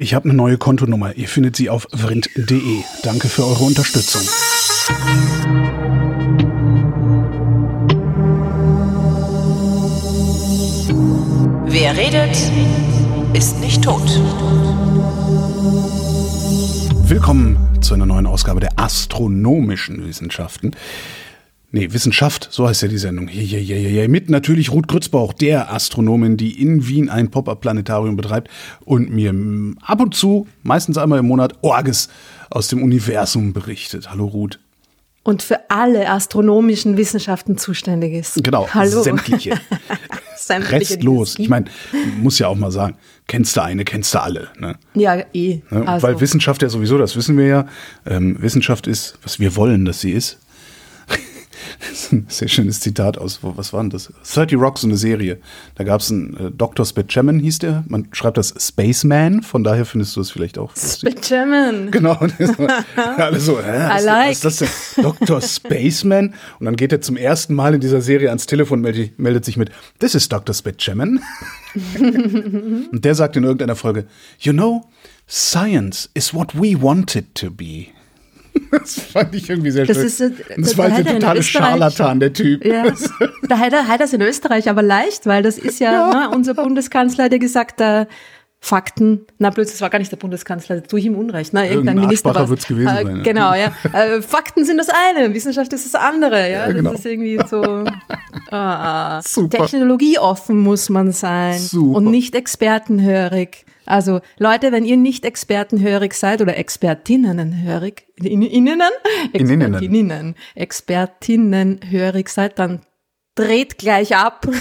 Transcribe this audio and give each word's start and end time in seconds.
Ich 0.00 0.14
habe 0.14 0.26
eine 0.26 0.34
neue 0.34 0.58
Kontonummer. 0.58 1.16
Ihr 1.16 1.26
findet 1.26 1.56
sie 1.56 1.68
auf 1.70 1.88
vrind.de. 1.92 2.84
Danke 3.02 3.26
für 3.26 3.44
eure 3.44 3.64
Unterstützung. 3.64 4.22
Wer 11.66 11.96
redet, 11.96 12.36
ist 13.32 13.58
nicht 13.58 13.82
tot. 13.82 14.08
Willkommen 17.08 17.58
zu 17.80 17.94
einer 17.94 18.06
neuen 18.06 18.28
Ausgabe 18.28 18.60
der 18.60 18.78
astronomischen 18.78 20.06
Wissenschaften. 20.06 20.76
Nee, 21.70 21.92
Wissenschaft, 21.92 22.48
so 22.50 22.66
heißt 22.66 22.80
ja 22.80 22.88
die 22.88 22.96
Sendung. 22.96 23.28
Hier, 23.28 23.42
hier, 23.42 23.60
hier, 23.60 23.90
hier. 23.90 24.08
Mit 24.08 24.30
natürlich 24.30 24.72
Ruth 24.72 24.88
Grützbauch, 24.88 25.34
der 25.34 25.70
Astronomin, 25.70 26.38
die 26.38 26.62
in 26.62 26.88
Wien 26.88 27.10
ein 27.10 27.30
Pop-Up-Planetarium 27.30 28.16
betreibt 28.16 28.48
und 28.86 29.10
mir 29.10 29.34
ab 29.82 30.00
und 30.00 30.14
zu, 30.14 30.46
meistens 30.62 30.96
einmal 30.96 31.18
im 31.18 31.26
Monat, 31.26 31.58
Orges 31.60 32.08
aus 32.48 32.68
dem 32.68 32.82
Universum 32.82 33.52
berichtet. 33.52 34.10
Hallo 34.10 34.24
Ruth. 34.24 34.58
Und 35.24 35.42
für 35.42 35.68
alle 35.68 36.08
astronomischen 36.08 36.96
Wissenschaften 36.96 37.58
zuständig 37.58 38.14
ist. 38.14 38.42
Genau, 38.42 38.66
Hallo. 38.72 39.02
sämtliche. 39.02 39.60
Sämtliche, 40.36 40.94
Restlos. 40.94 41.38
Ich 41.38 41.50
meine, 41.50 41.66
muss 42.16 42.38
ja 42.38 42.46
auch 42.46 42.54
mal 42.54 42.70
sagen, 42.70 42.96
kennst 43.26 43.56
du 43.56 43.62
eine, 43.62 43.84
kennst 43.84 44.14
du 44.14 44.22
alle. 44.22 44.48
Ne? 44.58 44.76
Ja, 44.94 45.16
eh. 45.34 45.60
Ne? 45.68 45.86
Also, 45.86 46.06
Weil 46.06 46.20
Wissenschaft 46.20 46.62
ja 46.62 46.70
sowieso, 46.70 46.96
das 46.96 47.16
wissen 47.16 47.36
wir 47.36 47.46
ja, 47.46 47.66
ähm, 48.06 48.40
Wissenschaft 48.40 48.86
ist, 48.86 49.18
was 49.22 49.40
wir 49.40 49.56
wollen, 49.56 49.84
dass 49.84 50.00
sie 50.00 50.12
ist. 50.12 50.38
Das 51.80 51.90
ist 51.90 52.12
ein 52.12 52.26
sehr 52.28 52.48
schönes 52.48 52.80
Zitat 52.80 53.18
aus, 53.18 53.40
was 53.42 53.72
war 53.72 53.80
denn 53.80 53.90
das? 53.90 54.12
30 54.32 54.58
Rock, 54.58 54.78
so 54.78 54.86
eine 54.86 54.96
Serie. 54.96 55.38
Da 55.74 55.84
gab 55.84 56.00
es 56.00 56.10
einen 56.10 56.36
äh, 56.36 56.50
Dr. 56.50 56.84
Spetcheman, 56.84 57.38
hieß 57.38 57.58
der. 57.60 57.84
Man 57.88 58.08
schreibt 58.12 58.36
das 58.36 58.54
Spaceman, 58.58 59.42
von 59.42 59.64
daher 59.64 59.84
findest 59.84 60.16
du 60.16 60.20
es 60.20 60.30
vielleicht 60.30 60.58
auch. 60.58 60.72
Benjamin. 61.02 61.90
Genau. 61.90 62.18
Alle 62.96 63.40
so, 63.40 63.60
hä, 63.60 63.88
was, 63.88 64.02
I 64.02 64.04
like. 64.04 64.28
was 64.28 64.44
ist 64.44 64.44
das 64.44 64.94
denn? 64.94 65.04
Dr. 65.04 65.40
Spaceman? 65.40 66.34
Und 66.58 66.66
dann 66.66 66.76
geht 66.76 66.92
er 66.92 67.00
zum 67.00 67.16
ersten 67.16 67.54
Mal 67.54 67.74
in 67.74 67.80
dieser 67.80 68.00
Serie 68.00 68.28
ans 68.28 68.46
Telefon 68.46 68.78
und 68.78 68.82
meldet, 68.82 69.18
meldet 69.18 69.44
sich 69.44 69.56
mit, 69.56 69.70
This 69.98 70.14
is 70.14 70.28
Dr. 70.28 70.54
Spetcheman. 70.54 71.20
und 71.98 73.04
der 73.04 73.14
sagt 73.14 73.36
in 73.36 73.44
irgendeiner 73.44 73.76
Folge, 73.76 74.06
You 74.38 74.52
know, 74.52 74.88
science 75.28 76.08
is 76.14 76.32
what 76.32 76.54
we 76.54 76.80
want 76.80 77.14
it 77.16 77.34
to 77.34 77.50
be. 77.50 77.88
Das 78.70 79.00
fand 79.00 79.34
ich 79.34 79.48
irgendwie 79.50 79.70
sehr 79.70 79.86
Das 79.86 79.96
schön. 79.96 80.06
ist, 80.06 80.20
äh, 80.20 80.30
das 80.56 80.72
da- 80.72 80.78
war 80.78 80.84
halt 80.86 80.94
hat 80.94 81.04
der 81.06 81.12
er 81.12 81.14
in 81.16 81.20
totale 81.20 81.40
Österreich- 81.40 81.64
Scharlatan, 81.68 82.20
der 82.20 82.32
Typ. 82.32 82.64
Ja, 82.64 82.84
da 83.48 83.58
hat 83.58 83.72
er, 83.72 83.88
hat 83.88 84.00
es 84.00 84.12
in 84.12 84.20
Österreich 84.20 84.68
aber 84.68 84.82
leicht, 84.82 85.26
weil 85.26 85.42
das 85.42 85.58
ist 85.58 85.78
ja, 85.80 86.10
Ne, 86.28 86.30
unser 86.36 86.54
Bundeskanzler 86.54 87.24
hat 87.24 87.32
ja 87.32 87.38
gesagt, 87.38 87.80
äh, 87.80 88.06
Fakten, 88.60 89.26
na 89.38 89.50
blöd, 89.50 89.68
das 89.68 89.80
war 89.80 89.88
gar 89.88 90.00
nicht 90.00 90.10
der 90.10 90.16
Bundeskanzler, 90.16 90.80
das 90.80 90.88
tue 90.88 90.98
ich 90.98 91.06
ihm 91.06 91.14
Unrecht, 91.14 91.52
ne? 91.52 91.60
Irgendein 91.60 91.78
Irgendein 91.78 92.06
Minister 92.06 92.34
war's. 92.34 92.48
wird's 92.48 92.66
gewesen 92.66 92.88
äh, 92.88 93.04
sein. 93.04 93.22
Genau, 93.22 93.54
ja. 93.54 93.72
Äh, 93.92 94.20
Fakten 94.20 94.64
sind 94.64 94.78
das 94.78 94.88
eine, 94.88 95.32
Wissenschaft 95.32 95.72
ist 95.72 95.86
das 95.86 95.94
andere, 95.94 96.50
ja. 96.50 96.66
Ja, 96.66 96.72
genau. 96.72 96.90
Das 96.90 97.00
ist 97.00 97.06
irgendwie 97.06 97.40
so 97.48 97.84
ah, 98.50 99.22
Super. 99.22 99.58
technologieoffen 99.58 100.58
muss 100.58 100.88
man 100.88 101.12
sein 101.12 101.58
Super. 101.58 101.98
und 101.98 102.10
nicht 102.10 102.34
expertenhörig. 102.34 103.64
Also 103.86 104.20
Leute, 104.38 104.70
wenn 104.72 104.84
ihr 104.84 104.96
nicht 104.96 105.24
expertenhörig 105.24 106.12
seid 106.12 106.42
oder 106.42 106.58
Expertinnenhörig, 106.58 108.06
in, 108.22 108.42
innen. 108.42 108.82
Expertinnen, 109.32 110.34
Expertinnenhörig 110.54 112.28
seid, 112.28 112.58
dann 112.58 112.82
dreht 113.34 113.78
gleich 113.78 114.16
ab. 114.16 114.46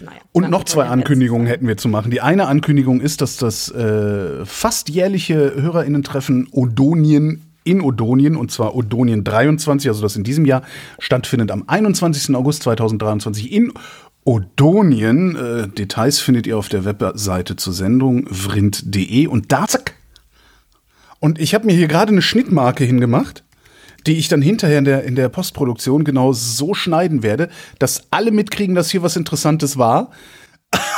naja, 0.00 0.18
Und 0.32 0.50
noch 0.50 0.64
zwei 0.64 0.86
Ankündigungen 0.86 1.46
hätten 1.46 1.66
wir 1.66 1.76
zu 1.76 1.88
machen. 1.88 2.10
Die 2.10 2.20
eine 2.20 2.46
Ankündigung 2.46 3.00
ist, 3.00 3.20
dass 3.20 3.36
das 3.36 3.70
äh, 3.70 4.44
fast 4.44 4.88
jährliche 4.88 5.54
HörerInnen-Treffen 5.56 6.48
Odonien 6.52 7.42
in 7.64 7.80
Odonien, 7.82 8.36
und 8.36 8.50
zwar 8.50 8.74
Odonien 8.74 9.24
23, 9.24 9.88
also 9.88 10.00
das 10.00 10.16
in 10.16 10.24
diesem 10.24 10.44
Jahr, 10.46 10.62
stattfindet 10.98 11.50
am 11.50 11.64
21. 11.66 12.34
August 12.34 12.62
2023 12.62 13.52
in 13.52 13.72
Odonien. 14.24 15.36
Äh, 15.36 15.68
Details 15.68 16.20
findet 16.20 16.46
ihr 16.46 16.56
auf 16.56 16.68
der 16.68 16.84
Webseite 16.84 17.56
zur 17.56 17.72
Sendung 17.72 18.26
vrind.de 18.30 19.26
und 19.26 19.52
da 19.52 19.66
zack. 19.66 19.94
Und 21.20 21.40
ich 21.40 21.54
habe 21.54 21.66
mir 21.66 21.74
hier 21.74 21.88
gerade 21.88 22.12
eine 22.12 22.22
Schnittmarke 22.22 22.84
hingemacht, 22.84 23.44
die 24.06 24.18
ich 24.18 24.28
dann 24.28 24.42
hinterher 24.42 24.78
in 24.78 24.84
der, 24.84 25.04
in 25.04 25.14
der 25.16 25.28
Postproduktion 25.28 26.04
genau 26.04 26.32
so 26.32 26.74
schneiden 26.74 27.22
werde, 27.22 27.48
dass 27.78 28.04
alle 28.10 28.30
mitkriegen, 28.30 28.74
dass 28.74 28.90
hier 28.90 29.02
was 29.02 29.16
Interessantes 29.16 29.76
war. 29.78 30.10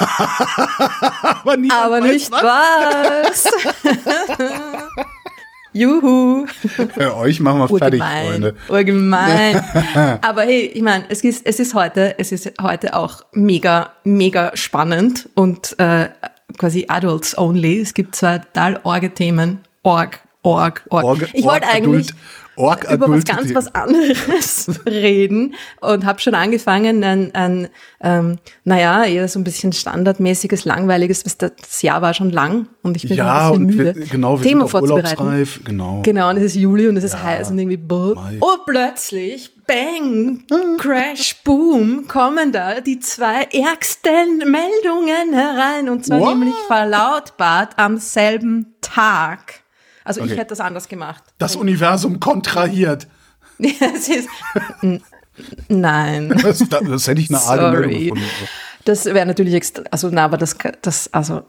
Aber, 1.23 1.57
Aber 1.73 2.01
nicht 2.01 2.31
was. 2.31 2.43
was. 2.43 3.51
Juhu. 5.73 6.47
Für 6.95 7.17
euch 7.17 7.39
machen 7.39 7.61
wir 7.61 7.69
fertig, 7.69 8.03
Freunde. 8.03 8.57
Urgemein. 8.69 9.63
Aber 10.21 10.43
hey, 10.43 10.63
ich 10.75 10.83
meine, 10.83 11.05
es 11.09 11.23
ist, 11.23 11.47
es 11.47 11.61
ist 11.61 11.75
heute, 11.75 12.19
es 12.19 12.33
ist 12.33 12.53
heute 12.61 12.97
auch 12.97 13.23
mega, 13.33 13.91
mega 14.03 14.51
spannend 14.57 15.29
und 15.35 15.79
äh, 15.79 16.09
quasi 16.59 16.87
Adults 16.89 17.39
only. 17.39 17.81
Es 17.81 17.95
gibt 17.95 18.17
zwei 18.17 18.39
total 18.39 18.81
orge 18.83 19.11
Themen. 19.15 19.61
Org, 19.85 20.19
Org, 20.43 20.83
Org. 20.91 21.05
Org- 21.05 21.29
ich 21.35 21.45
wollte 21.45 21.69
eigentlich 21.69 22.13
Org 22.61 22.91
über 22.91 23.09
was 23.09 23.25
ganz 23.25 23.55
was 23.55 23.75
anderes 23.75 24.69
reden 24.87 25.55
und 25.81 26.05
habe 26.05 26.21
schon 26.21 26.35
angefangen, 26.35 27.03
ein, 27.03 27.35
ein 27.35 27.69
ähm, 28.03 28.39
naja, 28.65 29.05
eher 29.05 29.27
so 29.29 29.39
ein 29.41 29.45
bisschen 29.45 29.73
standardmäßiges, 29.73 30.65
langweiliges, 30.65 31.25
das 31.39 31.83
Jahr 31.83 32.03
war 32.03 32.15
schon 32.15 32.31
lang 32.31 32.67
und 32.83 32.97
ich 32.97 33.09
bin 33.09 33.17
Ja, 33.17 33.49
schon 33.49 33.55
ein 33.55 33.61
und 33.63 33.67
bisschen 33.69 33.85
wir, 33.87 33.95
müde. 33.95 34.07
genau, 34.11 34.39
wir 34.39 34.47
Thema 34.49 34.67
sind 34.69 34.83
urlaubsreif. 34.83 35.61
Genau. 35.65 36.01
Genau, 36.03 36.31
und 36.31 36.37
es 36.37 36.43
ist 36.45 36.57
Juli 36.57 36.89
und 36.89 36.97
es 36.97 37.05
ist 37.05 37.23
heiß 37.23 37.51
und 37.51 37.59
irgendwie 37.59 37.77
brr. 37.77 38.17
Und 38.41 38.67
plötzlich, 38.67 39.51
bang, 39.67 40.45
crash, 40.79 41.37
boom, 41.45 42.07
kommen 42.09 42.53
da 42.53 42.81
die 42.81 42.99
zwei 43.01 43.45
ärgsten 43.53 44.39
Meldungen 44.39 45.33
herein 45.33 45.89
und 45.89 46.05
zwar 46.05 46.21
What? 46.21 46.29
nämlich 46.31 46.55
verlautbart 46.67 47.75
am 47.79 47.97
selben 47.99 48.75
Tag. 48.81 49.63
Also 50.05 50.21
ich 50.21 50.27
Okay. 50.27 50.37
hätte 50.41 50.51
das 50.51 50.61
anders 50.61 50.89
gemacht. 50.89 51.23
Das 51.39 51.57
Universum 51.57 52.21
kontrahiert. 52.21 53.07
es 53.59 54.09
ist, 54.09 54.29
nein. 55.69 56.35
Das, 56.43 56.59
das, 56.59 56.83
das 56.83 57.07
hätte 57.07 57.21
ich 57.21 57.31
eine 57.31 57.83
gefunden. 57.87 58.25
Das 58.85 59.05
wäre 59.05 59.27
natürlich, 59.27 59.55
extra, 59.55 59.83
also 59.91 60.09
na, 60.11 60.25
aber 60.25 60.39
das, 60.39 60.57
das, 60.83 61.13
also, 61.13 61.43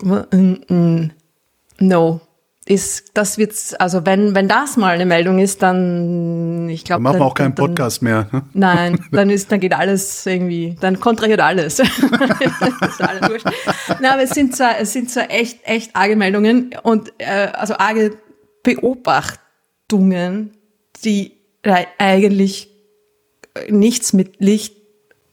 no. 1.79 2.21
Ist, 2.67 3.17
das 3.17 3.39
wird's, 3.39 3.73
also 3.73 4.05
wenn, 4.05 4.35
wenn 4.35 4.47
das 4.47 4.77
mal 4.77 4.93
eine 4.93 5.07
Meldung 5.07 5.39
ist, 5.39 5.63
dann, 5.63 6.69
ich 6.69 6.83
glaube. 6.83 7.01
Dann 7.01 7.13
machen 7.13 7.19
wir 7.19 7.25
auch 7.25 7.33
keinen 7.33 7.55
dann, 7.55 7.65
Podcast 7.65 8.03
mehr. 8.03 8.27
Ne? 8.31 8.43
Nein, 8.53 9.03
dann 9.11 9.31
ist, 9.31 9.51
dann 9.51 9.59
geht 9.59 9.73
alles 9.73 10.27
irgendwie, 10.27 10.77
dann 10.79 10.99
kontrahiert 10.99 11.39
alles. 11.39 11.77
das 11.77 11.89
ist 11.89 13.01
alles 13.01 13.29
wurscht. 13.29 13.47
Na, 13.99 14.13
aber 14.13 14.21
es 14.21 14.29
sind 14.29 14.55
zwar, 14.55 14.77
es 14.79 14.93
sind 14.93 15.09
zwar 15.09 15.31
echt, 15.31 15.59
echt 15.63 15.95
arge 15.95 16.15
Meldungen 16.15 16.69
und, 16.83 17.11
äh, 17.17 17.47
also 17.51 17.73
arge 17.79 18.11
Beobachtungen, 18.63 20.57
die 21.03 21.37
äh, 21.63 21.85
eigentlich 21.97 22.69
nichts 23.69 24.13
mit 24.13 24.39
Licht 24.39 24.75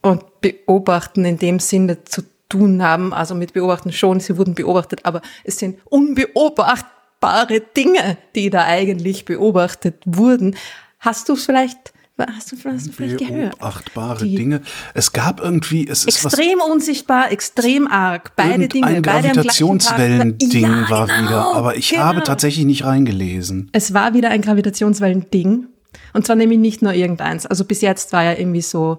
und 0.02 0.40
Beobachten 0.40 1.24
in 1.24 1.38
dem 1.38 1.58
Sinne 1.60 2.04
zu 2.04 2.22
tun 2.48 2.82
haben. 2.82 3.12
Also 3.12 3.34
mit 3.34 3.52
Beobachten 3.52 3.92
schon, 3.92 4.20
sie 4.20 4.36
wurden 4.36 4.54
beobachtet, 4.54 5.04
aber 5.04 5.22
es 5.44 5.58
sind 5.58 5.80
unbeobachtbare 5.84 7.60
Dinge, 7.60 8.16
die 8.34 8.50
da 8.50 8.64
eigentlich 8.64 9.24
beobachtet 9.24 10.02
wurden. 10.06 10.56
Hast 10.98 11.28
du 11.28 11.34
es 11.34 11.44
vielleicht, 11.44 11.92
hast 12.34 12.52
du, 12.52 12.56
hast 12.64 12.86
du 12.88 12.92
vielleicht 12.92 13.18
gehört? 13.18 13.58
Beobachtbare 13.58 14.24
Die- 14.24 14.34
Dinge. 14.34 14.60
Es 14.94 15.12
gab 15.12 15.40
irgendwie, 15.40 15.88
es 15.88 16.04
ist 16.04 16.24
was 16.24 16.34
Extrem 16.34 16.58
unsichtbar, 16.60 17.30
extrem 17.30 17.86
arg. 17.86 18.32
Beide 18.36 18.68
Dinge. 18.68 19.00
Tag. 19.02 19.22
Gravitationswellending 19.22 20.62
Ja, 20.62 20.90
war 20.90 21.06
genau, 21.06 21.22
wieder, 21.22 21.54
aber 21.54 21.76
ich 21.76 21.90
genau. 21.90 22.02
habe 22.02 22.22
tatsächlich 22.22 22.64
nicht 22.66 22.84
reingelesen. 22.84 23.68
Es 23.72 23.94
war 23.94 24.14
wieder 24.14 24.30
ein 24.30 24.42
Gravitationswellen-Ding. 24.42 25.66
Und 26.12 26.26
zwar 26.26 26.36
nämlich 26.36 26.58
nicht 26.58 26.82
nur 26.82 26.92
irgendeins. 26.92 27.46
Also 27.46 27.64
bis 27.64 27.80
jetzt 27.80 28.12
war 28.12 28.22
ja 28.24 28.32
irgendwie 28.32 28.60
so, 28.62 28.98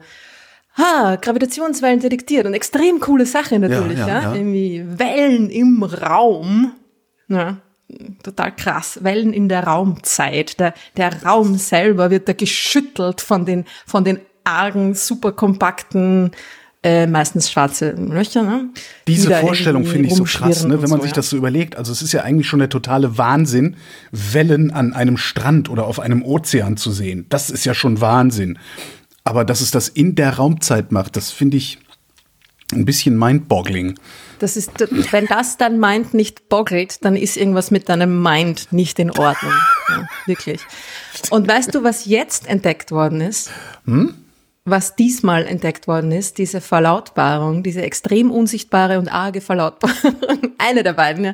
ha, 0.77 1.17
Gravitationswellen 1.21 1.99
detektiert. 1.99 2.45
Und 2.45 2.53
extrem 2.53 2.99
coole 2.99 3.25
Sache 3.25 3.59
natürlich, 3.59 3.99
Ja, 3.99 4.07
ja. 4.07 4.13
ja, 4.15 4.21
ja. 4.23 4.35
Irgendwie 4.35 4.85
Wellen 4.97 5.49
im 5.49 5.83
Raum. 5.83 6.73
Ja, 7.27 7.57
total 8.23 8.55
krass. 8.55 8.99
Wellen 9.03 9.33
in 9.33 9.49
der 9.49 9.65
Raumzeit. 9.65 10.59
Der, 10.59 10.73
der 10.97 11.23
Raum 11.23 11.55
selber 11.55 12.09
wird 12.09 12.27
da 12.27 12.33
geschüttelt 12.33 13.21
von 13.21 13.45
den, 13.45 13.65
von 13.85 14.03
den 14.03 14.19
argen, 14.43 14.93
superkompakten, 14.93 16.31
äh, 16.81 17.07
meistens 17.07 17.51
schwarze 17.51 17.91
Löcher. 17.91 18.43
Ne? 18.43 18.69
Diese 19.07 19.27
die 19.29 19.35
Vorstellung 19.35 19.85
finde 19.85 20.07
ich 20.07 20.15
so 20.15 20.23
krass, 20.23 20.63
ne? 20.63 20.81
wenn 20.81 20.89
man 20.89 20.99
so, 20.99 21.03
sich 21.03 21.11
ja. 21.11 21.15
das 21.15 21.29
so 21.29 21.37
überlegt. 21.37 21.77
Also 21.77 21.91
es 21.91 22.01
ist 22.01 22.13
ja 22.13 22.23
eigentlich 22.23 22.47
schon 22.47 22.59
der 22.59 22.69
totale 22.69 23.17
Wahnsinn, 23.17 23.75
Wellen 24.11 24.71
an 24.71 24.93
einem 24.93 25.17
Strand 25.17 25.69
oder 25.69 25.85
auf 25.85 25.99
einem 25.99 26.23
Ozean 26.23 26.77
zu 26.77 26.91
sehen. 26.91 27.25
Das 27.29 27.49
ist 27.49 27.65
ja 27.65 27.73
schon 27.73 27.99
Wahnsinn. 28.01 28.57
Aber 29.25 29.43
dass 29.43 29.61
es 29.61 29.71
das 29.71 29.89
in 29.89 30.15
der 30.15 30.35
Raumzeit 30.35 30.91
macht, 30.91 31.17
das 31.17 31.31
finde 31.31 31.57
ich, 31.57 31.79
Ein 32.71 32.85
bisschen 32.85 33.17
mindboggling. 33.17 33.95
Das 34.37 34.55
ist, 34.55 34.71
wenn 35.11 35.25
das 35.25 35.57
dein 35.57 35.79
Mind 35.79 36.13
nicht 36.13 36.49
boggelt, 36.49 37.03
dann 37.03 37.15
ist 37.15 37.35
irgendwas 37.35 37.71
mit 37.71 37.89
deinem 37.89 38.21
Mind 38.21 38.71
nicht 38.71 38.99
in 38.99 39.09
Ordnung. 39.11 39.53
Ja, 39.89 40.07
wirklich. 40.27 40.61
Und 41.31 41.47
weißt 41.47 41.73
du, 41.73 41.83
was 41.83 42.05
jetzt 42.05 42.47
entdeckt 42.47 42.91
worden 42.91 43.21
ist? 43.21 43.49
Hm? 43.85 44.13
Was 44.65 44.95
diesmal 44.95 45.47
entdeckt 45.47 45.87
worden 45.87 46.11
ist, 46.11 46.37
diese 46.37 46.61
Verlautbarung, 46.61 47.63
diese 47.63 47.81
extrem 47.81 48.29
unsichtbare 48.29 48.99
und 48.99 49.07
arge 49.07 49.41
Verlautbarung, 49.41 50.15
eine 50.59 50.83
der 50.83 50.93
beiden, 50.93 51.25
ja, 51.25 51.33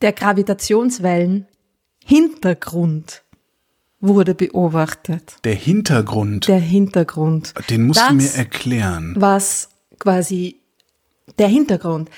der 0.00 0.12
Gravitationswellen 0.12 1.46
Hintergrund 2.04 3.22
wurde 4.00 4.34
beobachtet. 4.34 5.36
Der 5.44 5.54
Hintergrund. 5.54 6.48
Der 6.48 6.60
Hintergrund. 6.60 7.54
Den 7.70 7.86
musst 7.86 8.00
das, 8.00 8.08
du 8.08 8.14
mir 8.14 8.34
erklären. 8.34 9.14
Was 9.16 9.68
quasi 9.98 10.60
der 11.38 11.48
Hintergrund. 11.48 12.10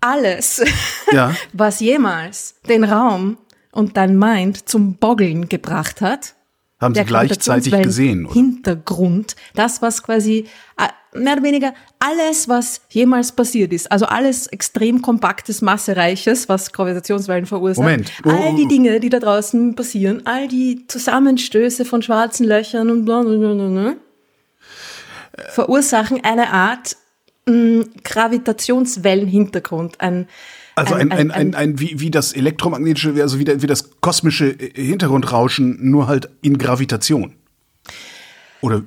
Alles, 0.00 0.62
ja. 1.12 1.34
was 1.52 1.80
jemals 1.80 2.56
den 2.68 2.84
Raum 2.84 3.38
und 3.72 3.96
dein 3.96 4.18
Mind 4.18 4.68
zum 4.68 4.96
Boggeln 4.96 5.48
gebracht 5.48 6.00
hat, 6.00 6.35
haben 6.80 6.94
Sie 6.94 7.04
gleichzeitig 7.04 7.82
gesehen, 7.82 8.26
oder? 8.26 8.34
Hintergrund, 8.34 9.36
das 9.54 9.80
was 9.82 10.02
quasi 10.02 10.46
äh, 10.76 11.18
mehr 11.18 11.34
oder 11.34 11.42
weniger 11.42 11.74
alles, 11.98 12.48
was 12.48 12.82
jemals 12.90 13.32
passiert 13.32 13.72
ist, 13.72 13.90
also 13.90 14.06
alles 14.06 14.46
extrem 14.48 15.00
kompaktes, 15.00 15.62
massereiches, 15.62 16.48
was 16.48 16.72
Gravitationswellen 16.72 17.46
verursacht. 17.46 17.82
Moment. 17.82 18.12
Oh. 18.24 18.30
All 18.30 18.54
die 18.54 18.68
Dinge, 18.68 19.00
die 19.00 19.08
da 19.08 19.18
draußen 19.18 19.74
passieren, 19.74 20.26
all 20.26 20.48
die 20.48 20.86
Zusammenstöße 20.86 21.84
von 21.84 22.02
schwarzen 22.02 22.46
Löchern 22.46 22.90
und 22.90 23.04
bla, 23.04 23.22
bla, 23.22 23.36
bla, 23.36 23.54
bla 23.54 23.96
verursachen 25.48 26.24
eine 26.24 26.52
Art 26.52 26.96
mh, 27.46 27.86
Gravitationswellenhintergrund, 28.04 30.00
ein 30.00 30.28
also 30.76 30.94
ein, 30.94 31.10
ein, 31.10 31.30
ein, 31.30 31.54
ein, 31.54 31.80
wie, 31.80 31.98
wie 31.98 32.10
das 32.10 32.32
elektromagnetische, 32.32 33.14
also 33.20 33.38
wie, 33.40 33.46
wie 33.62 33.66
das 33.66 34.00
kosmische 34.00 34.54
Hintergrundrauschen, 34.74 35.78
nur 35.90 36.06
halt 36.06 36.28
in 36.42 36.58
Gravitation. 36.58 37.32
Oder? 38.60 38.82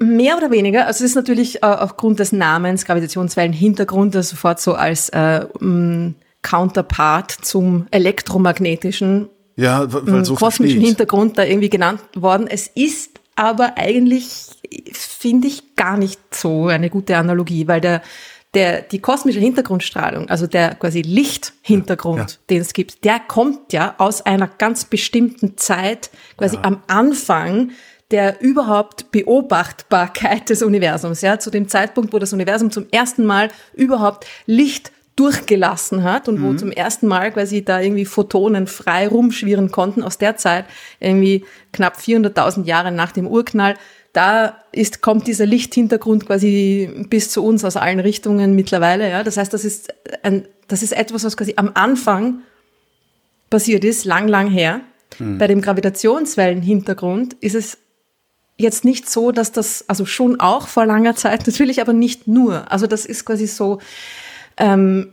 Mehr 0.00 0.36
oder 0.36 0.50
weniger. 0.50 0.86
Also 0.86 1.04
es 1.04 1.10
ist 1.10 1.16
natürlich 1.16 1.56
äh, 1.62 1.66
aufgrund 1.66 2.18
des 2.20 2.32
Namens 2.32 2.84
Gravitationswellen 2.86 3.52
Hintergrund 3.52 4.14
das 4.14 4.30
sofort 4.30 4.60
so 4.60 4.74
als 4.74 5.10
äh, 5.10 5.46
m, 5.60 6.14
Counterpart 6.42 7.32
zum 7.32 7.86
elektromagnetischen 7.90 9.28
ja, 9.56 9.92
weil 9.92 10.24
so 10.24 10.36
kosmischen 10.36 10.76
versteht. 10.76 10.86
Hintergrund 10.86 11.36
da 11.36 11.44
irgendwie 11.44 11.68
genannt 11.68 12.00
worden. 12.14 12.46
Es 12.48 12.68
ist 12.68 13.18
aber 13.34 13.76
eigentlich, 13.76 14.46
finde 14.92 15.48
ich, 15.48 15.76
gar 15.76 15.96
nicht 15.96 16.34
so 16.34 16.68
eine 16.68 16.90
gute 16.90 17.16
Analogie, 17.16 17.68
weil 17.68 17.80
der 17.80 18.02
der, 18.54 18.82
die 18.82 19.00
kosmische 19.00 19.40
Hintergrundstrahlung, 19.40 20.28
also 20.30 20.46
der 20.46 20.74
quasi 20.74 21.02
Lichthintergrund, 21.02 22.18
ja, 22.18 22.26
ja. 22.26 22.36
den 22.50 22.60
es 22.62 22.72
gibt, 22.72 23.04
der 23.04 23.20
kommt 23.20 23.72
ja 23.72 23.94
aus 23.98 24.22
einer 24.22 24.48
ganz 24.48 24.84
bestimmten 24.86 25.56
Zeit, 25.56 26.10
quasi 26.36 26.56
ja. 26.56 26.64
am 26.64 26.82
Anfang 26.86 27.72
der 28.10 28.40
überhaupt 28.40 29.10
Beobachtbarkeit 29.10 30.48
des 30.48 30.62
Universums, 30.62 31.20
ja, 31.20 31.38
zu 31.38 31.50
dem 31.50 31.68
Zeitpunkt, 31.68 32.12
wo 32.14 32.18
das 32.18 32.32
Universum 32.32 32.70
zum 32.70 32.86
ersten 32.90 33.26
Mal 33.26 33.50
überhaupt 33.74 34.26
Licht 34.46 34.92
durchgelassen 35.18 36.04
hat 36.04 36.28
und 36.28 36.38
mhm. 36.38 36.44
wo 36.44 36.54
zum 36.54 36.70
ersten 36.70 37.08
Mal 37.08 37.32
quasi 37.32 37.64
da 37.64 37.80
irgendwie 37.80 38.04
Photonen 38.04 38.66
frei 38.66 39.08
rumschwirren 39.08 39.70
konnten 39.72 40.02
aus 40.02 40.16
der 40.16 40.36
Zeit, 40.36 40.64
irgendwie 41.00 41.44
knapp 41.72 41.98
400.000 41.98 42.64
Jahre 42.64 42.92
nach 42.92 43.10
dem 43.10 43.26
Urknall, 43.26 43.74
da 44.12 44.56
ist, 44.72 45.02
kommt 45.02 45.26
dieser 45.26 45.46
Lichthintergrund 45.46 46.26
quasi 46.26 47.06
bis 47.08 47.30
zu 47.30 47.44
uns 47.44 47.64
aus 47.64 47.76
allen 47.76 48.00
Richtungen 48.00 48.54
mittlerweile. 48.54 49.08
Ja? 49.08 49.22
Das 49.22 49.36
heißt, 49.36 49.52
das 49.52 49.64
ist, 49.64 49.92
ein, 50.22 50.46
das 50.66 50.82
ist 50.82 50.92
etwas, 50.92 51.24
was 51.24 51.36
quasi 51.36 51.54
am 51.56 51.70
Anfang 51.74 52.40
passiert 53.50 53.84
ist, 53.84 54.04
lang, 54.04 54.28
lang 54.28 54.48
her. 54.48 54.80
Hm. 55.18 55.38
Bei 55.38 55.46
dem 55.46 55.60
Gravitationswellenhintergrund 55.60 57.34
ist 57.40 57.54
es 57.54 57.78
jetzt 58.56 58.84
nicht 58.84 59.08
so, 59.08 59.30
dass 59.30 59.52
das, 59.52 59.84
also 59.88 60.04
schon 60.04 60.40
auch 60.40 60.68
vor 60.68 60.84
langer 60.84 61.14
Zeit 61.14 61.46
natürlich, 61.46 61.80
aber 61.80 61.92
nicht 61.92 62.26
nur. 62.26 62.70
Also 62.70 62.86
das 62.86 63.06
ist 63.06 63.24
quasi 63.24 63.46
so, 63.46 63.78
ähm, 64.56 65.12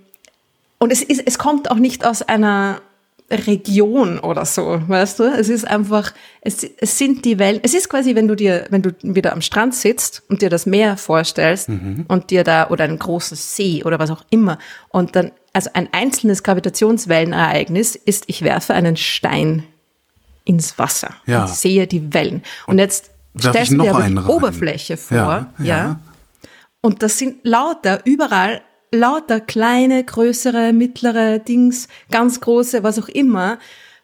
und 0.77 0.92
es 0.92 1.01
ist, 1.01 1.24
es 1.25 1.38
kommt 1.38 1.71
auch 1.71 1.77
nicht 1.77 2.06
aus 2.06 2.21
einer 2.21 2.81
Region 3.30 4.19
oder 4.19 4.45
so, 4.45 4.81
weißt 4.88 5.19
du? 5.19 5.24
Es 5.24 5.50
ist 5.50 5.66
einfach, 5.68 6.13
es, 6.42 6.63
es 6.63 6.98
sind 6.98 7.25
die 7.25 7.39
Wellen, 7.39 7.60
es 7.63 7.74
ist 7.74 7.89
quasi, 7.89 8.16
wenn 8.16 8.27
du 8.27 8.36
dir, 8.36 8.68
wenn 8.69 8.83
du 8.83 8.92
wieder 9.01 9.33
am 9.33 9.42
Strand 9.42 9.74
sitzt 9.74 10.22
und 10.30 10.42
dir 10.44 10.50
das 10.50 10.66
Meer 10.68 10.95
vorstellst 10.95 11.69
mhm. 11.69 12.06
und 12.07 12.30
dir 12.30 12.44
da, 12.44 12.69
oder 12.69 12.83
einen 12.83 13.00
großen 13.00 13.36
See 13.36 13.83
oder 13.83 13.98
was 13.98 14.12
auch 14.12 14.24
immer 14.30 14.60
und 14.89 15.16
dann, 15.16 15.31
also 15.54 15.72
ein 15.74 15.89
einzelnes 15.92 16.44
Gravitationswellenereignis 16.44 17.95
ist, 17.95 18.25
ich 18.27 18.44
werfe 18.44 18.75
einen 18.75 18.95
Stein 18.95 19.63
ins 20.44 20.78
Wasser 20.78 21.16
ja. 21.25 21.42
und 21.42 21.50
sehe 21.50 21.88
die 21.88 22.13
Wellen. 22.13 22.44
Und 22.68 22.78
jetzt 22.78 23.10
stellst 23.39 23.71
du 23.71 23.81
dir 23.81 23.95
aber 23.95 24.07
die 24.07 24.18
Oberfläche 24.18 24.98
vor, 24.98 25.18
ja, 25.18 25.54
ja. 25.57 25.66
ja. 25.66 26.00
Und 26.81 27.01
das 27.01 27.18
sind 27.18 27.38
lauter, 27.44 28.01
überall 28.06 28.62
lauter 28.95 29.39
kleine, 29.39 30.03
größere, 30.03 30.74
mittlere 30.74 31.39
Dings, 31.39 31.88
ganz 32.09 32.42
große, 32.42 32.83
was 32.83 33.00
auch 33.00 33.09
immer, 33.09 33.59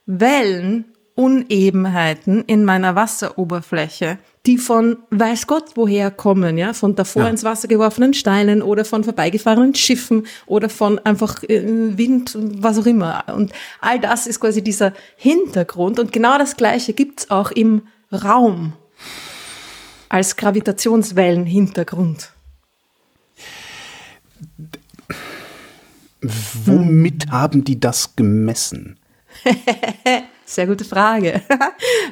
Wellen, 0.06 0.86
Unebenheiten 1.16 2.44
in 2.46 2.64
meiner 2.64 2.96
Wasseroberfläche, 2.96 4.18
die 4.46 4.58
von 4.58 4.98
weiß 5.10 5.46
Gott 5.46 5.72
woher 5.76 6.10
kommen, 6.10 6.58
ja, 6.58 6.74
von 6.74 6.96
davor 6.96 7.24
ja. 7.24 7.30
ins 7.30 7.44
Wasser 7.44 7.68
geworfenen 7.68 8.14
Steinen 8.14 8.62
oder 8.62 8.86
von 8.86 9.04
vorbeigefahrenen 9.04 9.76
Schiffen 9.76 10.26
oder 10.48 10.70
von 10.70 11.00
einfach 11.00 11.44
äh, 11.44 11.98
Wind, 11.98 12.36
was 12.36 12.80
auch 12.80 12.86
immer. 12.86 13.26
Und 13.36 13.52
all 13.82 14.00
das 14.00 14.26
ist 14.26 14.40
quasi 14.40 14.64
dieser 14.64 14.94
Hintergrund 15.18 16.00
und 16.00 16.12
genau 16.12 16.38
das 16.38 16.56
Gleiche 16.56 16.94
gibt's 16.94 17.30
auch 17.30 17.52
im 17.52 17.84
Raum 18.12 18.74
als 20.10 20.36
Gravitationswellenhintergrund. 20.38 22.32
Womit 26.22 27.32
haben 27.32 27.64
die 27.64 27.80
das 27.80 28.16
gemessen? 28.16 28.98
Sehr 30.46 30.68
gute 30.68 30.84
Frage. 30.84 31.42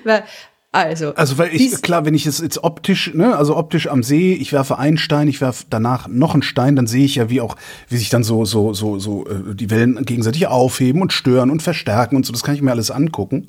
also, 0.71 1.13
also 1.15 1.37
weil 1.37 1.53
ich 1.53 1.81
klar, 1.81 2.05
wenn 2.05 2.13
ich 2.13 2.25
es 2.25 2.39
jetzt 2.39 2.63
optisch, 2.63 3.13
ne, 3.13 3.35
also 3.35 3.55
optisch 3.55 3.87
am 3.87 4.01
See, 4.01 4.33
ich 4.33 4.51
werfe 4.51 4.79
einen 4.79 4.97
Stein, 4.97 5.27
ich 5.27 5.41
werfe 5.41 5.65
danach 5.69 6.07
noch 6.07 6.33
einen 6.33 6.43
Stein, 6.43 6.75
dann 6.75 6.87
sehe 6.87 7.05
ich 7.05 7.15
ja, 7.15 7.29
wie 7.29 7.41
auch, 7.41 7.55
wie 7.87 7.97
sich 7.97 8.09
dann 8.09 8.23
so 8.23 8.45
so 8.45 8.73
so 8.73 8.97
so 8.97 9.25
äh, 9.27 9.55
die 9.55 9.69
Wellen 9.69 10.03
gegenseitig 10.05 10.47
aufheben 10.47 11.01
und 11.01 11.13
stören 11.13 11.51
und 11.51 11.61
verstärken 11.61 12.15
und 12.15 12.25
so. 12.25 12.31
Das 12.31 12.43
kann 12.43 12.55
ich 12.55 12.61
mir 12.61 12.71
alles 12.71 12.91
angucken. 12.91 13.47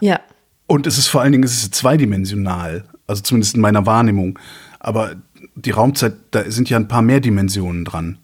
Ja. 0.00 0.20
Und 0.66 0.86
es 0.86 0.98
ist 0.98 1.08
vor 1.08 1.20
allen 1.20 1.32
Dingen, 1.32 1.44
es 1.44 1.54
ist 1.62 1.74
zweidimensional, 1.74 2.84
also 3.06 3.22
zumindest 3.22 3.56
in 3.56 3.60
meiner 3.60 3.86
Wahrnehmung. 3.86 4.38
Aber 4.78 5.16
die 5.54 5.72
Raumzeit, 5.72 6.14
da 6.30 6.50
sind 6.50 6.70
ja 6.70 6.78
ein 6.78 6.88
paar 6.88 7.02
mehr 7.02 7.20
Dimensionen 7.20 7.84
dran. 7.84 8.18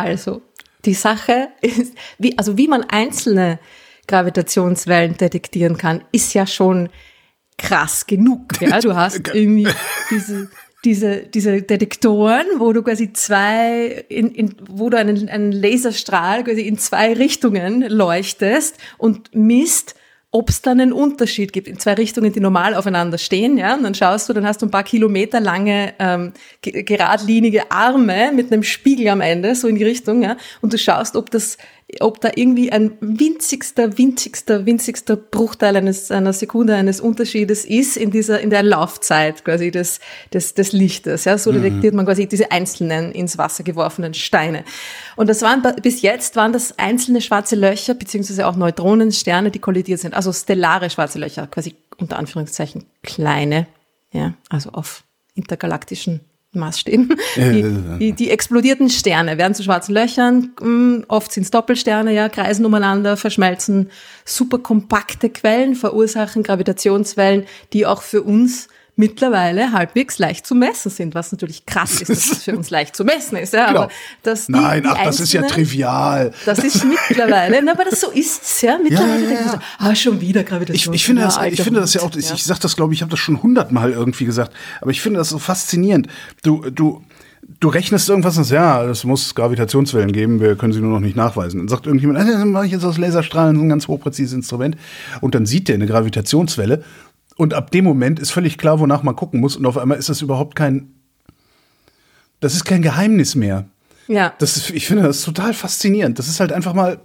Also, 0.00 0.42
die 0.84 0.94
Sache 0.94 1.48
ist, 1.60 1.94
wie, 2.18 2.36
also 2.38 2.56
wie 2.56 2.68
man 2.68 2.84
einzelne 2.84 3.58
Gravitationswellen 4.06 5.16
detektieren 5.16 5.76
kann, 5.76 6.02
ist 6.12 6.34
ja 6.34 6.46
schon 6.46 6.88
krass 7.58 8.06
genug. 8.06 8.60
Ja, 8.60 8.80
du 8.80 8.94
hast 8.94 9.28
irgendwie 9.34 9.68
diese, 10.10 10.48
diese, 10.84 11.22
diese 11.26 11.62
Detektoren, 11.62 12.46
wo 12.58 12.72
du 12.72 12.82
quasi 12.82 13.12
zwei, 13.12 14.04
in, 14.08 14.30
in, 14.30 14.54
wo 14.68 14.88
du 14.88 14.96
einen, 14.96 15.28
einen 15.28 15.52
Laserstrahl 15.52 16.44
quasi 16.44 16.62
in 16.62 16.78
zwei 16.78 17.12
Richtungen 17.12 17.82
leuchtest 17.82 18.76
und 18.96 19.34
misst, 19.34 19.96
ob 20.30 20.50
es 20.50 20.60
dann 20.60 20.80
einen 20.80 20.92
Unterschied 20.92 21.52
gibt. 21.52 21.68
In 21.68 21.78
zwei 21.78 21.94
Richtungen, 21.94 22.32
die 22.32 22.40
normal 22.40 22.74
aufeinander 22.74 23.16
stehen, 23.16 23.56
ja, 23.56 23.74
und 23.74 23.82
dann 23.82 23.94
schaust 23.94 24.28
du, 24.28 24.34
dann 24.34 24.46
hast 24.46 24.60
du 24.60 24.66
ein 24.66 24.70
paar 24.70 24.84
Kilometer 24.84 25.40
lange 25.40 25.94
ähm, 25.98 26.32
geradlinige 26.60 27.70
Arme 27.70 28.32
mit 28.34 28.52
einem 28.52 28.62
Spiegel 28.62 29.08
am 29.08 29.22
Ende, 29.22 29.54
so 29.54 29.68
in 29.68 29.76
die 29.76 29.84
Richtung, 29.84 30.22
ja, 30.22 30.36
und 30.60 30.72
du 30.72 30.78
schaust, 30.78 31.16
ob 31.16 31.30
das 31.30 31.56
ob 32.00 32.20
da 32.20 32.30
irgendwie 32.34 32.70
ein 32.70 32.92
winzigster, 33.00 33.96
winzigster, 33.96 34.66
winzigster 34.66 35.16
Bruchteil 35.16 35.74
eines, 35.74 36.10
einer 36.10 36.34
Sekunde 36.34 36.74
eines 36.74 37.00
Unterschiedes 37.00 37.64
ist 37.64 37.96
in 37.96 38.10
dieser, 38.10 38.40
in 38.40 38.50
der 38.50 38.62
Laufzeit 38.62 39.42
quasi 39.44 39.70
des, 39.70 40.00
des, 40.32 40.52
des 40.52 40.72
Lichtes. 40.72 41.24
Ja, 41.24 41.38
so 41.38 41.50
mhm. 41.50 41.62
detektiert 41.62 41.94
man 41.94 42.04
quasi 42.04 42.26
diese 42.26 42.52
einzelnen 42.52 43.12
ins 43.12 43.38
Wasser 43.38 43.64
geworfenen 43.64 44.12
Steine. 44.12 44.64
Und 45.16 45.30
das 45.30 45.40
waren, 45.40 45.62
bis 45.82 46.02
jetzt 46.02 46.36
waren 46.36 46.52
das 46.52 46.78
einzelne 46.78 47.22
schwarze 47.22 47.56
Löcher, 47.56 47.94
beziehungsweise 47.94 48.46
auch 48.46 48.56
Neutronensterne, 48.56 49.50
die 49.50 49.58
kollidiert 49.58 50.00
sind. 50.00 50.14
Also 50.14 50.30
stellare 50.32 50.90
schwarze 50.90 51.18
Löcher, 51.18 51.46
quasi 51.46 51.74
unter 51.96 52.18
Anführungszeichen 52.18 52.84
kleine, 53.02 53.66
ja, 54.12 54.34
also 54.50 54.70
auf 54.70 55.04
intergalaktischen 55.34 56.20
Maßstäben. 56.52 57.14
Die, 57.36 57.98
die, 57.98 58.12
die, 58.12 58.30
explodierten 58.30 58.88
Sterne 58.88 59.36
werden 59.36 59.54
zu 59.54 59.62
schwarzen 59.62 59.92
Löchern, 59.94 60.52
mm, 60.60 61.04
oft 61.08 61.30
sind 61.30 61.42
es 61.42 61.50
Doppelsterne, 61.50 62.14
ja, 62.14 62.28
kreisen 62.30 62.64
umeinander, 62.64 63.18
verschmelzen 63.18 63.90
super 64.24 64.58
kompakte 64.58 65.28
Quellen, 65.28 65.74
verursachen 65.74 66.42
Gravitationswellen, 66.42 67.44
die 67.74 67.84
auch 67.84 68.00
für 68.00 68.22
uns 68.22 68.68
mittlerweile 68.98 69.72
halbwegs 69.72 70.18
leicht 70.18 70.44
zu 70.44 70.54
messen 70.54 70.90
sind, 70.90 71.14
was 71.14 71.30
natürlich 71.32 71.64
krass 71.64 72.02
ist, 72.02 72.10
dass 72.10 72.32
es 72.32 72.44
für 72.44 72.56
uns 72.56 72.68
leicht 72.70 72.96
zu 72.96 73.04
messen 73.04 73.38
ist. 73.38 73.52
Ja, 73.54 73.68
Genau. 73.68 73.82
aber 73.82 73.92
dass 74.24 74.46
die, 74.46 74.52
Nein, 74.52 74.82
die 74.82 74.88
ach, 74.88 75.04
das 75.04 75.20
ist 75.20 75.32
ja 75.32 75.42
trivial. 75.42 76.32
Das 76.44 76.58
ist 76.58 76.84
mittlerweile, 76.84 77.62
na, 77.62 77.72
aber 77.72 77.84
das 77.84 78.00
so 78.00 78.10
ist's 78.10 78.60
ja. 78.60 78.76
Mittlerweile 78.82 79.24
ja, 79.24 79.40
ja. 79.40 79.48
so, 79.52 79.58
ah, 79.78 79.94
schon 79.94 80.20
wieder 80.20 80.40
Ich, 80.40 80.46
Gravitation. 80.46 80.94
ich 80.94 81.04
finde 81.04 81.22
ja, 81.22 81.28
das, 81.28 81.38
ich 81.46 81.62
finde 81.62 81.80
das 81.80 81.94
ja 81.94 82.02
auch, 82.02 82.10
ich, 82.14 82.30
ich 82.32 82.44
sag 82.44 82.58
das, 82.60 82.74
glaube 82.76 82.92
ich, 82.92 82.98
ich 82.98 83.02
habe 83.02 83.10
das 83.10 83.20
schon 83.20 83.40
hundertmal 83.42 83.92
irgendwie 83.92 84.24
gesagt, 84.24 84.52
aber 84.80 84.90
ich 84.90 85.00
finde 85.00 85.18
das 85.18 85.28
so 85.28 85.38
faszinierend. 85.38 86.08
Du, 86.42 86.68
du, 86.68 87.02
du 87.60 87.68
rechnest 87.68 88.08
irgendwas 88.08 88.36
und 88.36 88.44
sagst, 88.44 88.52
ja, 88.52 88.84
es 88.84 89.04
muss 89.04 89.34
Gravitationswellen 89.34 90.12
geben, 90.12 90.40
wir 90.40 90.56
können 90.56 90.72
sie 90.72 90.80
nur 90.80 90.90
noch 90.90 91.00
nicht 91.00 91.16
nachweisen. 91.16 91.58
Dann 91.58 91.68
sagt 91.68 91.86
irgendjemand, 91.86 92.18
dann 92.28 92.50
mache 92.50 92.66
ich 92.66 92.72
jetzt 92.72 92.84
aus 92.84 92.98
Laserstrahlen 92.98 93.56
so 93.56 93.62
ein 93.62 93.68
ganz 93.68 93.86
hochpräzises 93.86 94.32
Instrument. 94.32 94.76
Und 95.20 95.34
dann 95.34 95.46
sieht 95.46 95.68
der 95.68 95.76
eine 95.76 95.86
Gravitationswelle. 95.86 96.82
Und 97.38 97.54
ab 97.54 97.70
dem 97.70 97.84
Moment 97.84 98.18
ist 98.18 98.32
völlig 98.32 98.58
klar, 98.58 98.80
wonach 98.80 99.04
man 99.04 99.14
gucken 99.14 99.38
muss. 99.38 99.56
Und 99.56 99.64
auf 99.64 99.78
einmal 99.78 99.96
ist 99.96 100.08
das 100.08 100.22
überhaupt 100.22 100.56
kein, 100.56 100.92
das 102.40 102.54
ist 102.54 102.64
kein 102.64 102.82
Geheimnis 102.82 103.36
mehr. 103.36 103.66
Ja. 104.08 104.34
Das 104.38 104.56
ist, 104.56 104.70
ich 104.70 104.88
finde 104.88 105.04
das 105.04 105.22
total 105.22 105.54
faszinierend. 105.54 106.18
Das 106.18 106.26
ist 106.26 106.40
halt 106.40 106.52
einfach 106.52 106.74
mal, 106.74 106.98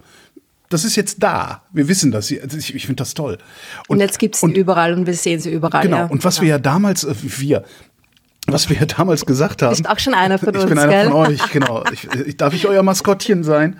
das 0.70 0.84
ist 0.84 0.96
jetzt 0.96 1.22
da. 1.22 1.62
Wir 1.72 1.86
wissen 1.86 2.10
das. 2.10 2.32
Also 2.32 2.58
Ich, 2.58 2.74
ich 2.74 2.84
finde 2.86 3.02
das 3.02 3.14
toll. 3.14 3.38
und 3.86 4.00
jetzt 4.00 4.18
gibt's 4.18 4.40
sie 4.40 4.46
und, 4.46 4.56
überall 4.56 4.94
und 4.94 5.06
wir 5.06 5.14
sehen 5.14 5.38
sie 5.38 5.52
überall. 5.52 5.84
Genau. 5.84 5.98
ja. 5.98 6.06
Und 6.06 6.24
was 6.24 6.40
wir 6.40 6.48
ja 6.48 6.58
damals, 6.58 7.04
äh, 7.04 7.14
wir, 7.22 7.62
was 8.46 8.68
wir 8.68 8.76
ja 8.76 8.86
damals 8.86 9.24
gesagt 9.26 9.62
haben. 9.62 9.70
Bist 9.70 9.88
auch 9.88 9.98
schon 9.98 10.14
einer 10.14 10.38
von 10.38 10.54
ich 10.54 10.60
uns, 10.60 10.68
bin 10.68 10.78
einer 10.78 10.92
gell? 10.92 11.04
von 11.10 11.14
euch, 11.14 11.50
genau. 11.52 11.84
Ich, 11.92 12.04
ich, 12.26 12.36
darf 12.36 12.52
ich 12.54 12.66
euer 12.66 12.82
Maskottchen 12.82 13.42
sein? 13.44 13.78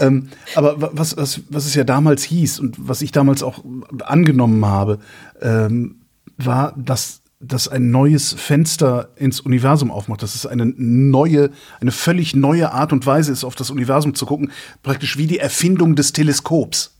ähm, 0.00 0.28
aber 0.54 0.80
wa- 0.80 0.90
was, 0.92 1.16
was, 1.16 1.40
was 1.48 1.66
es 1.66 1.74
ja 1.74 1.84
damals 1.84 2.22
hieß 2.24 2.58
und 2.60 2.76
was 2.78 3.02
ich 3.02 3.12
damals 3.12 3.42
auch 3.42 3.62
angenommen 4.04 4.64
habe, 4.66 4.98
ähm, 5.40 5.96
war, 6.36 6.74
dass 6.76 7.20
dass 7.44 7.66
ein 7.66 7.90
neues 7.90 8.34
Fenster 8.34 9.08
ins 9.16 9.40
Universum 9.40 9.90
aufmacht, 9.90 10.22
dass 10.22 10.36
es 10.36 10.46
eine 10.46 10.64
neue, 10.76 11.50
eine 11.80 11.90
völlig 11.90 12.36
neue 12.36 12.70
Art 12.70 12.92
und 12.92 13.04
Weise 13.04 13.32
ist, 13.32 13.42
auf 13.42 13.56
das 13.56 13.68
Universum 13.70 14.14
zu 14.14 14.26
gucken, 14.26 14.52
praktisch 14.84 15.18
wie 15.18 15.26
die 15.26 15.40
Erfindung 15.40 15.96
des 15.96 16.12
Teleskops. 16.12 16.94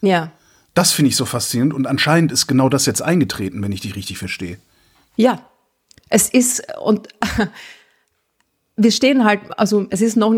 Ja. 0.00 0.32
Das 0.72 0.92
finde 0.92 1.10
ich 1.10 1.16
so 1.16 1.26
faszinierend 1.26 1.74
und 1.74 1.86
anscheinend 1.86 2.32
ist 2.32 2.46
genau 2.46 2.70
das 2.70 2.86
jetzt 2.86 3.02
eingetreten, 3.02 3.62
wenn 3.62 3.70
ich 3.70 3.82
dich 3.82 3.96
richtig 3.96 4.16
verstehe. 4.16 4.56
Ja. 5.16 5.40
Es 6.08 6.28
ist, 6.28 6.62
und 6.80 7.08
wir 8.76 8.92
stehen 8.92 9.24
halt, 9.24 9.40
also 9.56 9.86
es 9.90 10.00
ist 10.00 10.16
noch, 10.16 10.34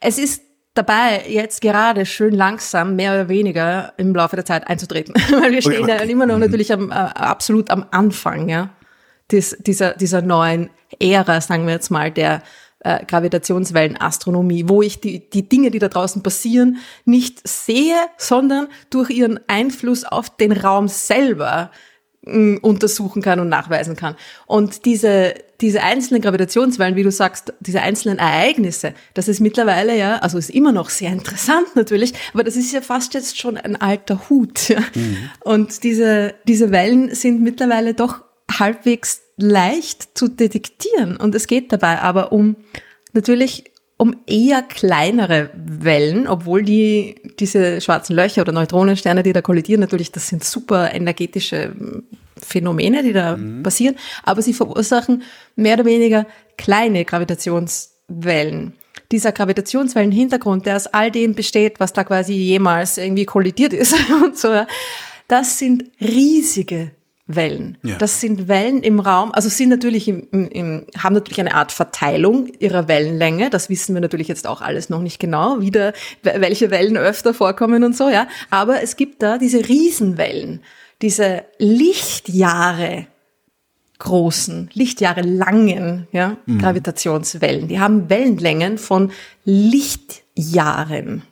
es 0.00 0.18
ist 0.18 0.42
dabei, 0.74 1.24
jetzt 1.28 1.60
gerade 1.60 2.06
schön 2.06 2.34
langsam, 2.34 2.96
mehr 2.96 3.12
oder 3.12 3.28
weniger 3.28 3.92
im 3.96 4.14
Laufe 4.14 4.36
der 4.36 4.44
Zeit 4.44 4.66
einzutreten. 4.68 5.14
Weil 5.30 5.52
wir 5.52 5.62
stehen 5.62 5.84
aber- 5.84 5.96
ja 5.96 6.00
immer 6.02 6.26
noch 6.26 6.38
natürlich 6.38 6.72
am, 6.72 6.90
äh, 6.90 6.94
absolut 6.94 7.70
am 7.70 7.86
Anfang, 7.90 8.48
ja, 8.48 8.70
des, 9.30 9.56
dieser, 9.60 9.94
dieser 9.94 10.22
neuen 10.22 10.70
Ära, 10.98 11.40
sagen 11.40 11.66
wir 11.66 11.74
jetzt 11.74 11.90
mal, 11.90 12.10
der 12.10 12.42
äh, 12.80 13.04
Gravitationswellenastronomie, 13.04 14.64
wo 14.68 14.82
ich 14.82 15.00
die, 15.00 15.28
die 15.30 15.48
Dinge, 15.48 15.70
die 15.70 15.78
da 15.78 15.88
draußen 15.88 16.22
passieren, 16.22 16.78
nicht 17.04 17.46
sehe, 17.46 17.96
sondern 18.16 18.68
durch 18.88 19.10
ihren 19.10 19.38
Einfluss 19.48 20.04
auf 20.04 20.34
den 20.36 20.52
Raum 20.52 20.88
selber 20.88 21.70
untersuchen 22.22 23.22
kann 23.22 23.40
und 23.40 23.48
nachweisen 23.48 23.96
kann. 23.96 24.14
Und 24.46 24.84
diese, 24.84 25.34
diese 25.62 25.82
einzelnen 25.82 26.20
Gravitationswellen, 26.20 26.94
wie 26.94 27.02
du 27.02 27.10
sagst, 27.10 27.54
diese 27.60 27.80
einzelnen 27.80 28.18
Ereignisse, 28.18 28.92
das 29.14 29.26
ist 29.26 29.40
mittlerweile 29.40 29.96
ja, 29.96 30.18
also 30.18 30.36
ist 30.36 30.50
immer 30.50 30.72
noch 30.72 30.90
sehr 30.90 31.10
interessant 31.12 31.74
natürlich, 31.76 32.12
aber 32.34 32.44
das 32.44 32.56
ist 32.56 32.72
ja 32.72 32.82
fast 32.82 33.14
jetzt 33.14 33.38
schon 33.38 33.56
ein 33.56 33.80
alter 33.80 34.28
Hut. 34.28 34.68
Ja? 34.68 34.80
Und 35.40 35.82
diese, 35.82 36.34
diese 36.46 36.70
Wellen 36.70 37.14
sind 37.14 37.40
mittlerweile 37.40 37.94
doch 37.94 38.22
halbwegs 38.50 39.22
leicht 39.36 40.18
zu 40.18 40.28
detektieren. 40.28 41.16
Und 41.16 41.34
es 41.34 41.46
geht 41.46 41.72
dabei 41.72 42.00
aber 42.00 42.32
um, 42.32 42.56
natürlich 43.14 43.69
um 44.00 44.16
eher 44.26 44.62
kleinere 44.62 45.50
Wellen, 45.54 46.26
obwohl 46.26 46.62
die, 46.62 47.16
diese 47.38 47.82
schwarzen 47.82 48.16
Löcher 48.16 48.40
oder 48.40 48.52
Neutronensterne, 48.52 49.22
die 49.22 49.34
da 49.34 49.42
kollidieren, 49.42 49.82
natürlich, 49.82 50.10
das 50.10 50.28
sind 50.28 50.42
super 50.42 50.94
energetische 50.94 51.74
Phänomene, 52.38 53.02
die 53.02 53.12
da 53.12 53.38
passieren, 53.62 53.96
aber 54.22 54.40
sie 54.40 54.54
verursachen 54.54 55.22
mehr 55.54 55.74
oder 55.74 55.84
weniger 55.84 56.26
kleine 56.56 57.04
Gravitationswellen. 57.04 58.72
Dieser 59.12 59.32
Gravitationswellenhintergrund, 59.32 60.64
der 60.64 60.76
aus 60.76 60.86
all 60.86 61.10
dem 61.10 61.34
besteht, 61.34 61.78
was 61.78 61.92
da 61.92 62.02
quasi 62.02 62.32
jemals 62.32 62.96
irgendwie 62.96 63.26
kollidiert 63.26 63.74
ist 63.74 63.94
und 64.24 64.38
so, 64.38 64.62
das 65.28 65.58
sind 65.58 65.84
riesige 66.00 66.92
Wellen. 67.36 67.78
Ja. 67.82 67.96
Das 67.96 68.20
sind 68.20 68.48
Wellen 68.48 68.82
im 68.82 69.00
Raum, 69.00 69.32
also 69.32 69.48
sind 69.48 69.68
natürlich 69.68 70.08
im, 70.08 70.26
im, 70.32 70.48
im, 70.48 70.86
haben 70.98 71.14
natürlich 71.14 71.40
eine 71.40 71.54
Art 71.54 71.72
Verteilung 71.72 72.48
ihrer 72.58 72.88
Wellenlänge. 72.88 73.50
Das 73.50 73.68
wissen 73.68 73.94
wir 73.94 74.00
natürlich 74.00 74.28
jetzt 74.28 74.46
auch 74.46 74.60
alles 74.60 74.88
noch 74.90 75.00
nicht 75.00 75.18
genau, 75.18 75.60
wieder 75.60 75.92
wel- 76.22 76.40
welche 76.40 76.70
Wellen 76.70 76.96
öfter 76.96 77.34
vorkommen 77.34 77.84
und 77.84 77.96
so, 77.96 78.08
ja. 78.08 78.28
Aber 78.50 78.82
es 78.82 78.96
gibt 78.96 79.22
da 79.22 79.38
diese 79.38 79.68
Riesenwellen, 79.68 80.62
diese 81.02 81.44
Lichtjahre 81.58 83.06
großen, 83.98 84.70
Lichtjahre 84.72 85.20
langen 85.20 86.08
ja, 86.10 86.38
Gravitationswellen. 86.58 87.68
Die 87.68 87.80
haben 87.80 88.08
Wellenlängen 88.08 88.78
von 88.78 89.12
Lichtjahren. 89.44 91.22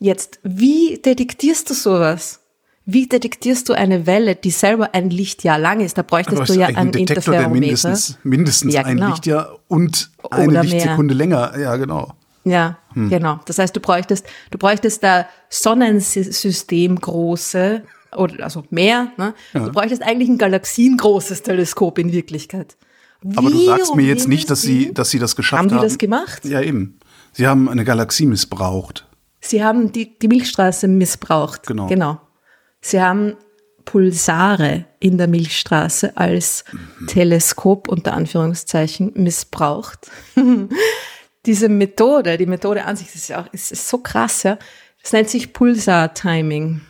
Jetzt, 0.00 0.40
wie 0.42 0.98
detektierst 0.98 1.70
du 1.70 1.74
sowas? 1.74 2.40
Wie 2.86 3.06
detektierst 3.08 3.68
du 3.68 3.72
eine 3.72 4.06
Welle, 4.06 4.36
die 4.36 4.50
selber 4.50 4.94
ein 4.94 5.08
Lichtjahr 5.08 5.58
lang 5.58 5.80
ist? 5.80 5.96
Da 5.96 6.02
bräuchtest 6.02 6.36
Aber 6.36 6.44
du 6.46 6.54
ja 6.54 6.66
ist 6.68 6.76
ein 6.76 6.88
ein 6.88 6.92
Detektor, 6.92 7.32
der 7.34 7.48
mindestens, 7.48 8.18
mindestens 8.24 8.74
Ja, 8.74 8.82
ein 8.84 8.96
genau. 8.96 9.10
Lichtjahr 9.10 9.58
und 9.68 10.10
eine 10.30 10.48
Oder 10.48 10.62
mehr. 10.62 10.62
Lichtsekunde 10.64 11.14
länger. 11.14 11.58
Ja, 11.58 11.76
genau. 11.76 12.12
Ja, 12.44 12.76
Hm. 12.92 13.08
genau. 13.08 13.40
Das 13.46 13.58
heißt, 13.58 13.74
du 13.74 13.80
bräuchtest, 13.80 14.26
du 14.50 14.58
bräuchtest 14.58 15.02
da 15.02 15.26
Sonnensystem 15.48 17.00
große 17.00 17.82
oder 18.16 18.44
also 18.44 18.64
mehr. 18.70 19.08
Ne? 19.16 19.34
Du 19.54 19.72
bräuchtest 19.72 20.02
eigentlich 20.02 20.28
ein 20.28 20.38
galaxiengroßes 20.38 21.42
Teleskop 21.42 21.98
in 21.98 22.12
Wirklichkeit. 22.12 22.76
Aber 23.36 23.50
du 23.50 23.56
Wie 23.58 23.66
sagst 23.66 23.96
mir 23.96 24.02
jetzt 24.04 24.28
nicht, 24.28 24.50
dass 24.50 24.60
sie, 24.60 24.92
dass 24.92 25.08
sie 25.10 25.18
das 25.18 25.34
geschafft 25.36 25.62
Haben 25.62 25.70
haben. 25.70 25.78
die 25.78 25.84
das 25.84 25.98
gemacht? 25.98 26.44
Ja, 26.44 26.60
eben. 26.60 26.98
Sie 27.32 27.46
haben 27.46 27.68
eine 27.70 27.84
Galaxie 27.84 28.26
missbraucht. 28.26 29.06
Sie 29.40 29.64
haben 29.64 29.90
die, 29.92 30.16
die 30.18 30.28
Milchstraße 30.28 30.86
missbraucht. 30.86 31.66
Genau. 31.66 31.86
Genau. 31.86 32.20
Sie 32.86 33.00
haben 33.00 33.36
Pulsare 33.86 34.84
in 35.00 35.16
der 35.18 35.26
Milchstraße 35.26 36.16
als 36.16 36.64
Mhm. 36.72 37.06
Teleskop 37.06 37.88
unter 37.88 38.12
Anführungszeichen 38.12 39.12
missbraucht. 39.14 40.10
Diese 41.46 41.68
Methode, 41.68 42.36
die 42.38 42.46
Methode 42.46 42.84
an 42.84 42.96
sich 42.96 43.14
ist 43.14 43.28
ja 43.28 43.42
auch, 43.42 43.52
ist, 43.52 43.72
ist 43.72 43.88
so 43.88 43.98
krass, 43.98 44.42
ja. 44.42 44.58
Das 45.02 45.12
nennt 45.12 45.28
sich 45.28 45.52
Pulsar-Timing. 45.52 46.80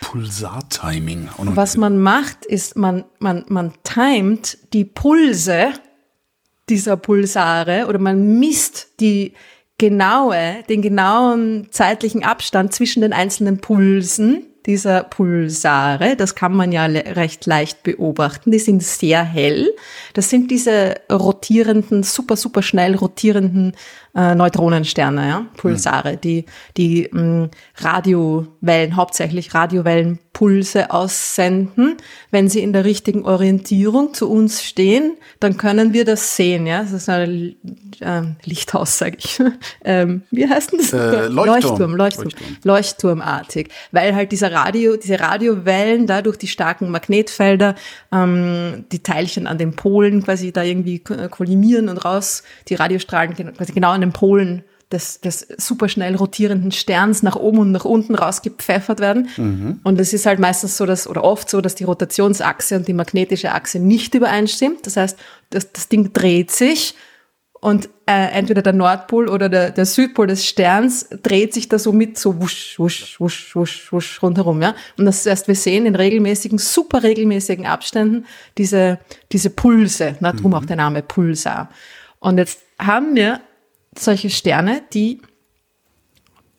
Pulsar-Timing. 0.00 1.28
Noch- 1.42 1.56
Was 1.56 1.76
man 1.76 1.98
macht, 2.00 2.44
ist, 2.44 2.76
man, 2.76 3.04
man, 3.18 3.44
man 3.48 3.72
timet 3.82 4.58
die 4.72 4.84
Pulse 4.84 5.72
dieser 6.68 6.96
Pulsare 6.96 7.86
oder 7.88 7.98
man 7.98 8.38
misst 8.38 9.00
die 9.00 9.34
genaue, 9.78 10.62
den 10.68 10.82
genauen 10.82 11.66
zeitlichen 11.72 12.22
Abstand 12.24 12.72
zwischen 12.72 13.00
den 13.02 13.12
einzelnen 13.12 13.58
Pulsen 13.60 14.46
dieser 14.66 15.04
Pulsare. 15.04 16.16
Das 16.16 16.34
kann 16.34 16.54
man 16.54 16.72
ja 16.72 16.86
le 16.86 17.04
recht 17.16 17.46
leicht 17.46 17.82
beobachten. 17.82 18.50
Die 18.50 18.58
sind 18.58 18.82
sehr 18.82 19.22
hell. 19.22 19.72
Das 20.14 20.30
sind 20.30 20.50
diese 20.50 20.96
rotierenden, 21.10 22.02
super, 22.02 22.36
super 22.36 22.62
schnell 22.62 22.94
rotierenden 22.94 23.74
äh, 24.14 24.34
Neutronensterne, 24.34 25.28
ja, 25.28 25.46
Pulsare, 25.56 26.16
die, 26.16 26.44
die 26.76 27.08
mh, 27.10 27.48
Radiowellen, 27.76 28.96
hauptsächlich 28.96 29.54
Radiowellenpulse 29.54 30.90
aussenden. 30.90 31.96
Wenn 32.30 32.48
sie 32.48 32.60
in 32.60 32.72
der 32.72 32.84
richtigen 32.84 33.24
Orientierung 33.24 34.12
zu 34.14 34.30
uns 34.30 34.62
stehen, 34.62 35.16
dann 35.40 35.56
können 35.56 35.92
wir 35.92 36.04
das 36.04 36.36
sehen, 36.36 36.66
ja. 36.66 36.82
Das 36.82 36.92
ist 36.92 37.08
ein 37.08 37.56
äh, 38.00 38.22
Lichthaus, 38.44 38.98
sage 38.98 39.16
ich. 39.18 39.40
ähm, 39.84 40.22
wie 40.30 40.48
heißt 40.48 40.72
das? 40.78 40.92
Äh, 40.92 41.26
Leuchtturm. 41.28 41.34
Leuchtturm, 41.34 41.96
Leuchtturm, 41.96 42.24
Leuchtturm. 42.24 42.56
Leuchtturmartig, 42.64 43.68
weil 43.92 44.14
halt 44.14 44.32
dieser 44.32 44.52
Radio, 44.52 44.96
diese 44.96 45.20
Radiowellen 45.20 46.06
da 46.06 46.22
durch 46.22 46.36
die 46.36 46.48
starken 46.48 46.90
Magnetfelder 46.90 47.74
ähm, 48.12 48.84
die 48.92 49.02
Teilchen 49.02 49.46
an 49.46 49.58
den 49.58 49.74
Polen 49.74 50.22
quasi 50.22 50.52
da 50.52 50.62
irgendwie 50.62 50.98
ko- 50.98 51.28
kollimieren 51.30 51.88
und 51.88 51.98
raus 51.98 52.42
die 52.68 52.74
Radiostrahlen 52.74 53.34
quasi 53.56 53.72
genau 53.72 53.92
an 54.02 54.10
den 54.10 54.12
Polen 54.12 54.64
des, 54.90 55.20
des 55.20 55.46
superschnell 55.56 56.16
rotierenden 56.16 56.70
Sterns 56.70 57.22
nach 57.22 57.36
oben 57.36 57.58
und 57.58 57.72
nach 57.72 57.86
unten 57.86 58.14
rausgepfeffert 58.14 59.00
werden. 59.00 59.28
Und 59.84 59.98
es 59.98 60.12
ist 60.12 60.26
halt 60.26 60.38
meistens 60.38 60.76
so, 60.76 60.84
dass, 60.84 61.06
oder 61.08 61.24
oft 61.24 61.48
so, 61.48 61.62
dass 61.62 61.74
die 61.74 61.84
Rotationsachse 61.84 62.76
und 62.76 62.86
die 62.88 62.92
magnetische 62.92 63.52
Achse 63.52 63.78
nicht 63.78 64.14
übereinstimmt. 64.14 64.86
Das 64.86 64.96
heißt, 64.98 65.18
das, 65.48 65.72
das 65.72 65.88
Ding 65.88 66.12
dreht 66.12 66.50
sich 66.50 66.94
Und 67.64 67.88
äh, 68.06 68.32
entweder 68.32 68.60
der 68.60 68.72
Nordpol 68.72 69.28
oder 69.28 69.48
der, 69.48 69.70
der 69.70 69.86
Südpol 69.86 70.26
des 70.26 70.44
Sterns 70.44 71.08
dreht 71.22 71.54
sich 71.54 71.68
da 71.68 71.78
so 71.78 71.92
mit 71.92 72.18
so 72.18 72.40
wusch, 72.42 72.76
wusch, 72.76 73.20
wusch, 73.20 73.54
wusch, 73.54 73.92
wusch 73.92 74.20
rundherum, 74.20 74.60
ja. 74.60 74.74
Und 74.98 75.04
das 75.04 75.24
heißt, 75.24 75.46
wir 75.46 75.54
sehen 75.54 75.86
in 75.86 75.94
regelmäßigen, 75.94 76.58
super 76.58 77.04
regelmäßigen 77.04 77.64
Abständen 77.64 78.26
diese, 78.58 78.98
diese 79.30 79.50
Pulse, 79.50 80.16
na, 80.18 80.32
drum 80.32 80.54
auch 80.54 80.64
der 80.64 80.74
Name 80.74 81.02
Pulsar. 81.02 81.68
Und 82.18 82.38
jetzt 82.38 82.62
haben 82.80 83.14
wir 83.14 83.40
solche 83.96 84.30
Sterne, 84.30 84.82
die 84.92 85.20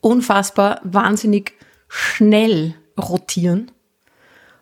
unfassbar 0.02 0.82
wahnsinnig 0.84 1.54
schnell 1.88 2.76
rotieren. 2.98 3.72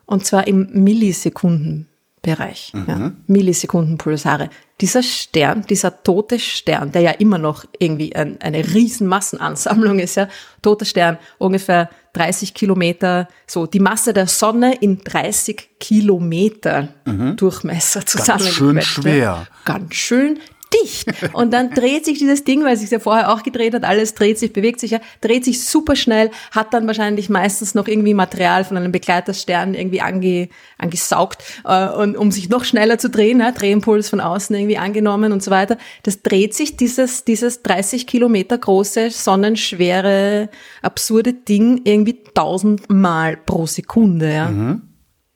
Und 0.06 0.26
zwar 0.26 0.46
im 0.46 0.68
Millisekundenbereich. 0.72 2.72
Ja, 2.86 3.12
Millisekundenpulsare. 3.26 4.50
Dieser 4.80 5.02
Stern, 5.02 5.64
dieser 5.68 6.02
tote 6.02 6.38
Stern, 6.38 6.92
der 6.92 7.02
ja 7.02 7.10
immer 7.12 7.38
noch 7.38 7.64
irgendwie 7.78 8.14
ein, 8.14 8.40
eine 8.40 8.74
riesen 8.74 9.06
Massenansammlung 9.06 10.00
ist, 10.00 10.16
ja, 10.16 10.28
toter 10.60 10.84
Stern, 10.84 11.18
ungefähr 11.38 11.88
30 12.14 12.52
Kilometer, 12.52 13.28
so 13.46 13.66
die 13.66 13.80
Masse 13.80 14.12
der 14.12 14.26
Sonne 14.26 14.74
in 14.74 14.98
30 14.98 15.78
Kilometer 15.80 16.88
Durchmesser 17.36 18.04
zusammengequetscht. 18.04 18.56
schön 18.56 18.76
ja. 18.76 18.82
schwer. 18.82 19.46
Ganz 19.64 19.94
schön 19.94 20.38
dicht. 20.82 21.08
Und 21.32 21.52
dann 21.52 21.70
dreht 21.70 22.04
sich 22.04 22.18
dieses 22.18 22.44
Ding, 22.44 22.64
weil 22.64 22.74
es 22.74 22.80
sich 22.80 22.90
ja 22.90 22.98
vorher 22.98 23.32
auch 23.32 23.42
gedreht 23.42 23.74
hat, 23.74 23.84
alles 23.84 24.14
dreht 24.14 24.38
sich, 24.38 24.52
bewegt 24.52 24.80
sich 24.80 24.92
ja, 24.92 25.00
dreht 25.20 25.44
sich 25.44 25.64
super 25.64 25.96
schnell, 25.96 26.30
hat 26.50 26.74
dann 26.74 26.86
wahrscheinlich 26.86 27.28
meistens 27.28 27.74
noch 27.74 27.88
irgendwie 27.88 28.14
Material 28.14 28.64
von 28.64 28.76
einem 28.76 28.92
Begleiterstern 28.92 29.74
irgendwie 29.74 30.00
ange, 30.00 30.48
angesaugt, 30.78 31.42
äh, 31.64 31.88
und 31.88 32.16
um 32.16 32.30
sich 32.30 32.48
noch 32.48 32.64
schneller 32.64 32.98
zu 32.98 33.10
drehen, 33.10 33.40
ja, 33.40 33.52
Drehimpuls 33.52 34.08
von 34.08 34.20
außen 34.20 34.54
irgendwie 34.54 34.78
angenommen 34.78 35.32
und 35.32 35.42
so 35.42 35.50
weiter. 35.50 35.76
Das 36.02 36.22
dreht 36.22 36.54
sich 36.54 36.76
dieses, 36.76 37.24
dieses 37.24 37.62
30 37.62 38.06
Kilometer 38.06 38.58
große, 38.58 39.10
sonnenschwere, 39.10 40.48
absurde 40.82 41.32
Ding 41.32 41.80
irgendwie 41.84 42.18
tausendmal 42.34 43.36
pro 43.36 43.66
Sekunde, 43.66 44.32
ja. 44.32 44.50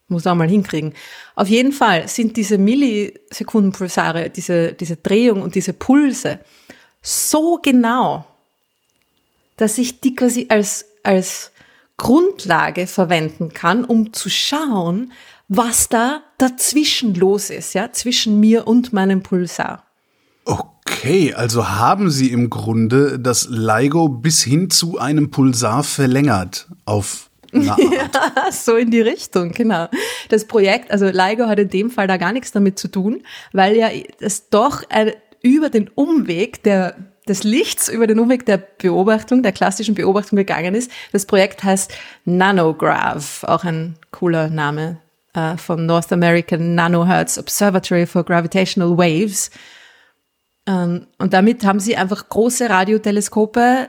Muss 0.09 0.27
auch 0.27 0.35
mal 0.35 0.49
hinkriegen. 0.49 0.95
Auf 1.35 1.49
jeden 1.49 1.73
Fall 1.73 2.07
sind 2.07 2.37
diese 2.37 2.59
Millisekundenpulsare, 2.59 4.31
diese, 4.31 4.73
diese 4.73 4.97
Drehung 4.97 5.43
und 5.43 5.55
diese 5.55 5.73
Pulse 5.73 6.41
so 7.03 7.59
genau, 7.63 8.27
dass 9.57 9.79
ich 9.79 10.01
die 10.01 10.15
quasi 10.15 10.47
als, 10.49 10.85
als 11.03 11.53
Grundlage 11.97 12.87
verwenden 12.87 13.53
kann, 13.53 13.85
um 13.85 14.13
zu 14.13 14.29
schauen, 14.29 15.13
was 15.49 15.89
da 15.89 16.23
dazwischen 16.39 17.15
los 17.15 17.51
ist, 17.51 17.75
ja, 17.75 17.93
zwischen 17.93 18.41
mir 18.41 18.67
und 18.67 18.93
meinem 18.93 19.23
Pulsar. 19.23 19.85
Okay, 20.45 21.33
also 21.35 21.69
haben 21.69 22.11
Sie 22.11 22.31
im 22.31 22.51
Grunde 22.51 23.19
das 23.19 23.49
LIGO 23.49 24.09
bis 24.09 24.43
hin 24.43 24.71
zu 24.71 24.99
einem 24.99 25.31
Pulsar 25.31 25.85
verlängert 25.85 26.69
auf. 26.85 27.26
Ja, 27.77 28.53
so 28.53 28.77
in 28.77 28.91
die 28.91 29.01
Richtung, 29.01 29.53
genau. 29.53 29.89
Das 30.29 30.47
Projekt, 30.47 30.91
also 30.91 31.07
LIGO 31.07 31.47
hat 31.47 31.59
in 31.59 31.69
dem 31.69 31.91
Fall 31.91 32.07
da 32.07 32.17
gar 32.17 32.33
nichts 32.33 32.53
damit 32.53 32.79
zu 32.79 32.89
tun, 32.89 33.23
weil 33.53 33.77
ja 33.77 33.89
es 34.21 34.49
doch 34.49 34.83
ein, 34.89 35.13
über 35.43 35.71
den 35.71 35.89
Umweg 35.95 36.63
der 36.63 36.97
des 37.29 37.43
Lichts 37.43 37.89
über 37.89 38.07
den 38.07 38.21
Umweg 38.21 38.47
der 38.47 38.57
Beobachtung, 38.57 39.43
der 39.43 39.53
klassischen 39.53 39.95
Beobachtung 39.95 40.37
gegangen 40.37 40.75
ist. 40.75 40.91
Das 41.13 41.27
Projekt 41.27 41.65
heißt 41.65 41.93
Nanograph, 42.25 43.43
auch 43.45 43.65
ein 43.65 43.97
cooler 44.13 44.49
Name 44.49 44.99
äh, 45.35 45.57
vom 45.57 45.87
North 45.87 46.13
American 46.13 46.75
Nanohertz 46.75 47.37
Observatory 47.37 48.07
for 48.07 48.25
Gravitational 48.25 48.97
Waves. 48.97 49.51
Ähm, 50.67 51.07
und 51.19 51.33
damit 51.33 51.65
haben 51.65 51.81
sie 51.81 51.97
einfach 51.97 52.29
große 52.29 52.71
Radioteleskope, 52.71 53.89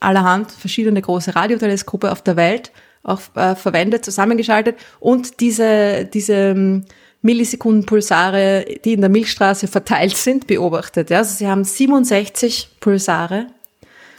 allerhand 0.00 0.50
verschiedene 0.50 1.02
große 1.02 1.36
Radioteleskope 1.36 2.10
auf 2.10 2.22
der 2.22 2.36
Welt 2.36 2.72
auch 3.02 3.20
äh, 3.34 3.54
verwendet, 3.54 4.04
zusammengeschaltet 4.04 4.76
und 4.98 5.40
diese, 5.40 6.04
diese 6.04 6.34
ähm, 6.34 6.84
Millisekundenpulsare, 7.22 8.64
die 8.84 8.94
in 8.94 9.00
der 9.00 9.10
Milchstraße 9.10 9.68
verteilt 9.68 10.16
sind, 10.16 10.46
beobachtet. 10.46 11.10
Ja, 11.10 11.18
also 11.18 11.34
sie 11.34 11.46
haben 11.46 11.64
67 11.64 12.76
Pulsare 12.80 13.46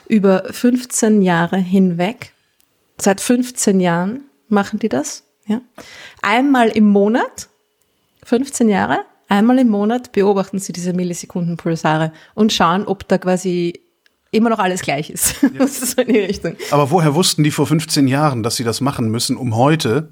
über 0.08 0.44
15 0.52 1.22
Jahre 1.22 1.58
hinweg. 1.58 2.34
Seit 3.00 3.22
15 3.22 3.80
Jahren 3.80 4.26
machen 4.50 4.78
die 4.78 4.90
das. 4.90 5.24
Ja. 5.48 5.62
Einmal 6.22 6.70
im 6.70 6.86
Monat, 6.86 7.50
15 8.24 8.70
Jahre, 8.70 9.00
einmal 9.28 9.58
im 9.58 9.70
Monat 9.70 10.12
beobachten 10.12 10.60
sie 10.60 10.74
diese 10.74 10.94
Millisekundenpulsare 10.94 12.12
und 12.36 12.54
schauen, 12.54 12.86
ob 12.86 13.08
da 13.08 13.18
quasi 13.18 13.82
immer 14.32 14.50
noch 14.50 14.60
alles 14.60 14.82
gleich 14.82 15.10
ist. 15.10 15.36
Das 15.58 15.82
ist 15.82 15.96
so 15.96 16.02
in 16.02 16.14
die 16.14 16.20
Richtung. 16.20 16.56
Aber 16.72 16.90
woher 16.92 17.14
wussten 17.16 17.44
die 17.44 17.52
vor 17.52 17.68
15 17.68 18.08
Jahren, 18.08 18.44
dass 18.44 18.56
sie 18.56 18.64
das 18.64 18.82
machen 18.82 19.10
müssen, 19.10 19.36
um 19.38 19.56
heute 19.56 20.10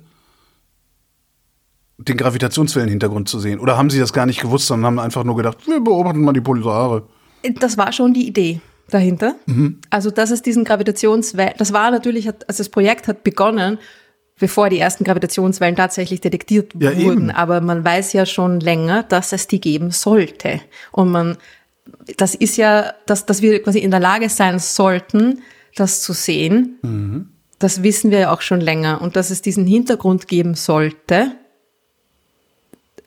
den 1.98 2.18
Gravitationswellenhintergrund 2.18 3.28
zu 3.28 3.40
sehen? 3.40 3.60
Oder 3.60 3.78
haben 3.78 3.90
sie 3.90 4.00
das 4.00 4.14
gar 4.14 4.26
nicht 4.26 4.42
gewusst, 4.42 4.68
sondern 4.68 4.86
haben 4.88 5.00
einfach 5.00 5.24
nur 5.24 5.36
gedacht, 5.36 5.58
wir 5.68 5.82
beobachten 5.82 6.22
mal 6.22 6.34
die 6.34 6.42
Pulsare? 6.42 7.08
Das 7.60 7.78
war 7.78 7.92
schon 7.92 8.14
die 8.14 8.28
Idee 8.28 8.62
dahinter. 8.90 9.36
Also, 9.90 10.10
dass 10.12 10.32
es 10.32 10.42
diesen 10.42 10.64
Gravitationswellen, 10.64 11.54
das 11.58 11.74
war 11.74 11.92
natürlich, 11.92 12.28
also 12.28 12.42
das 12.48 12.70
Projekt 12.70 13.08
hat 13.08 13.24
begonnen, 13.24 13.78
bevor 14.40 14.70
die 14.70 14.80
ersten 14.80 15.04
Gravitationswellen 15.04 15.76
tatsächlich 15.76 16.22
detektiert 16.22 16.74
Ja, 16.80 16.92
wurden. 16.98 17.02
eben. 17.02 17.32
Aber 17.32 17.62
man 17.62 17.84
weiß 17.84 18.14
ja 18.14 18.26
schon 18.26 18.60
länger, 18.62 19.04
dass 19.04 19.32
es 19.34 19.48
die 19.48 19.60
geben 19.62 19.92
sollte. 19.92 20.62
Und 20.92 21.12
man, 21.12 21.38
das 22.18 22.36
ist 22.36 22.58
ja, 22.58 22.94
dass, 23.06 23.26
dass 23.26 23.42
wir 23.42 23.62
quasi 23.62 23.80
in 23.80 23.92
der 23.92 24.00
Lage 24.00 24.30
sein 24.30 24.60
sollten, 24.60 25.42
das 25.76 26.02
zu 26.02 26.14
sehen. 26.14 26.78
Das 27.60 27.84
wissen 27.84 28.12
wir 28.12 28.20
ja 28.20 28.34
auch 28.34 28.42
schon 28.42 28.62
länger. 28.62 29.02
Und 29.02 29.16
dass 29.16 29.30
es 29.30 29.42
diesen 29.42 29.66
Hintergrund 29.66 30.28
geben 30.28 30.56
sollte, 30.56 31.32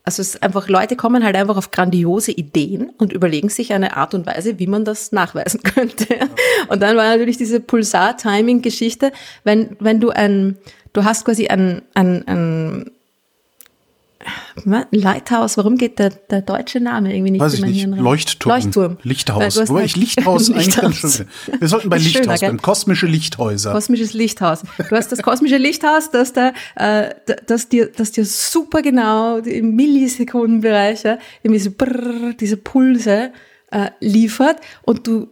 also 0.05 0.21
es 0.21 0.35
ist 0.35 0.43
einfach, 0.43 0.69
Leute 0.69 0.97
kommen 0.97 1.23
halt 1.23 1.37
einfach 1.37 1.57
auf 1.57 1.71
grandiose 1.71 2.33
Ideen 2.33 2.91
und 2.99 3.13
überlegen 3.13 3.49
sich 3.49 3.73
eine 3.73 3.97
Art 3.97 4.15
und 4.15 4.27
Weise, 4.27 4.59
wie 4.59 4.67
man 4.67 4.85
das 4.85 5.13
nachweisen 5.13 5.63
könnte. 5.63 6.07
Und 6.69 6.83
dann 6.83 6.97
war 6.97 7.05
natürlich 7.05 7.37
diese 7.37 7.61
Pulsar-Timing-Geschichte, 7.61 9.13
wenn, 9.45 9.77
wenn 9.79 10.01
du 10.01 10.11
ein, 10.11 10.59
du 10.93 11.05
hast 11.05 11.25
quasi 11.25 11.47
ein, 11.47 11.83
ein, 11.95 12.27
ein 12.27 12.91
Lighthouse, 14.91 15.57
warum 15.57 15.77
geht 15.77 15.99
der, 15.99 16.11
der 16.11 16.43
deutsche 16.43 16.81
Name 16.81 17.15
irgendwie 17.15 17.33
nicht 17.33 17.41
Weiß 17.41 17.55
in 17.55 17.57
ich 17.57 17.61
mein 17.63 17.71
nicht. 17.71 17.81
Hirn 17.81 17.95
rein? 17.95 18.03
Leuchtturm. 18.03 18.53
Leuchtturm. 18.53 18.99
Lichthaus. 19.03 19.69
Wobei 19.69 19.85
ich 19.85 19.97
Lichthaus 19.97 20.51
eigentlich 20.53 20.77
ganz 20.77 20.97
schön. 20.97 21.27
Wir 21.59 21.69
sollten 21.69 21.89
bei 21.89 21.99
Lichthaus 21.99 22.41
bleiben. 22.41 22.63
Kosmische 22.63 23.07
Lichthäuser. 23.07 23.73
Kosmisches 23.73 24.13
Lichthaus. 24.13 24.63
Du 24.89 24.97
hast 24.97 25.13
das 25.13 25.23
kosmische 25.23 25.57
Lichthaus, 25.57 26.11
das 26.11 26.33
da, 26.33 26.53
äh, 26.77 27.15
das 27.47 27.69
dir, 27.69 27.91
das 27.95 28.13
dir 28.13 28.25
super 28.25 28.83
genau 28.83 29.39
im 29.39 29.75
Millisekundenbereich, 29.75 31.05
irgendwie 31.43 31.61
so 31.61 31.71
brrr, 31.71 32.35
diese 32.35 32.57
Pulse 32.57 33.33
äh, 33.71 33.91
liefert 34.01 34.59
und 34.83 35.07
du, 35.07 35.29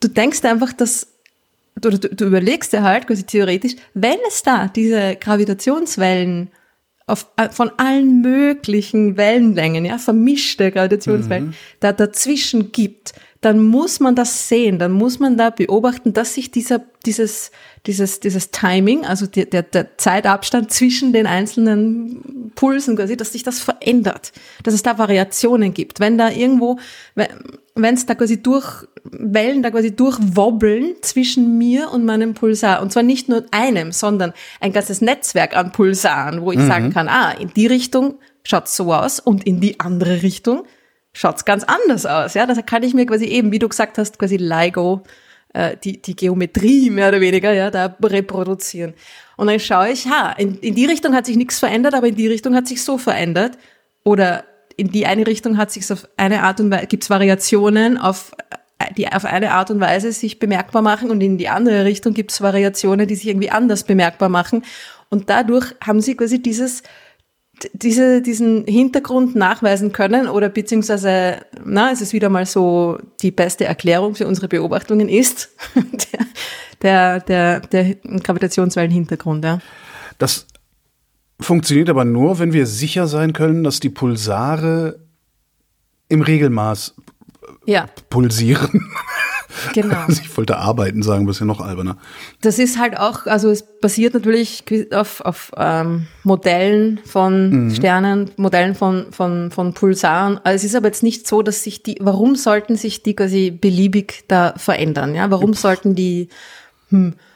du 0.00 0.08
denkst 0.08 0.44
einfach, 0.44 0.72
dass 0.72 1.08
oder 1.84 1.98
du, 1.98 2.14
du 2.14 2.26
überlegst 2.26 2.72
dir 2.72 2.82
halt 2.82 3.06
quasi 3.06 3.24
theoretisch, 3.24 3.74
wenn 3.94 4.18
es 4.28 4.42
da 4.42 4.68
diese 4.68 5.16
Gravitationswellen 5.16 6.50
auf, 7.10 7.26
äh, 7.36 7.48
von 7.50 7.70
allen 7.76 8.20
möglichen 8.20 9.16
Wellenlängen, 9.16 9.84
ja, 9.84 9.98
vermischte 9.98 10.70
Gravitationswellen, 10.70 11.54
da 11.80 11.92
dazwischen 11.92 12.72
gibt, 12.72 13.12
dann 13.40 13.64
muss 13.64 14.00
man 14.00 14.14
das 14.14 14.48
sehen, 14.48 14.78
dann 14.78 14.92
muss 14.92 15.18
man 15.18 15.38
da 15.38 15.48
beobachten, 15.48 16.12
dass 16.12 16.34
sich 16.34 16.50
dieser, 16.50 16.82
dieses, 17.06 17.50
dieses, 17.86 18.20
dieses 18.20 18.50
Timing, 18.50 19.06
also 19.06 19.26
die, 19.26 19.48
der, 19.48 19.62
der 19.62 19.96
Zeitabstand 19.96 20.70
zwischen 20.70 21.14
den 21.14 21.26
einzelnen 21.26 22.52
Pulsen 22.54 22.96
quasi, 22.96 23.16
dass 23.16 23.32
sich 23.32 23.42
das 23.42 23.60
verändert, 23.60 24.32
dass 24.62 24.74
es 24.74 24.82
da 24.82 24.98
Variationen 24.98 25.72
gibt. 25.72 26.00
Wenn 26.00 26.18
da 26.18 26.30
irgendwo, 26.30 26.78
wenn 27.14 27.94
es 27.94 28.04
da 28.04 28.14
quasi 28.14 28.42
durch, 28.42 28.86
Wellen 29.04 29.62
da 29.62 29.70
quasi 29.70 29.96
durchwobbeln 29.96 30.96
zwischen 31.00 31.56
mir 31.56 31.90
und 31.90 32.04
meinem 32.04 32.34
Pulsar. 32.34 32.82
Und 32.82 32.92
zwar 32.92 33.02
nicht 33.02 33.30
nur 33.30 33.46
einem, 33.50 33.92
sondern 33.92 34.34
ein 34.60 34.74
ganzes 34.74 35.00
Netzwerk 35.00 35.56
an 35.56 35.72
Pulsaren, 35.72 36.42
wo 36.42 36.52
ich 36.52 36.60
sagen 36.60 36.92
kann, 36.92 37.08
ah, 37.08 37.30
in 37.30 37.50
die 37.54 37.66
Richtung 37.66 38.18
schaut's 38.44 38.76
so 38.76 38.92
aus 38.92 39.18
und 39.18 39.46
in 39.46 39.60
die 39.60 39.80
andere 39.80 40.22
Richtung 40.22 40.64
schaut's 41.12 41.44
ganz 41.44 41.64
anders 41.64 42.06
aus. 42.06 42.34
Ja, 42.34 42.46
das 42.46 42.64
kann 42.66 42.82
ich 42.82 42.94
mir 42.94 43.06
quasi 43.06 43.26
eben, 43.26 43.52
wie 43.52 43.58
du 43.58 43.68
gesagt 43.68 43.98
hast, 43.98 44.18
quasi 44.18 44.36
LIGO, 44.36 45.02
äh, 45.52 45.76
die, 45.82 46.00
die 46.00 46.16
Geometrie 46.16 46.90
mehr 46.90 47.08
oder 47.08 47.20
weniger, 47.20 47.52
ja, 47.52 47.70
da 47.70 47.96
reproduzieren. 48.02 48.94
Und 49.36 49.48
dann 49.48 49.60
schaue 49.60 49.90
ich, 49.90 50.06
ha, 50.06 50.32
in, 50.32 50.58
in 50.58 50.74
die 50.74 50.86
Richtung 50.86 51.14
hat 51.14 51.26
sich 51.26 51.36
nichts 51.36 51.58
verändert, 51.58 51.94
aber 51.94 52.08
in 52.08 52.16
die 52.16 52.28
Richtung 52.28 52.54
hat 52.54 52.68
sich 52.68 52.82
so 52.84 52.98
verändert. 52.98 53.58
Oder 54.04 54.44
in 54.76 54.90
die 54.92 55.06
eine 55.06 55.26
Richtung 55.26 55.56
hat 55.58 55.70
sich 55.70 55.90
auf 55.92 56.08
eine 56.16 56.42
Art 56.42 56.60
und 56.60 56.70
Weise, 56.70 56.86
gibt's 56.86 57.10
Variationen 57.10 57.98
auf 57.98 58.32
die 58.96 59.12
auf 59.12 59.24
eine 59.24 59.52
Art 59.52 59.70
und 59.70 59.80
Weise 59.80 60.12
sich 60.12 60.38
bemerkbar 60.38 60.82
machen 60.82 61.10
und 61.10 61.20
in 61.20 61.38
die 61.38 61.48
andere 61.48 61.84
Richtung 61.84 62.14
gibt 62.14 62.32
es 62.32 62.40
Variationen, 62.40 63.06
die 63.06 63.14
sich 63.14 63.28
irgendwie 63.28 63.50
anders 63.50 63.84
bemerkbar 63.84 64.28
machen. 64.28 64.64
Und 65.10 65.28
dadurch 65.28 65.74
haben 65.84 66.00
sie 66.00 66.16
quasi 66.16 66.40
dieses, 66.40 66.82
diese, 67.72 68.22
diesen 68.22 68.64
Hintergrund 68.66 69.34
nachweisen 69.34 69.92
können 69.92 70.28
oder 70.28 70.48
beziehungsweise, 70.48 71.38
na, 71.64 71.90
es 71.92 72.00
ist 72.00 72.12
wieder 72.12 72.28
mal 72.28 72.46
so, 72.46 72.98
die 73.22 73.30
beste 73.30 73.64
Erklärung 73.64 74.14
für 74.14 74.26
unsere 74.26 74.48
Beobachtungen 74.48 75.08
ist 75.08 75.50
der, 76.82 77.20
der, 77.20 77.20
der, 77.20 77.60
der 77.60 77.94
Gravitationswellenhintergrund, 77.94 79.44
ja. 79.44 79.60
Das 80.18 80.46
funktioniert 81.40 81.88
aber 81.88 82.04
nur, 82.04 82.38
wenn 82.38 82.52
wir 82.52 82.66
sicher 82.66 83.06
sein 83.06 83.32
können, 83.32 83.64
dass 83.64 83.80
die 83.80 83.90
Pulsare 83.90 85.00
im 86.08 86.22
Regelmaß 86.22 86.94
Ja, 87.66 87.86
pulsieren. 88.10 88.90
Genau. 89.74 89.96
Also 90.08 90.22
ich 90.22 90.36
wollte 90.36 90.56
arbeiten 90.56 91.02
sagen, 91.02 91.24
aber 91.24 91.30
ist 91.32 91.40
ja 91.40 91.46
noch 91.46 91.60
alberner. 91.60 91.96
Das 92.40 92.58
ist 92.58 92.78
halt 92.78 92.98
auch, 92.98 93.26
also 93.26 93.50
es 93.50 93.62
basiert 93.62 94.14
natürlich 94.14 94.64
auf, 94.92 95.20
auf 95.20 95.52
ähm, 95.56 96.06
Modellen 96.24 97.00
von 97.04 97.70
Sternen, 97.74 98.30
Modellen 98.36 98.74
von, 98.74 99.12
von, 99.12 99.50
von 99.50 99.74
Pulsaren. 99.74 100.40
Also 100.44 100.56
es 100.56 100.64
ist 100.64 100.74
aber 100.74 100.86
jetzt 100.86 101.02
nicht 101.02 101.26
so, 101.26 101.42
dass 101.42 101.62
sich 101.62 101.82
die, 101.82 101.98
warum 102.00 102.36
sollten 102.36 102.76
sich 102.76 103.02
die 103.02 103.14
quasi 103.14 103.50
beliebig 103.50 104.24
da 104.28 104.54
verändern? 104.56 105.14
Ja, 105.14 105.30
warum 105.30 105.54
sollten 105.54 105.94
die, 105.94 106.28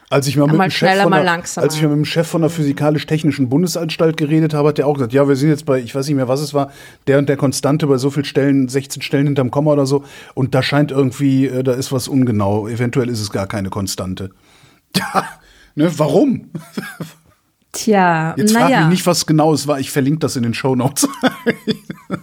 Als 0.09 0.27
ich 0.27 0.37
mal, 0.37 0.45
mit 0.45 0.55
Mal 0.55 0.67
dem 0.67 0.71
Chef 0.71 1.01
von 1.01 1.11
der, 1.11 1.31
als 1.31 1.75
ich 1.75 1.81
mal 1.81 1.87
mit 1.89 1.97
dem 1.97 2.05
Chef 2.05 2.27
von 2.27 2.41
der 2.41 2.51
Physikalisch-Technischen 2.51 3.49
Bundesanstalt 3.49 4.17
geredet 4.17 4.53
habe, 4.53 4.69
hat 4.69 4.77
der 4.77 4.85
auch 4.85 4.93
gesagt, 4.93 5.13
ja, 5.13 5.27
wir 5.27 5.35
sind 5.35 5.49
jetzt 5.49 5.65
bei, 5.65 5.79
ich 5.79 5.95
weiß 5.95 6.05
nicht 6.05 6.15
mehr, 6.15 6.27
was 6.27 6.41
es 6.41 6.53
war, 6.53 6.71
der 7.07 7.17
und 7.17 7.27
der 7.27 7.37
Konstante 7.37 7.87
bei 7.87 7.97
so 7.97 8.11
vielen 8.11 8.25
Stellen, 8.25 8.67
16 8.67 9.01
Stellen 9.01 9.25
hinterm 9.25 9.49
Komma 9.49 9.71
oder 9.71 9.87
so, 9.87 10.03
und 10.35 10.53
da 10.53 10.61
scheint 10.61 10.91
irgendwie, 10.91 11.47
äh, 11.47 11.63
da 11.63 11.73
ist 11.73 11.91
was 11.91 12.07
ungenau. 12.07 12.67
Eventuell 12.67 13.09
ist 13.09 13.19
es 13.19 13.31
gar 13.31 13.47
keine 13.47 13.69
Konstante. 13.69 14.29
Ja, 14.97 15.25
ne, 15.75 15.91
warum? 15.99 16.51
tja, 17.75 18.33
Jetzt 18.37 18.53
frag 18.53 18.63
naja. 18.63 18.79
mich 18.81 18.89
nicht, 18.99 19.05
was 19.07 19.25
genau 19.25 19.53
es 19.53 19.67
war. 19.67 19.79
Ich 19.79 19.91
verlinke 19.91 20.19
das 20.19 20.35
in 20.35 20.43
den 20.43 20.53
Shownotes. 20.53 21.07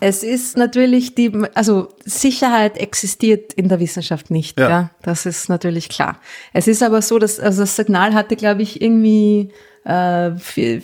Es 0.01 0.23
ist 0.23 0.57
natürlich 0.57 1.15
die, 1.17 1.33
also 1.55 1.89
Sicherheit 2.05 2.79
existiert 2.79 3.53
in 3.53 3.69
der 3.69 3.81
Wissenschaft 3.81 4.31
nicht, 4.31 4.59
Ja. 4.59 4.69
ja. 4.69 4.91
Das 5.03 5.27
ist 5.27 5.49
natürlich 5.49 5.89
klar. 5.89 6.19
Es 6.53 6.69
ist 6.69 6.83
aber 6.85 7.03
so, 7.03 7.19
dass, 7.19 7.41
also 7.41 7.63
das 7.63 7.75
Signal 7.77 8.15
hatte, 8.15 8.37
glaube 8.37 8.63
ich, 8.63 8.81
irgendwie 8.81 9.51
äh, 9.85 10.31
vier, 10.37 10.83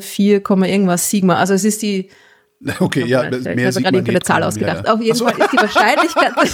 vier 0.00 0.42
Komma 0.42 0.66
irgendwas 0.66 1.08
Sigma. 1.08 1.36
Also 1.36 1.54
es 1.54 1.64
ist 1.64 1.80
die, 1.80 2.10
okay, 2.78 3.04
ja, 3.06 3.24
ich 3.24 3.30
das- 3.30 3.44
habe 3.46 3.54
mehr 3.56 3.72
sieht 3.72 3.84
gerade 3.84 4.02
nicht. 4.02 4.26
Zahl 4.26 4.40
Ja, 4.42 4.48
ausgedacht. 4.48 4.84
ja. 4.86 4.92
Auf 4.94 5.00
jeden 5.02 5.18
Fall 5.18 5.38
ist 5.38 5.52
die 5.52 5.56
Wahrscheinlichkeit, 5.56 6.32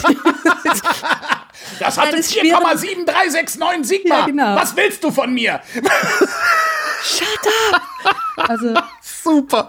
Das 1.80 1.98
hatte 1.98 2.14
Eine 2.14 2.22
schwere- 2.22 2.58
4,7369 2.58 3.84
Sigma. 3.84 4.18
Ja, 4.20 4.26
genau. 4.26 4.54
Was 4.56 4.76
willst 4.76 5.02
du 5.02 5.10
von 5.10 5.32
mir? 5.34 5.60
Also 8.36 8.74
Super. 9.22 9.66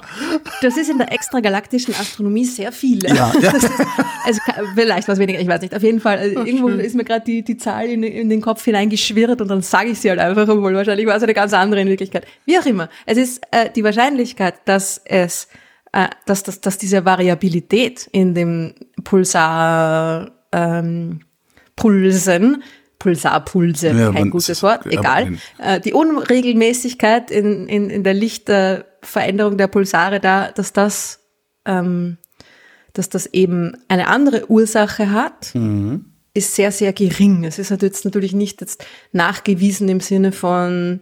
Das 0.61 0.77
ist 0.77 0.89
in 0.89 0.97
der 0.97 1.11
extragalaktischen 1.11 1.93
Astronomie 1.95 2.45
sehr 2.45 2.71
viel. 2.71 3.03
Ja, 3.05 3.33
ja. 3.41 3.51
Ist, 3.51 3.69
also 4.23 4.39
vielleicht 4.75 5.07
was 5.07 5.19
weniger, 5.19 5.39
ich 5.39 5.47
weiß 5.47 5.61
nicht. 5.61 5.75
Auf 5.75 5.83
jeden 5.83 5.99
Fall, 5.99 6.17
also 6.17 6.45
irgendwo 6.45 6.69
ist 6.69 6.95
mir 6.95 7.03
gerade 7.03 7.25
die, 7.25 7.43
die 7.43 7.57
Zahl 7.57 7.87
in, 7.87 8.03
in 8.03 8.29
den 8.29 8.41
Kopf 8.41 8.63
hineingeschwirrt 8.63 9.41
und 9.41 9.49
dann 9.49 9.61
sage 9.61 9.89
ich 9.89 9.99
sie 9.99 10.09
halt 10.09 10.19
einfach, 10.19 10.47
obwohl 10.47 10.73
wahrscheinlich 10.73 11.05
war 11.07 11.17
es 11.17 11.23
eine 11.23 11.33
ganz 11.33 11.53
andere 11.53 11.81
in 11.81 11.87
Wirklichkeit. 11.87 12.25
Wie 12.45 12.57
auch 12.57 12.65
immer. 12.65 12.89
Es 13.05 13.17
ist 13.17 13.41
äh, 13.51 13.69
die 13.69 13.83
Wahrscheinlichkeit, 13.83 14.55
dass 14.65 15.01
es, 15.03 15.47
äh, 15.91 16.07
dass, 16.25 16.43
dass, 16.43 16.61
dass 16.61 16.77
diese 16.77 17.03
Variabilität 17.03 18.07
in 18.11 18.33
dem 18.33 18.73
Pulsar 19.03 20.31
ähm, 20.51 21.21
Pulsen, 21.75 22.63
Pulsarpulse, 23.01 23.89
Ja, 23.89 24.11
kein 24.11 24.29
gutes 24.29 24.61
Wort, 24.63 24.85
egal. 24.85 25.37
Äh, 25.57 25.79
die 25.79 25.93
Unregelmäßigkeit 25.93 27.31
in, 27.31 27.67
in, 27.67 27.89
in 27.89 28.03
der 28.03 28.13
Lichtveränderung 28.13 29.57
der 29.57 29.67
Pulsare 29.67 30.19
da, 30.19 30.51
dass 30.51 30.73
das, 30.73 31.19
ähm, 31.65 32.17
dass 32.93 33.09
das 33.09 33.25
eben 33.27 33.77
eine 33.87 34.07
andere 34.07 34.49
Ursache 34.49 35.11
hat, 35.11 35.53
ist 36.33 36.55
sehr, 36.55 36.71
sehr 36.71 36.93
gering. 36.93 37.43
Es 37.43 37.59
ist 37.59 37.71
halt 37.71 37.81
jetzt 37.81 38.05
natürlich 38.05 38.33
nicht 38.33 38.61
jetzt 38.61 38.85
nachgewiesen 39.11 39.89
im 39.89 39.99
Sinne 39.99 40.31
von 40.31 41.01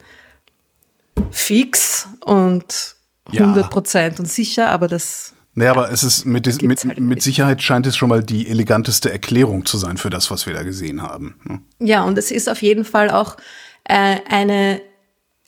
fix 1.31 2.07
und 2.25 2.95
Ja. 3.31 3.41
100 3.41 3.69
Prozent 3.69 4.19
und 4.19 4.25
sicher, 4.27 4.69
aber 4.69 4.87
das 4.87 5.33
Naja, 5.59 5.71
aber 5.71 5.91
es 5.91 6.03
ist 6.03 6.25
mit, 6.25 6.45
mit, 6.61 6.85
halt 6.85 7.01
mit. 7.01 7.21
Sicherheit 7.21 7.61
scheint 7.61 7.85
es 7.85 7.97
schon 7.97 8.07
mal 8.07 8.23
die 8.23 8.47
eleganteste 8.47 9.11
Erklärung 9.11 9.65
zu 9.65 9.77
sein 9.77 9.97
für 9.97 10.09
das, 10.09 10.31
was 10.31 10.45
wir 10.45 10.53
da 10.53 10.63
gesehen 10.63 11.01
haben. 11.01 11.35
ne? 11.43 11.59
Ja, 11.79 12.03
und 12.03 12.17
es 12.17 12.31
ist 12.31 12.47
auf 12.47 12.61
jeden 12.61 12.85
Fall 12.85 13.09
auch 13.09 13.35
äh, 13.83 14.19
eine, 14.29 14.79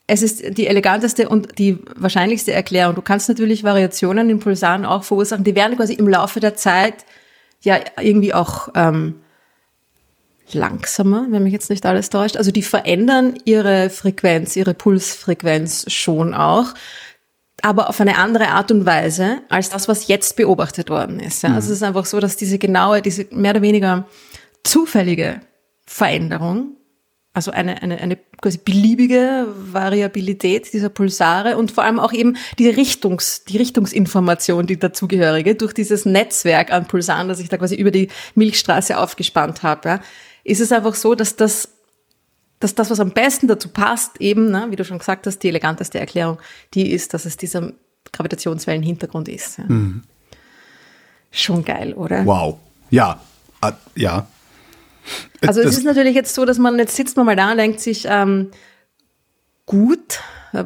es 0.08 0.21
ist 0.21 0.58
die 0.58 0.67
eleganteste 0.67 1.30
und 1.30 1.58
die 1.60 1.80
wahrscheinlichste 1.95 2.52
Erklärung. 2.52 2.95
Du 2.95 3.02
kannst 3.02 3.30
natürlich 3.30 3.63
Variationen 3.63 4.30
in 4.30 4.41
Pulsaren 4.41 4.84
auch 4.84 5.06
verursachen. 5.06 5.45
Die 5.45 5.56
werden 5.56 5.78
quasi 5.78 5.93
im 5.93 6.10
Laufe 6.10 6.41
der 6.41 6.58
Zeit 6.58 7.06
ja 7.62 7.80
irgendwie 7.97 8.34
auch 8.34 8.67
ähm, 8.76 9.21
langsamer, 10.52 11.28
wenn 11.30 11.43
mich 11.43 11.54
jetzt 11.54 11.69
nicht 11.69 11.86
alles 11.86 12.10
täuscht. 12.10 12.36
Also 12.36 12.52
die 12.52 12.63
verändern 12.63 13.36
ihre 13.45 13.89
Frequenz, 13.89 14.58
ihre 14.58 14.74
Pulsfrequenz 14.74 15.89
schon 15.89 16.34
auch, 16.34 16.74
aber 17.63 17.89
auf 17.89 18.00
eine 18.02 18.17
andere 18.17 18.50
Art 18.50 18.71
und 18.71 18.86
Weise 18.86 19.41
als 19.50 19.69
das, 19.69 19.88
was 19.88 20.08
jetzt 20.08 20.36
beobachtet 20.36 20.89
worden 20.89 21.19
ist. 21.19 21.43
Ja? 21.43 21.54
Also 21.54 21.71
es 21.71 21.78
ist 21.78 21.84
einfach 21.84 22.06
so, 22.06 22.19
dass 22.19 22.38
diese 22.38 22.58
genaue, 22.58 23.02
diese 23.02 23.28
mehr 23.32 23.52
oder 23.52 23.62
weniger 23.62 24.08
zufällige 24.63 25.41
Veränderung, 25.86 26.78
also 27.34 27.52
eine, 27.52 27.82
eine, 27.82 28.00
eine 28.00 28.17
quasi 28.41 28.58
beliebige 28.58 29.47
Variabilität 29.71 30.74
dieser 30.74 30.89
Pulsare 30.89 31.58
und 31.58 31.71
vor 31.71 31.84
allem 31.84 32.00
auch 32.00 32.12
eben 32.12 32.36
die 32.60 32.69
Richtungs, 32.69 33.45
die 33.45 33.58
Richtungsinformation, 33.58 34.67
die 34.67 34.78
dazugehörige, 34.78 35.56
durch 35.56 35.74
dieses 35.74 36.06
Netzwerk 36.06 36.71
an 36.71 36.88
Pulsaren, 36.88 37.28
das 37.28 37.39
ich 37.39 37.50
da 37.50 37.58
quasi 37.58 37.76
über 37.76 37.91
die 37.91 38.10
Milchstraße 38.36 38.97
aufgespannt 38.97 39.63
habe, 39.63 39.88
ja, 39.88 40.00
ist 40.43 40.60
es 40.60 40.71
einfach 40.71 40.95
so, 40.95 41.15
dass 41.15 41.36
das 41.36 41.69
dass 42.62 42.74
das, 42.76 42.89
was 42.89 43.00
am 43.00 43.12
besten 43.12 43.47
dazu 43.47 43.67
passt, 43.69 44.19
eben, 44.21 44.50
ne, 44.52 44.67
wie 44.69 44.76
du 44.78 44.86
schon 44.86 45.00
gesagt 45.00 45.28
hast, 45.28 45.39
die 45.39 45.50
eleganteste 45.50 46.00
Erklärung, 46.00 46.38
die 46.74 46.91
ist, 46.91 47.13
dass 47.13 47.26
es 47.26 47.36
dieser 47.38 47.74
Gravitationswellenhintergrund 48.13 49.28
ist. 49.28 49.58
Ja. 49.58 49.65
Schon 51.32 51.63
geil, 51.65 51.93
oder? 51.93 52.26
Wow. 52.26 52.58
Ja. 52.89 53.19
Ah, 53.62 53.74
ja. 53.95 54.28
Also 55.41 55.62
Das- 55.62 55.71
es 55.74 55.78
ist 55.80 55.84
natürlich 55.86 56.15
jetzt 56.15 56.34
so, 56.36 56.45
dass 56.45 56.58
man, 56.58 56.78
jetzt 56.78 56.95
sitzt 56.95 57.15
man 57.17 57.26
mal 57.26 57.36
da 57.36 57.52
und 57.52 57.58
denkt 57.58 57.80
sich, 57.80 58.06
ähm, 58.08 58.52
gut, 59.65 60.19
äh, 60.54 60.65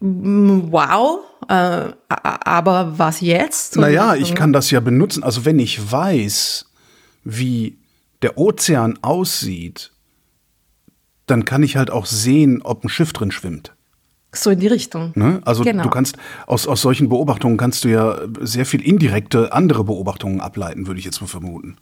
wow, 0.00 1.20
äh, 1.48 1.88
aber 2.08 2.98
was 2.98 3.20
jetzt? 3.20 3.76
Naja, 3.76 4.14
ich 4.14 4.34
kann 4.34 4.52
das 4.52 4.70
ja 4.70 4.80
benutzen. 4.80 5.22
Also 5.22 5.44
wenn 5.44 5.58
ich 5.58 5.92
weiß, 5.92 6.66
wie 7.24 7.78
der 8.22 8.38
Ozean 8.38 8.98
aussieht, 9.02 9.92
dann 11.30 11.44
kann 11.44 11.62
ich 11.62 11.76
halt 11.76 11.90
auch 11.90 12.06
sehen, 12.06 12.62
ob 12.62 12.84
ein 12.84 12.88
Schiff 12.88 13.12
drin 13.12 13.30
schwimmt. 13.30 13.72
So 14.32 14.50
in 14.50 14.60
die 14.60 14.68
Richtung. 14.68 15.12
Ne? 15.16 15.40
Also 15.44 15.64
Genau. 15.64 15.82
du 15.82 15.90
kannst 15.90 16.16
aus, 16.46 16.68
aus 16.68 16.80
solchen 16.82 17.08
Beobachtungen 17.08 17.56
kannst 17.56 17.84
du 17.84 17.88
ja 17.88 18.18
sehr 18.40 18.64
viel 18.64 18.80
indirekte 18.80 19.52
andere 19.52 19.84
Beobachtungen 19.84 20.40
ableiten, 20.40 20.86
würde 20.86 21.00
ich 21.00 21.04
jetzt 21.04 21.20
mal 21.20 21.26
vermuten. 21.26 21.76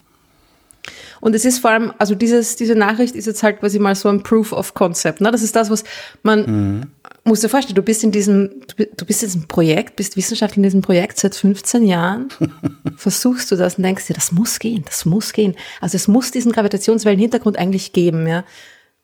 Und 1.20 1.34
es 1.34 1.44
ist 1.44 1.58
vor 1.58 1.70
allem, 1.70 1.92
also 1.98 2.14
dieses, 2.14 2.56
diese 2.56 2.74
Nachricht 2.74 3.14
ist 3.14 3.26
jetzt 3.26 3.42
halt 3.42 3.60
quasi 3.60 3.78
mal 3.78 3.94
so 3.94 4.08
ein 4.08 4.22
Proof 4.22 4.52
of 4.52 4.74
Concept. 4.74 5.20
Ne? 5.20 5.30
Das 5.30 5.42
ist 5.42 5.56
das, 5.56 5.68
was 5.68 5.84
man, 6.22 6.86
muss 7.24 7.40
dir 7.40 7.48
vorstellen, 7.48 7.74
du 7.74 7.82
bist 7.82 8.02
in 8.04 8.12
diesem, 8.12 8.62
du 8.76 9.04
bist 9.04 9.22
in 9.22 9.28
diesem 9.28 9.48
Projekt, 9.48 9.96
bist 9.96 10.16
Wissenschaftler 10.16 10.58
in 10.58 10.62
diesem 10.64 10.82
Projekt 10.82 11.18
seit 11.18 11.34
15 11.34 11.86
Jahren, 11.86 12.28
versuchst 12.96 13.50
du 13.50 13.56
das 13.56 13.76
und 13.76 13.84
denkst 13.84 14.06
dir, 14.06 14.14
das 14.14 14.32
muss 14.32 14.58
gehen, 14.58 14.84
das 14.86 15.04
muss 15.04 15.32
gehen. 15.32 15.54
Also 15.80 15.96
es 15.96 16.08
muss 16.08 16.30
diesen 16.30 16.52
Gravitationswellenhintergrund 16.52 17.58
eigentlich 17.58 17.92
geben, 17.92 18.26
ja. 18.26 18.44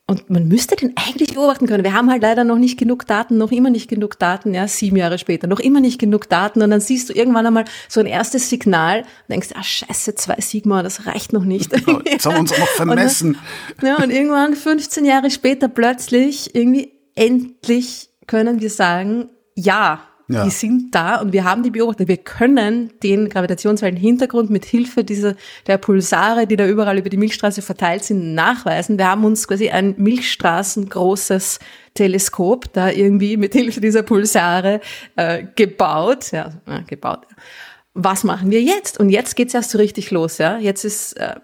Und 0.07 0.29
man 0.29 0.49
müsste 0.49 0.77
den 0.77 0.95
eigentlich 0.97 1.33
beobachten 1.33 1.67
können. 1.67 1.83
Wir 1.83 1.95
haben 1.95 2.11
halt 2.11 2.21
leider 2.21 2.45
noch 2.45 2.59
nicht 2.59 2.79
genug 2.79 3.07
Daten, 3.07 3.39
noch 3.39 3.51
immer 3.51 3.71
nicht 3.71 3.89
genug 3.89 4.19
Daten, 4.19 4.53
ja, 4.53 4.69
sieben 4.69 4.97
Jahre 4.97 5.17
später, 5.17 5.47
noch 5.47 5.61
immer 5.61 5.81
nicht 5.81 5.99
genug 5.99 6.29
Daten. 6.29 6.61
Und 6.61 6.71
dann 6.71 6.81
siehst 6.81 7.09
du 7.09 7.15
irgendwann 7.15 7.47
einmal 7.47 7.65
so 7.89 8.01
ein 8.01 8.07
erstes 8.07 8.51
Signal 8.51 9.01
und 9.01 9.31
denkst, 9.31 9.49
ah, 9.55 9.63
scheiße, 9.63 10.15
zwei 10.17 10.37
Sigma, 10.41 10.83
das 10.83 11.07
reicht 11.07 11.33
noch 11.33 11.45
nicht. 11.45 11.73
Jetzt 12.05 12.27
haben 12.27 12.35
wir 12.35 12.41
uns 12.41 12.53
auch 12.53 12.59
noch 12.59 12.69
vermessen. 12.77 13.39
Und, 13.81 13.89
ja, 13.89 13.97
und 13.97 14.11
irgendwann, 14.11 14.55
15 14.55 15.07
Jahre 15.07 15.31
später, 15.31 15.69
plötzlich, 15.69 16.55
irgendwie, 16.55 16.93
endlich 17.15 18.11
können 18.27 18.61
wir 18.61 18.71
sagen, 18.71 19.31
ja, 19.55 20.01
Ja. 20.27 20.45
die 20.45 20.51
sind 20.51 20.95
da 20.95 21.21
und 21.21 21.33
wir 21.33 21.45
haben 21.45 21.63
die 21.63 21.71
beobachtet. 21.71 22.09
Wir 22.09 22.17
können 22.17 22.93
den 23.03 23.29
Gravitationswellenhintergrund 23.29 24.49
mit 24.49 24.65
Hilfe 24.65 25.05
dieser, 25.05 25.35
der 25.67 25.77
Pulsare, 25.77 26.47
die 26.47 26.57
da 26.57 26.67
überall 26.67 26.97
über 26.99 27.11
die 27.11 27.19
Milchstraße 27.19 27.61
verteilt 27.61 28.05
sind, 28.05 28.35
nachweisen. 28.35 28.97
Wir 28.97 29.09
haben 29.09 29.25
uns 29.25 29.47
quasi 29.47 29.69
ein 29.69 29.95
milchstraßengroßes 29.99 31.59
Teleskop 31.93 32.73
da 32.73 32.91
irgendwie 32.91 33.37
mit 33.37 33.53
Hilfe 33.53 33.81
dieser 33.81 34.03
Pulsare 34.03 34.81
äh, 35.17 35.45
gebaut. 35.55 36.33
Ja, 36.33 36.53
äh, 36.67 36.83
gebaut. 36.87 37.27
Was 37.93 38.25
machen 38.25 38.51
wir 38.51 38.63
jetzt? 38.63 38.99
Und 38.99 39.11
jetzt 39.11 39.37
geht's 39.37 39.55
erst 39.55 39.71
so 39.71 39.79
richtig 39.79 40.11
los. 40.11 40.39
Ja, 40.39 40.59
jetzt 40.59 40.85
ist 40.85 41.13
äh, 41.15 41.35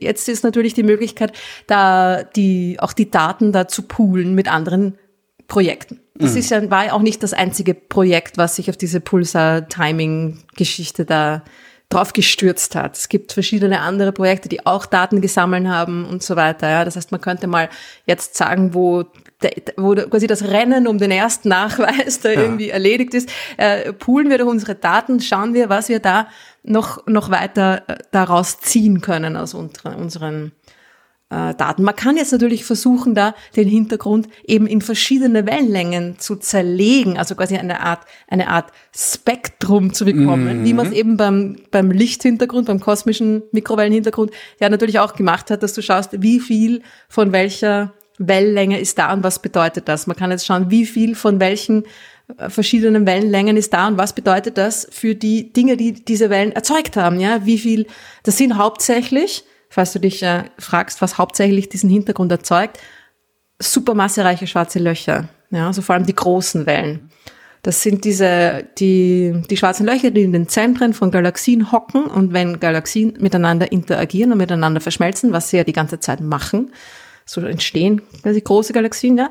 jetzt 0.00 0.28
ist 0.28 0.44
natürlich 0.44 0.74
die 0.74 0.82
Möglichkeit, 0.82 1.32
da 1.66 2.22
die 2.22 2.76
auch 2.78 2.92
die 2.92 3.10
Daten 3.10 3.52
da 3.52 3.68
zu 3.68 3.82
poolen 3.82 4.34
mit 4.34 4.48
anderen 4.48 4.98
Projekten. 5.46 6.00
Das 6.18 6.36
ist 6.36 6.50
ja, 6.50 6.70
war 6.70 6.86
ja 6.86 6.92
auch 6.92 7.02
nicht 7.02 7.22
das 7.22 7.32
einzige 7.32 7.74
Projekt, 7.74 8.38
was 8.38 8.56
sich 8.56 8.70
auf 8.70 8.76
diese 8.76 9.00
Pulsar-Timing-Geschichte 9.00 11.04
da 11.04 11.42
drauf 11.88 12.12
gestürzt 12.12 12.74
hat. 12.74 12.96
Es 12.96 13.08
gibt 13.08 13.32
verschiedene 13.32 13.80
andere 13.80 14.12
Projekte, 14.12 14.48
die 14.48 14.66
auch 14.66 14.84
Daten 14.84 15.22
gesammelt 15.22 15.66
haben 15.66 16.04
und 16.04 16.22
so 16.22 16.36
weiter. 16.36 16.68
Ja, 16.68 16.84
das 16.84 16.96
heißt, 16.96 17.12
man 17.12 17.20
könnte 17.20 17.46
mal 17.46 17.70
jetzt 18.06 18.36
sagen, 18.36 18.74
wo, 18.74 19.04
wo 19.76 19.94
quasi 19.94 20.26
das 20.26 20.44
Rennen 20.44 20.86
um 20.86 20.98
den 20.98 21.10
ersten 21.10 21.48
Nachweis 21.48 22.20
da 22.20 22.30
ja. 22.30 22.42
irgendwie 22.42 22.68
erledigt 22.68 23.14
ist. 23.14 23.30
Äh, 23.56 23.94
poolen 23.94 24.28
wir 24.28 24.38
doch 24.38 24.46
unsere 24.46 24.74
Daten, 24.74 25.20
schauen 25.20 25.54
wir, 25.54 25.70
was 25.70 25.88
wir 25.88 26.00
da 26.00 26.28
noch 26.62 27.06
noch 27.06 27.30
weiter 27.30 27.82
äh, 27.86 27.96
daraus 28.10 28.60
ziehen 28.60 29.00
können 29.00 29.36
aus 29.36 29.54
unseren, 29.54 29.94
unseren 29.94 30.52
äh, 31.30 31.54
Daten. 31.54 31.82
Man 31.82 31.94
kann 31.94 32.16
jetzt 32.16 32.32
natürlich 32.32 32.64
versuchen, 32.64 33.14
da 33.14 33.34
den 33.54 33.68
Hintergrund 33.68 34.28
eben 34.46 34.66
in 34.66 34.80
verschiedene 34.80 35.46
Wellenlängen 35.46 36.18
zu 36.18 36.36
zerlegen, 36.36 37.18
also 37.18 37.34
quasi 37.34 37.56
eine 37.56 37.80
Art, 37.80 38.00
eine 38.28 38.48
Art 38.48 38.72
Spektrum 38.96 39.92
zu 39.92 40.04
bekommen, 40.04 40.60
mhm. 40.60 40.64
wie 40.64 40.72
man 40.72 40.86
es 40.86 40.92
eben 40.92 41.16
beim, 41.16 41.56
beim 41.70 41.90
Lichthintergrund, 41.90 42.66
beim 42.66 42.80
kosmischen 42.80 43.42
Mikrowellenhintergrund 43.52 44.30
ja 44.60 44.68
natürlich 44.68 44.98
auch 45.00 45.14
gemacht 45.14 45.50
hat, 45.50 45.62
dass 45.62 45.74
du 45.74 45.82
schaust, 45.82 46.22
wie 46.22 46.40
viel 46.40 46.82
von 47.08 47.32
welcher 47.32 47.92
Wellenlänge 48.18 48.80
ist 48.80 48.98
da 48.98 49.12
und 49.12 49.22
was 49.22 49.40
bedeutet 49.40 49.88
das. 49.88 50.06
Man 50.06 50.16
kann 50.16 50.30
jetzt 50.30 50.46
schauen, 50.46 50.70
wie 50.70 50.86
viel 50.86 51.14
von 51.14 51.40
welchen 51.40 51.84
äh, 52.36 52.48
verschiedenen 52.48 53.06
Wellenlängen 53.06 53.56
ist 53.56 53.72
da 53.72 53.86
und 53.86 53.98
was 53.98 54.12
bedeutet 54.12 54.58
das 54.58 54.88
für 54.90 55.14
die 55.14 55.52
Dinge, 55.52 55.76
die 55.76 55.92
diese 55.92 56.30
Wellen 56.30 56.52
erzeugt 56.52 56.96
haben, 56.96 57.20
ja? 57.20 57.44
Wie 57.44 57.58
viel, 57.58 57.86
das 58.24 58.36
sind 58.38 58.56
hauptsächlich 58.56 59.44
falls 59.68 59.92
du 59.92 59.98
dich 59.98 60.22
äh, 60.22 60.44
fragst, 60.58 61.00
was 61.02 61.18
hauptsächlich 61.18 61.68
diesen 61.68 61.90
Hintergrund 61.90 62.32
erzeugt, 62.32 62.78
supermassereiche 63.58 64.46
schwarze 64.46 64.78
Löcher. 64.78 65.28
Ja, 65.50 65.66
also 65.66 65.82
vor 65.82 65.94
allem 65.94 66.06
die 66.06 66.14
großen 66.14 66.66
Wellen. 66.66 67.10
Das 67.62 67.82
sind 67.82 68.04
diese, 68.04 68.64
die, 68.78 69.42
die 69.50 69.56
schwarzen 69.56 69.84
Löcher, 69.84 70.10
die 70.10 70.22
in 70.22 70.32
den 70.32 70.48
Zentren 70.48 70.94
von 70.94 71.10
Galaxien 71.10 71.72
hocken 71.72 72.04
und 72.04 72.32
wenn 72.32 72.60
Galaxien 72.60 73.14
miteinander 73.18 73.72
interagieren 73.72 74.32
und 74.32 74.38
miteinander 74.38 74.80
verschmelzen, 74.80 75.32
was 75.32 75.50
sie 75.50 75.58
ja 75.58 75.64
die 75.64 75.72
ganze 75.72 75.98
Zeit 75.98 76.20
machen, 76.20 76.72
so 77.24 77.40
entstehen 77.42 78.00
quasi 78.22 78.40
große 78.40 78.72
Galaxien, 78.72 79.18
ja, 79.18 79.30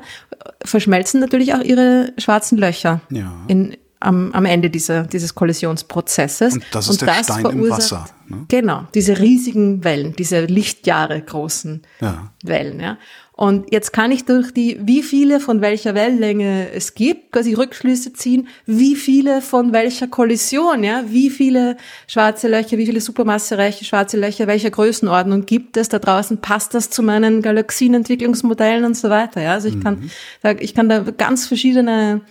verschmelzen 0.64 1.20
natürlich 1.20 1.54
auch 1.54 1.62
ihre 1.62 2.12
schwarzen 2.18 2.58
Löcher 2.58 3.00
ja. 3.10 3.32
in, 3.48 3.76
am, 4.00 4.32
am 4.32 4.44
Ende 4.44 4.70
dieser, 4.70 5.04
dieses 5.04 5.34
Kollisionsprozesses. 5.34 6.54
Und 6.54 6.64
das 6.70 6.86
ist 6.86 6.90
und 6.92 7.00
der 7.02 7.16
das 7.16 7.24
Stein 7.26 7.46
im 7.46 7.70
Wasser. 7.70 8.06
Ne? 8.28 8.44
Genau, 8.48 8.86
diese 8.94 9.18
riesigen 9.18 9.84
Wellen, 9.84 10.14
diese 10.16 10.44
Lichtjahre 10.44 11.20
großen 11.20 11.82
ja. 12.00 12.30
Wellen. 12.44 12.80
Ja. 12.80 12.98
Und 13.32 13.72
jetzt 13.72 13.92
kann 13.92 14.10
ich 14.10 14.24
durch 14.24 14.52
die, 14.52 14.80
wie 14.82 15.00
viele 15.02 15.38
von 15.38 15.60
welcher 15.60 15.94
Wellenlänge 15.94 16.72
es 16.72 16.94
gibt, 16.94 17.30
quasi 17.30 17.54
Rückschlüsse 17.54 18.12
ziehen, 18.12 18.48
wie 18.66 18.96
viele 18.96 19.42
von 19.42 19.72
welcher 19.72 20.08
Kollision, 20.08 20.82
ja, 20.82 21.04
wie 21.06 21.30
viele 21.30 21.76
schwarze 22.08 22.48
Löcher, 22.48 22.78
wie 22.78 22.86
viele 22.86 23.00
supermassereiche 23.00 23.84
schwarze 23.84 24.18
Löcher, 24.18 24.48
welcher 24.48 24.70
Größenordnung 24.70 25.46
gibt 25.46 25.76
es 25.76 25.88
da 25.88 26.00
draußen, 26.00 26.38
passt 26.40 26.74
das 26.74 26.90
zu 26.90 27.02
meinen 27.04 27.40
Galaxienentwicklungsmodellen 27.40 28.84
und 28.84 28.96
so 28.96 29.08
weiter, 29.08 29.40
ja. 29.40 29.52
Also 29.52 29.68
ich 29.68 29.80
kann, 29.80 30.10
mhm. 30.42 30.56
ich 30.58 30.74
kann 30.74 30.88
da 30.88 30.98
ganz 30.98 31.46
verschiedene 31.46 32.22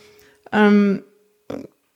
ähm, 0.51 1.03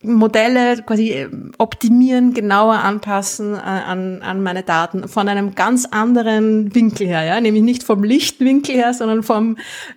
Modelle 0.02 0.82
quasi 0.82 1.10
äh, 1.10 1.28
optimieren, 1.58 2.34
genauer 2.34 2.74
anpassen 2.74 3.54
äh, 3.54 3.58
an, 3.58 4.22
an 4.22 4.42
meine 4.42 4.62
Daten 4.62 5.08
von 5.08 5.28
einem 5.28 5.54
ganz 5.54 5.86
anderen 5.86 6.74
Winkel 6.74 7.06
her, 7.06 7.22
ja, 7.22 7.40
nämlich 7.40 7.62
nicht 7.62 7.82
vom 7.82 8.02
Lichtwinkel 8.02 8.74
her, 8.74 8.94
sondern 8.94 9.22
vom 9.22 9.56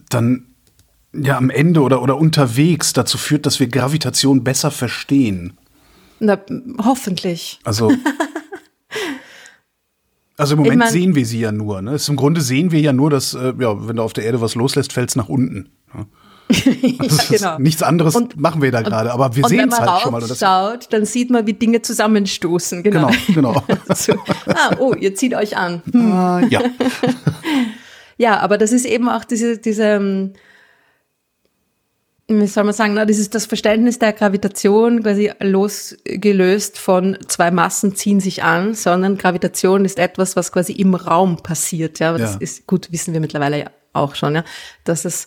dann 0.09 0.47
ja 1.13 1.37
am 1.37 1.51
Ende 1.51 1.83
oder, 1.83 2.03
oder 2.03 2.17
unterwegs 2.17 2.93
dazu 2.93 3.19
führt, 3.19 3.47
dass 3.47 3.61
wir 3.61 3.69
Gravitation 3.69 4.45
besser 4.45 4.71
verstehen. 4.71 5.55
Na, 6.21 6.39
hoffentlich. 6.85 7.59
Also, 7.65 7.93
also 10.37 10.55
im 10.55 10.59
Moment 10.59 10.75
ich 10.75 10.79
mein, 10.79 10.93
sehen 10.93 11.15
wir 11.15 11.27
sie 11.27 11.41
ja 11.41 11.51
nur. 11.51 11.83
Ne? 11.83 11.97
Im 12.07 12.17
Grunde 12.17 12.41
sehen 12.41 12.73
wir 12.73 12.81
ja 12.81 12.93
nur, 12.93 13.11
dass, 13.11 13.35
äh, 13.35 13.55
ja, 13.59 13.89
wenn 13.89 13.97
du 13.97 14.03
auf 14.03 14.13
der 14.13 14.25
Erde 14.25 14.41
was 14.41 14.55
loslässt, 14.55 14.93
fällt 14.93 15.11
es 15.11 15.17
nach 15.17 15.29
unten. 15.29 15.71
Ne? 15.95 16.07
ja, 16.51 17.07
genau. 17.29 17.59
Nichts 17.59 17.83
anderes 17.83 18.17
und, 18.17 18.39
machen 18.39 18.61
wir 18.61 18.73
da 18.73 18.83
gerade, 18.83 19.13
aber 19.13 19.37
wir 19.37 19.47
sehen 19.47 19.69
es 19.69 19.79
halt 19.79 20.03
schon 20.03 20.13
mal. 20.13 20.21
Wenn 20.21 20.29
man 20.29 20.37
schaut, 20.37 20.93
dann 20.93 21.05
sieht 21.05 21.31
man, 21.31 21.47
wie 21.47 21.53
Dinge 21.53 21.81
zusammenstoßen. 21.81 22.83
Genau, 22.83 23.11
genau. 23.29 23.63
genau. 23.69 23.79
so, 23.95 24.15
ah, 24.47 24.75
oh, 24.79 24.95
ihr 24.95 25.15
zieht 25.15 25.35
euch 25.35 25.57
an. 25.57 25.83
Hm. 25.93 26.13
Uh, 26.13 26.39
ja. 26.49 26.61
Ja, 28.21 28.39
aber 28.41 28.59
das 28.59 28.71
ist 28.73 28.85
eben 28.85 29.09
auch 29.09 29.25
diese, 29.25 29.57
diese, 29.57 29.85
ähm, 29.85 30.35
wie 32.29 32.47
soll 32.47 32.65
man 32.65 32.75
sagen, 32.75 32.93
na, 32.93 33.07
dieses, 33.07 33.31
das 33.31 33.47
Verständnis 33.47 33.99
der 33.99 34.13
Gravitation 34.13 35.03
quasi 35.03 35.33
losgelöst 35.41 36.79
von 36.79 37.17
zwei 37.29 37.51
Massen 37.51 37.97
ziehen 37.97 38.21
sich 38.21 38.43
an, 38.43 38.75
sondern 38.75 39.17
Gravitation 39.17 39.87
ist 39.87 39.99
etwas, 39.99 40.37
was 40.37 40.53
quasi 40.53 40.73
im 40.75 40.95
Raum 40.95 41.39
passiert, 41.39 41.99
ja. 41.99 42.11
Aber 42.11 42.19
ja. 42.19 42.27
das 42.27 42.37
ist, 42.37 42.67
gut, 42.67 42.93
wissen 42.93 43.15
wir 43.15 43.21
mittlerweile 43.21 43.59
ja 43.59 43.71
auch 43.95 44.15
schon, 44.15 44.35
ja. 44.35 44.45
Dass 44.85 45.07
es, 45.07 45.27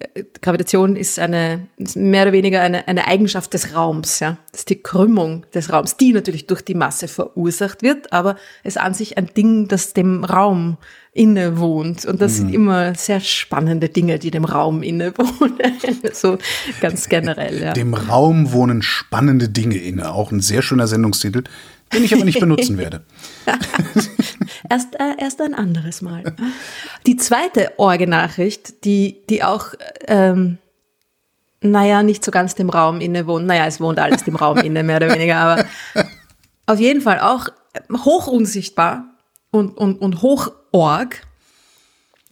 äh, 0.00 0.24
Gravitation 0.42 0.96
ist 0.96 1.18
eine, 1.18 1.68
ist 1.78 1.96
mehr 1.96 2.24
oder 2.24 2.32
weniger 2.32 2.60
eine, 2.60 2.86
eine 2.86 3.06
Eigenschaft 3.06 3.54
des 3.54 3.74
Raums, 3.74 4.20
ja. 4.20 4.36
Das 4.52 4.60
ist 4.60 4.68
die 4.68 4.82
Krümmung 4.82 5.46
des 5.54 5.72
Raums, 5.72 5.96
die 5.96 6.12
natürlich 6.12 6.46
durch 6.46 6.60
die 6.60 6.74
Masse 6.74 7.08
verursacht 7.08 7.80
wird, 7.80 8.12
aber 8.12 8.36
es 8.64 8.76
an 8.76 8.92
sich 8.92 9.16
ein 9.16 9.30
Ding, 9.34 9.66
das 9.66 9.94
dem 9.94 10.24
Raum 10.24 10.76
innewohnt. 11.14 12.04
Und 12.04 12.20
das 12.20 12.32
mhm. 12.32 12.36
sind 12.36 12.54
immer 12.54 12.94
sehr 12.96 13.20
spannende 13.20 13.88
Dinge, 13.88 14.18
die 14.18 14.32
dem 14.32 14.44
Raum 14.44 14.82
innewohnen. 14.82 15.58
so 16.12 16.38
ganz 16.80 17.08
generell, 17.08 17.62
ja. 17.62 17.72
Dem 17.72 17.94
Raum 17.94 18.52
wohnen 18.52 18.82
spannende 18.82 19.48
Dinge 19.48 19.76
inne. 19.76 20.12
Auch 20.12 20.32
ein 20.32 20.40
sehr 20.40 20.60
schöner 20.60 20.88
Sendungstitel. 20.88 21.44
den 21.92 22.04
ich 22.04 22.12
aber 22.12 22.24
nicht 22.24 22.40
benutzen 22.40 22.78
werde. 22.78 23.04
erst, 24.68 24.96
äh, 24.96 25.14
erst 25.18 25.40
ein 25.40 25.54
anderes 25.54 26.02
Mal. 26.02 26.34
Die 27.06 27.16
zweite 27.16 27.78
Orgenachricht, 27.78 28.84
die, 28.84 29.22
die 29.30 29.44
auch, 29.44 29.68
ähm, 30.08 30.58
naja, 31.60 32.02
nicht 32.02 32.24
so 32.24 32.32
ganz 32.32 32.56
dem 32.56 32.70
Raum 32.70 33.00
inne 33.00 33.28
wohnt. 33.28 33.46
Naja, 33.46 33.66
es 33.66 33.80
wohnt 33.80 34.00
alles 34.00 34.24
dem 34.24 34.34
Raum 34.34 34.58
inne, 34.58 34.82
mehr 34.82 34.96
oder 34.96 35.14
weniger, 35.14 35.36
aber 35.36 35.64
auf 36.66 36.80
jeden 36.80 37.00
Fall 37.00 37.20
auch 37.20 37.48
hoch 38.04 38.26
unsichtbar 38.26 39.13
und, 39.54 39.76
und, 39.76 40.00
und 40.00 40.20
hoch 40.20 40.52
org 40.72 41.24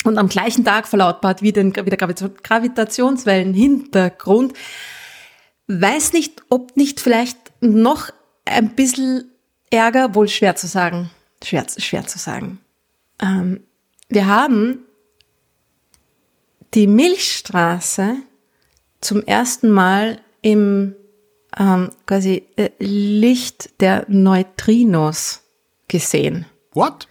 und 0.04 0.18
am 0.18 0.28
gleichen 0.28 0.64
Tag 0.64 0.88
verlautbart 0.88 1.42
wie, 1.42 1.52
den, 1.52 1.76
wie 1.76 1.90
der 1.90 1.96
Gravitationswellen-Hintergrund. 1.96 4.54
Weiß 5.68 6.12
nicht, 6.12 6.42
ob 6.48 6.76
nicht 6.76 7.00
vielleicht 7.00 7.38
noch 7.60 8.10
ein 8.44 8.74
bisschen 8.74 9.30
Ärger, 9.70 10.16
wohl 10.16 10.26
schwer 10.28 10.56
zu 10.56 10.66
sagen. 10.66 11.10
Schwer, 11.44 11.64
schwer 11.76 12.04
zu 12.06 12.18
sagen. 12.18 12.58
Ähm, 13.20 13.60
wir 14.08 14.26
haben 14.26 14.80
die 16.74 16.88
Milchstraße 16.88 18.16
zum 19.00 19.22
ersten 19.22 19.70
Mal 19.70 20.20
im 20.40 20.96
ähm, 21.56 21.92
quasi 22.06 22.42
äh, 22.56 22.70
Licht 22.78 23.80
der 23.80 24.06
Neutrinos 24.08 25.42
gesehen. 25.86 26.46
What? 26.72 27.06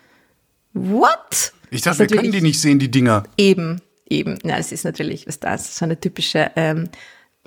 What? 0.74 1.54
Ich 1.70 1.82
dachte, 1.82 2.00
wir 2.00 2.08
können 2.08 2.32
die 2.32 2.42
nicht 2.42 2.60
sehen, 2.60 2.80
die 2.80 2.92
Dinger. 2.92 3.24
Eben, 3.38 3.82
eben. 4.10 4.38
Ja, 4.44 4.58
es 4.58 4.72
ist 4.72 4.84
natürlich, 4.84 5.28
was 5.28 5.40
das, 5.40 5.78
so 5.78 5.86
eine 5.86 6.00
typische 6.00 6.52
ähm, 6.56 6.90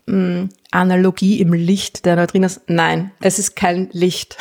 mm, 0.07 0.49
Analogie 0.71 1.41
im 1.41 1.53
Licht 1.53 2.05
der 2.05 2.17
Neutrinos. 2.17 2.61
Nein, 2.67 3.11
es 3.21 3.39
ist 3.39 3.55
kein 3.57 3.89
Licht. 3.93 4.37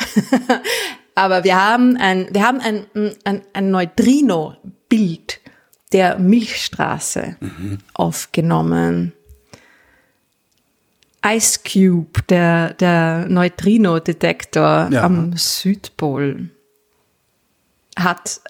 Aber 1.14 1.44
wir 1.44 1.62
haben 1.62 1.96
ein, 1.96 2.28
wir 2.32 2.42
haben 2.42 2.60
ein, 2.60 2.86
mm, 2.94 3.10
ein, 3.24 3.42
ein 3.52 3.70
Neutrino-Bild 3.70 5.40
der 5.92 6.18
Milchstraße 6.18 7.36
mhm. 7.40 7.78
aufgenommen. 7.94 9.12
Ice 11.24 11.60
Cube, 11.64 12.22
der, 12.28 12.74
der 12.74 13.26
Neutrino-Detektor 13.28 14.88
ja. 14.90 15.04
am 15.04 15.36
Südpol, 15.36 16.50
hat 17.96 18.40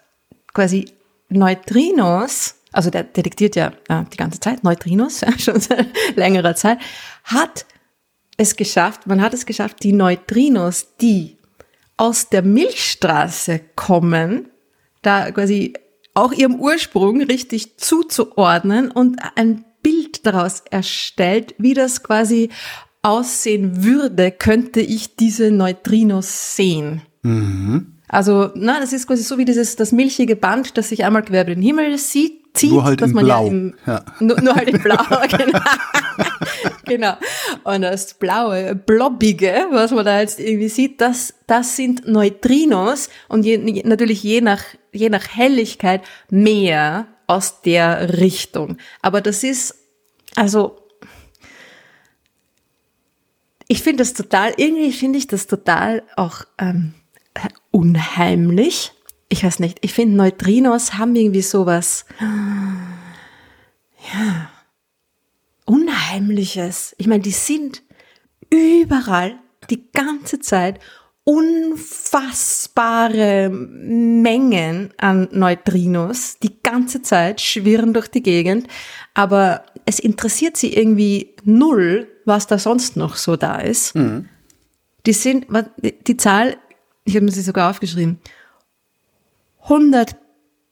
quasi 0.54 0.86
Neutrinos, 1.28 2.54
also 2.72 2.90
der 2.90 3.04
detektiert 3.04 3.56
ja 3.56 3.72
äh, 3.88 4.04
die 4.12 4.16
ganze 4.16 4.40
Zeit 4.40 4.64
Neutrinos, 4.64 5.20
ja, 5.22 5.38
schon 5.38 5.60
seit 5.60 5.88
längerer 6.16 6.54
Zeit, 6.54 6.78
hat 7.24 7.66
es 8.36 8.56
geschafft, 8.56 9.06
man 9.06 9.20
hat 9.20 9.34
es 9.34 9.46
geschafft, 9.46 9.82
die 9.82 9.92
Neutrinos, 9.92 10.96
die 11.00 11.36
aus 11.96 12.28
der 12.28 12.42
Milchstraße 12.42 13.60
kommen, 13.76 14.50
da 15.02 15.30
quasi 15.30 15.74
auch 16.14 16.32
ihrem 16.32 16.60
Ursprung 16.60 17.22
richtig 17.22 17.76
zuzuordnen 17.76 18.90
und 18.90 19.20
ein 19.36 19.64
Bild 19.82 20.26
daraus 20.26 20.62
erstellt, 20.70 21.54
wie 21.58 21.74
das 21.74 22.02
quasi 22.02 22.50
aussehen 23.02 23.84
würde, 23.84 24.30
könnte 24.30 24.80
ich 24.80 25.16
diese 25.16 25.50
Neutrinos 25.50 26.56
sehen. 26.56 27.02
Mhm. 27.22 27.93
Also, 28.14 28.52
na, 28.54 28.78
das 28.78 28.92
ist 28.92 29.08
quasi 29.08 29.24
so 29.24 29.38
wie 29.38 29.44
dieses, 29.44 29.74
das 29.74 29.90
milchige 29.90 30.36
Band, 30.36 30.78
das 30.78 30.90
sich 30.90 31.04
einmal 31.04 31.24
quer 31.24 31.42
über 31.42 31.54
den 31.56 31.62
Himmel 31.62 31.98
sieht, 31.98 32.56
zieht, 32.56 32.70
nur 32.70 32.84
halt 32.84 33.00
dass 33.00 33.10
man 33.10 33.24
Blau. 33.24 33.42
ja 33.42 33.50
im, 33.50 33.74
ja. 33.86 34.04
Nur, 34.20 34.40
nur 34.40 34.54
halt 34.54 34.68
in 34.68 34.80
Blau, 34.80 35.02
genau. 35.36 35.60
genau. 36.84 37.14
Und 37.64 37.82
das 37.82 38.14
blaue, 38.14 38.76
blobbige, 38.76 39.66
was 39.72 39.90
man 39.90 40.04
da 40.04 40.20
jetzt 40.20 40.38
irgendwie 40.38 40.68
sieht, 40.68 41.00
das, 41.00 41.34
das 41.48 41.74
sind 41.74 42.06
Neutrinos 42.06 43.08
und 43.26 43.44
je, 43.44 43.82
natürlich 43.84 44.22
je 44.22 44.40
nach, 44.40 44.62
je 44.92 45.08
nach 45.08 45.26
Helligkeit 45.34 46.02
mehr 46.30 47.08
aus 47.26 47.62
der 47.62 48.20
Richtung. 48.20 48.76
Aber 49.02 49.22
das 49.22 49.42
ist, 49.42 49.74
also, 50.36 50.76
ich 53.66 53.82
finde 53.82 54.04
das 54.04 54.14
total, 54.14 54.52
irgendwie 54.56 54.92
finde 54.92 55.18
ich 55.18 55.26
das 55.26 55.48
total 55.48 56.04
auch 56.14 56.44
ähm, 56.58 56.94
unheimlich. 57.74 58.92
Ich 59.28 59.44
weiß 59.44 59.58
nicht, 59.58 59.78
ich 59.80 59.92
finde 59.92 60.16
Neutrinos 60.16 60.94
haben 60.94 61.16
irgendwie 61.16 61.42
sowas, 61.42 62.06
ja, 64.12 64.48
Unheimliches. 65.64 66.94
Ich 66.98 67.08
meine, 67.08 67.22
die 67.22 67.32
sind 67.32 67.82
überall 68.50 69.34
die 69.70 69.90
ganze 69.92 70.38
Zeit 70.38 70.78
unfassbare 71.24 73.48
Mengen 73.50 74.92
an 74.98 75.26
Neutrinos, 75.32 76.38
die 76.40 76.62
ganze 76.62 77.02
Zeit 77.02 77.40
schwirren 77.40 77.94
durch 77.94 78.08
die 78.08 78.22
Gegend, 78.22 78.68
aber 79.14 79.64
es 79.86 79.98
interessiert 79.98 80.58
sie 80.58 80.74
irgendwie 80.74 81.34
null, 81.42 82.06
was 82.24 82.46
da 82.46 82.56
sonst 82.58 82.96
noch 82.96 83.16
so 83.16 83.34
da 83.36 83.58
ist. 83.58 83.96
Mhm. 83.96 84.28
Die 85.06 85.14
sind, 85.14 85.46
die 86.06 86.16
Zahl 86.18 86.56
ich 87.04 87.14
habe 87.14 87.24
mir 87.24 87.32
sie 87.32 87.42
sogar 87.42 87.70
aufgeschrieben, 87.70 88.18
100 89.62 90.16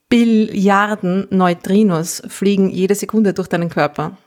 Billiarden 0.09 1.27
Neutrinos 1.31 2.21
fliegen 2.27 2.69
jede 2.69 2.93
Sekunde 2.93 3.33
durch 3.33 3.47
deinen 3.47 3.69
Körper. 3.69 4.17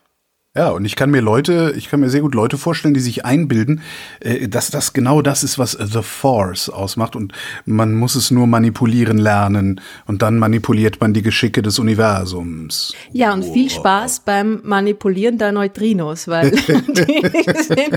Ja, 0.56 0.70
und 0.70 0.86
ich 0.86 0.96
kann 0.96 1.10
mir 1.10 1.20
Leute, 1.20 1.74
ich 1.76 1.90
kann 1.90 2.00
mir 2.00 2.08
sehr 2.08 2.22
gut 2.22 2.34
Leute 2.34 2.56
vorstellen, 2.56 2.94
die 2.94 3.00
sich 3.00 3.26
einbilden, 3.26 3.82
äh, 4.20 4.48
dass 4.48 4.70
das 4.70 4.94
genau 4.94 5.20
das 5.20 5.44
ist, 5.44 5.58
was 5.58 5.72
The 5.72 6.00
Force 6.00 6.70
ausmacht 6.70 7.14
und 7.14 7.34
man 7.66 7.94
muss 7.94 8.14
es 8.14 8.30
nur 8.30 8.46
manipulieren 8.46 9.18
lernen 9.18 9.82
und 10.06 10.22
dann 10.22 10.38
manipuliert 10.38 10.98
man 11.00 11.12
die 11.12 11.20
Geschicke 11.20 11.60
des 11.60 11.78
Universums. 11.78 12.94
Ja, 13.12 13.34
und 13.34 13.44
viel 13.44 13.68
Spaß 13.68 14.20
beim 14.20 14.60
Manipulieren 14.64 15.36
der 15.36 15.52
Neutrinos, 15.52 16.26
weil 16.26 16.50
die, 16.50 17.92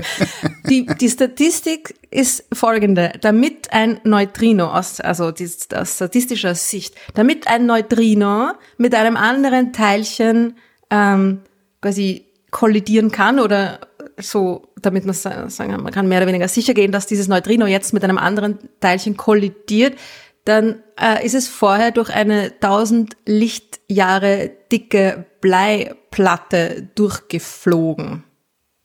die, 0.68 0.86
die 0.86 1.08
Statistik 1.08 1.94
ist 2.10 2.44
folgende. 2.52 3.12
Damit 3.22 3.72
ein 3.72 4.00
Neutrino 4.04 4.66
aus, 4.66 5.00
also 5.00 5.32
aus 5.74 5.94
statistischer 5.94 6.54
Sicht, 6.54 6.94
damit 7.14 7.48
ein 7.48 7.64
Neutrino 7.64 8.50
mit 8.76 8.94
einem 8.94 9.16
anderen 9.16 9.72
Teilchen 9.72 10.56
ähm, 10.90 11.40
quasi 11.80 12.26
kollidieren 12.50 13.10
kann 13.10 13.38
oder 13.38 13.80
so, 14.18 14.68
damit 14.80 15.04
man 15.04 15.14
sagen, 15.14 15.82
man 15.82 15.92
kann 15.92 16.08
mehr 16.08 16.18
oder 16.18 16.26
weniger 16.26 16.48
sicher 16.48 16.74
gehen, 16.74 16.92
dass 16.92 17.06
dieses 17.06 17.28
Neutrino 17.28 17.66
jetzt 17.66 17.92
mit 17.92 18.04
einem 18.04 18.18
anderen 18.18 18.58
Teilchen 18.80 19.16
kollidiert, 19.16 19.96
dann 20.44 20.82
äh, 21.00 21.24
ist 21.24 21.34
es 21.34 21.48
vorher 21.48 21.90
durch 21.90 22.10
eine 22.10 22.52
1000 22.60 23.16
Lichtjahre 23.26 24.50
dicke 24.72 25.26
Bleiplatte 25.40 26.88
durchgeflogen. 26.94 28.24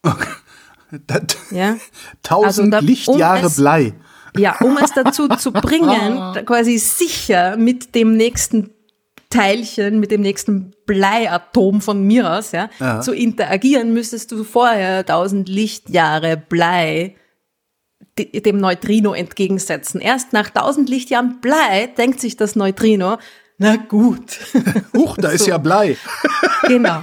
Okay. 0.03 0.27
Das, 1.07 1.23
ja? 1.51 1.77
1000 2.23 2.45
also 2.45 2.69
da, 2.69 2.79
Lichtjahre 2.79 3.39
um 3.39 3.45
es, 3.45 3.55
Blei. 3.55 3.93
Ja, 4.37 4.57
um 4.61 4.77
es 4.77 4.91
dazu 4.91 5.27
zu 5.29 5.51
bringen, 5.51 6.35
quasi 6.45 6.77
sicher 6.77 7.57
mit 7.57 7.95
dem 7.95 8.15
nächsten 8.17 8.74
Teilchen 9.35 9.99
mit 9.99 10.11
dem 10.11 10.21
nächsten 10.21 10.73
Bleiatom 10.85 11.81
von 11.81 12.03
mir 12.03 12.31
aus, 12.31 12.51
ja, 12.51 12.69
ja. 12.79 13.01
zu 13.01 13.13
interagieren, 13.13 13.93
müsstest 13.93 14.31
du 14.31 14.43
vorher 14.43 14.99
1000 14.99 15.49
Lichtjahre 15.49 16.37
Blei 16.37 17.15
dem 18.17 18.57
Neutrino 18.57 19.13
entgegensetzen. 19.13 19.99
Erst 19.99 20.31
nach 20.31 20.47
1000 20.47 20.89
Lichtjahren 20.89 21.41
Blei 21.41 21.87
denkt 21.97 22.21
sich 22.21 22.37
das 22.37 22.55
Neutrino, 22.55 23.17
na 23.57 23.77
gut. 23.77 24.39
Huch, 24.93 25.17
da 25.17 25.29
so. 25.29 25.35
ist 25.35 25.47
ja 25.47 25.57
Blei. 25.57 25.97
Genau. 26.67 27.01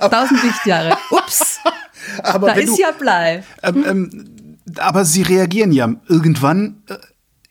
1000 0.00 0.42
Lichtjahre. 0.42 0.96
Ups. 1.10 1.60
Aber 2.22 2.48
da 2.48 2.54
ist 2.54 2.76
du, 2.76 2.82
ja 2.82 2.90
Blei. 2.92 3.42
Ähm, 3.62 3.84
ähm, 3.86 4.58
aber 4.78 5.04
sie 5.04 5.22
reagieren 5.22 5.72
ja 5.72 5.94
irgendwann, 6.08 6.82
äh, 6.88 6.96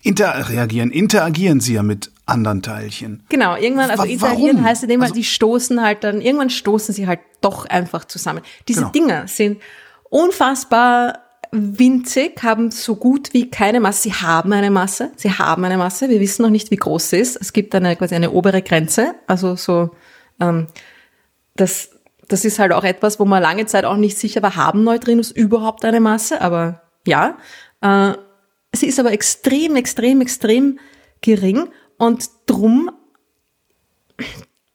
interreagieren, 0.02 0.92
interagieren 0.92 1.60
sie 1.60 1.74
ja 1.74 1.84
mit 1.84 2.13
anderen 2.26 2.62
Teilchen. 2.62 3.24
Genau, 3.30 3.56
irgendwann, 3.56 3.90
also 3.90 4.04
interagieren 4.04 4.64
heißt 4.64 4.84
in 4.84 4.90
dem 4.90 5.02
also, 5.02 5.14
die 5.14 5.24
stoßen 5.24 5.82
halt 5.82 6.04
dann, 6.04 6.22
irgendwann 6.22 6.50
stoßen 6.50 6.94
sie 6.94 7.08
halt 7.08 7.20
doch 7.42 7.66
einfach 7.66 8.06
zusammen. 8.06 8.42
Diese 8.68 8.82
genau. 8.82 8.92
Dinger 8.92 9.28
sind 9.28 9.62
unfassbar 10.10 11.20
winzig, 11.52 12.42
haben 12.42 12.72
so 12.72 12.96
gut 12.96 13.34
wie 13.34 13.50
keine 13.50 13.80
Masse. 13.80 14.04
Sie 14.04 14.14
haben 14.14 14.54
eine 14.54 14.72
Masse, 14.72 15.12
sie 15.18 15.32
haben 15.32 15.64
eine 15.66 15.78
Masse. 15.78 16.10
Wir 16.10 16.20
wissen 16.20 16.42
noch 16.42 16.50
nicht, 16.50 16.72
wie 16.72 16.78
groß 16.78 17.12
sie 17.12 17.18
ist. 17.18 17.36
Es 17.40 17.54
gibt 17.54 17.76
eine 17.76 17.96
quasi 17.96 18.16
eine 18.16 18.32
obere 18.32 18.62
Grenze, 18.62 19.16
also 19.28 19.56
so 19.56 19.92
ähm, 20.40 20.68
das 21.56 21.90
das 22.30 22.46
ist 22.46 22.58
halt 22.58 22.72
auch 22.72 22.84
etwas, 22.84 23.20
wo 23.20 23.26
man 23.26 23.44
lange 23.44 23.66
Zeit 23.66 23.86
auch 23.86 23.98
nicht 23.98 24.18
sicher 24.18 24.42
war, 24.42 24.56
haben 24.56 24.84
Neutrinos 24.84 25.30
überhaupt 25.30 25.86
eine 25.86 26.00
Masse? 26.00 26.42
Aber 26.42 26.82
ja, 27.06 27.38
äh, 27.82 28.14
sie 28.74 28.88
ist 28.88 29.00
aber 29.00 29.12
extrem, 29.12 29.76
extrem, 29.76 30.22
extrem 30.22 30.80
gering 31.22 31.70
und 32.04 32.30
drum 32.48 32.92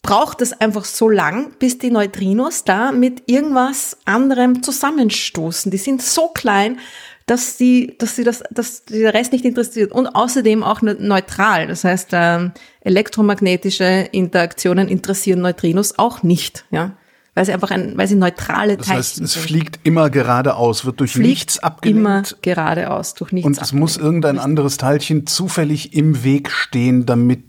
braucht 0.03 0.41
es 0.41 0.59
einfach 0.59 0.87
so 0.87 1.09
lang, 1.11 1.53
bis 1.59 1.77
die 1.77 1.91
Neutrinos 1.91 2.65
da 2.65 2.93
mit 2.93 3.25
irgendwas 3.27 3.99
anderem 4.07 4.63
zusammenstoßen. 4.63 5.71
Die 5.71 5.77
sind 5.77 6.01
so 6.01 6.29
klein, 6.29 6.79
dass 7.27 7.59
sie, 7.59 7.97
dass 7.99 8.17
sie 8.17 8.25
das, 8.25 8.43
dass 8.51 8.87
der 8.87 9.13
Rest 9.13 9.33
nicht 9.33 9.45
interessiert 9.45 9.93
und 9.93 10.07
außerdem 10.07 10.63
auch 10.63 10.81
ne- 10.81 10.97
neutral. 10.99 11.67
Das 11.67 11.85
heißt, 11.85 12.09
ähm, 12.13 12.53
elektromagnetische 12.81 14.09
Interaktionen 14.13 14.89
interessieren 14.89 15.43
Neutrinos 15.43 15.99
auch 15.99 16.23
nicht, 16.23 16.65
ja, 16.71 16.97
weil 17.39 17.45
sie 17.47 17.53
einfach 17.53 17.71
ein, 17.71 17.97
weil 17.97 18.09
sie 18.09 18.17
neutrale 18.17 18.77
Das 18.77 18.87
Teilchen 18.89 18.99
heißt, 18.99 19.21
es 19.21 19.33
sind. 19.35 19.43
fliegt 19.45 19.79
immer 19.85 20.11
geradeaus, 20.11 20.85
wird 20.85 20.99
durch 20.99 21.13
Fliegt 21.13 21.29
nichts 21.29 21.59
abgelenkt. 21.61 22.01
immer 22.01 22.23
geradeaus 22.43 23.15
durch 23.15 23.31
nichts. 23.31 23.47
und 23.47 23.61
es 23.63 23.73
muss 23.73 23.97
irgendein 23.97 24.39
anderes 24.41 24.77
Teilchen 24.77 25.27
zufällig 25.27 25.95
im 25.95 26.25
Weg 26.25 26.51
stehen, 26.51 27.07
damit 27.07 27.45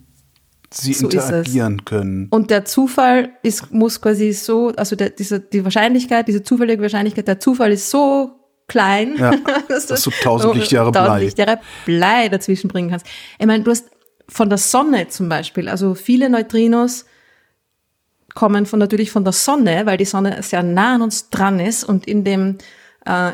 sie 0.72 0.92
So 0.94 1.08
es. 1.08 1.14
interagieren 1.14 1.84
können. 1.84 2.28
Und 2.30 2.50
der 2.50 2.64
Zufall 2.64 3.30
ist, 3.42 3.72
muss 3.72 4.00
quasi 4.00 4.32
so, 4.32 4.68
also 4.76 4.94
der, 4.94 5.10
diese, 5.10 5.40
die 5.40 5.64
Wahrscheinlichkeit, 5.64 6.28
diese 6.28 6.44
zufällige 6.44 6.80
Wahrscheinlichkeit, 6.82 7.26
der 7.26 7.40
Zufall 7.40 7.72
ist 7.72 7.90
so 7.90 8.30
klein, 8.68 9.16
Ja, 9.18 9.32
dass, 9.68 9.86
dass 9.88 10.04
du 10.04 10.10
tausend 10.22 10.54
Lichtjahre 10.54 10.92
tausend. 10.92 11.22
Lichtjahre 11.22 11.58
Blei 11.84 12.28
dazwischen 12.28 12.68
bringen 12.68 12.90
kannst. 12.90 13.04
Ich 13.40 13.46
meine, 13.46 13.64
du 13.64 13.72
hast 13.72 13.86
von 14.28 14.48
der 14.48 14.58
Sonne 14.58 15.08
zum 15.08 15.28
Beispiel, 15.28 15.68
also 15.68 15.96
viele 15.96 16.30
Neutrinos 16.30 17.04
kommen 18.34 18.66
von, 18.66 18.78
natürlich 18.78 19.10
von 19.10 19.24
der 19.24 19.32
Sonne, 19.32 19.82
weil 19.86 19.96
die 19.96 20.04
Sonne 20.04 20.42
sehr 20.42 20.62
nah 20.62 20.94
an 20.94 21.02
uns 21.02 21.30
dran 21.30 21.60
ist 21.60 21.84
und 21.84 22.06
in 22.06 22.24
dem, 22.24 22.58
äh, 23.04 23.32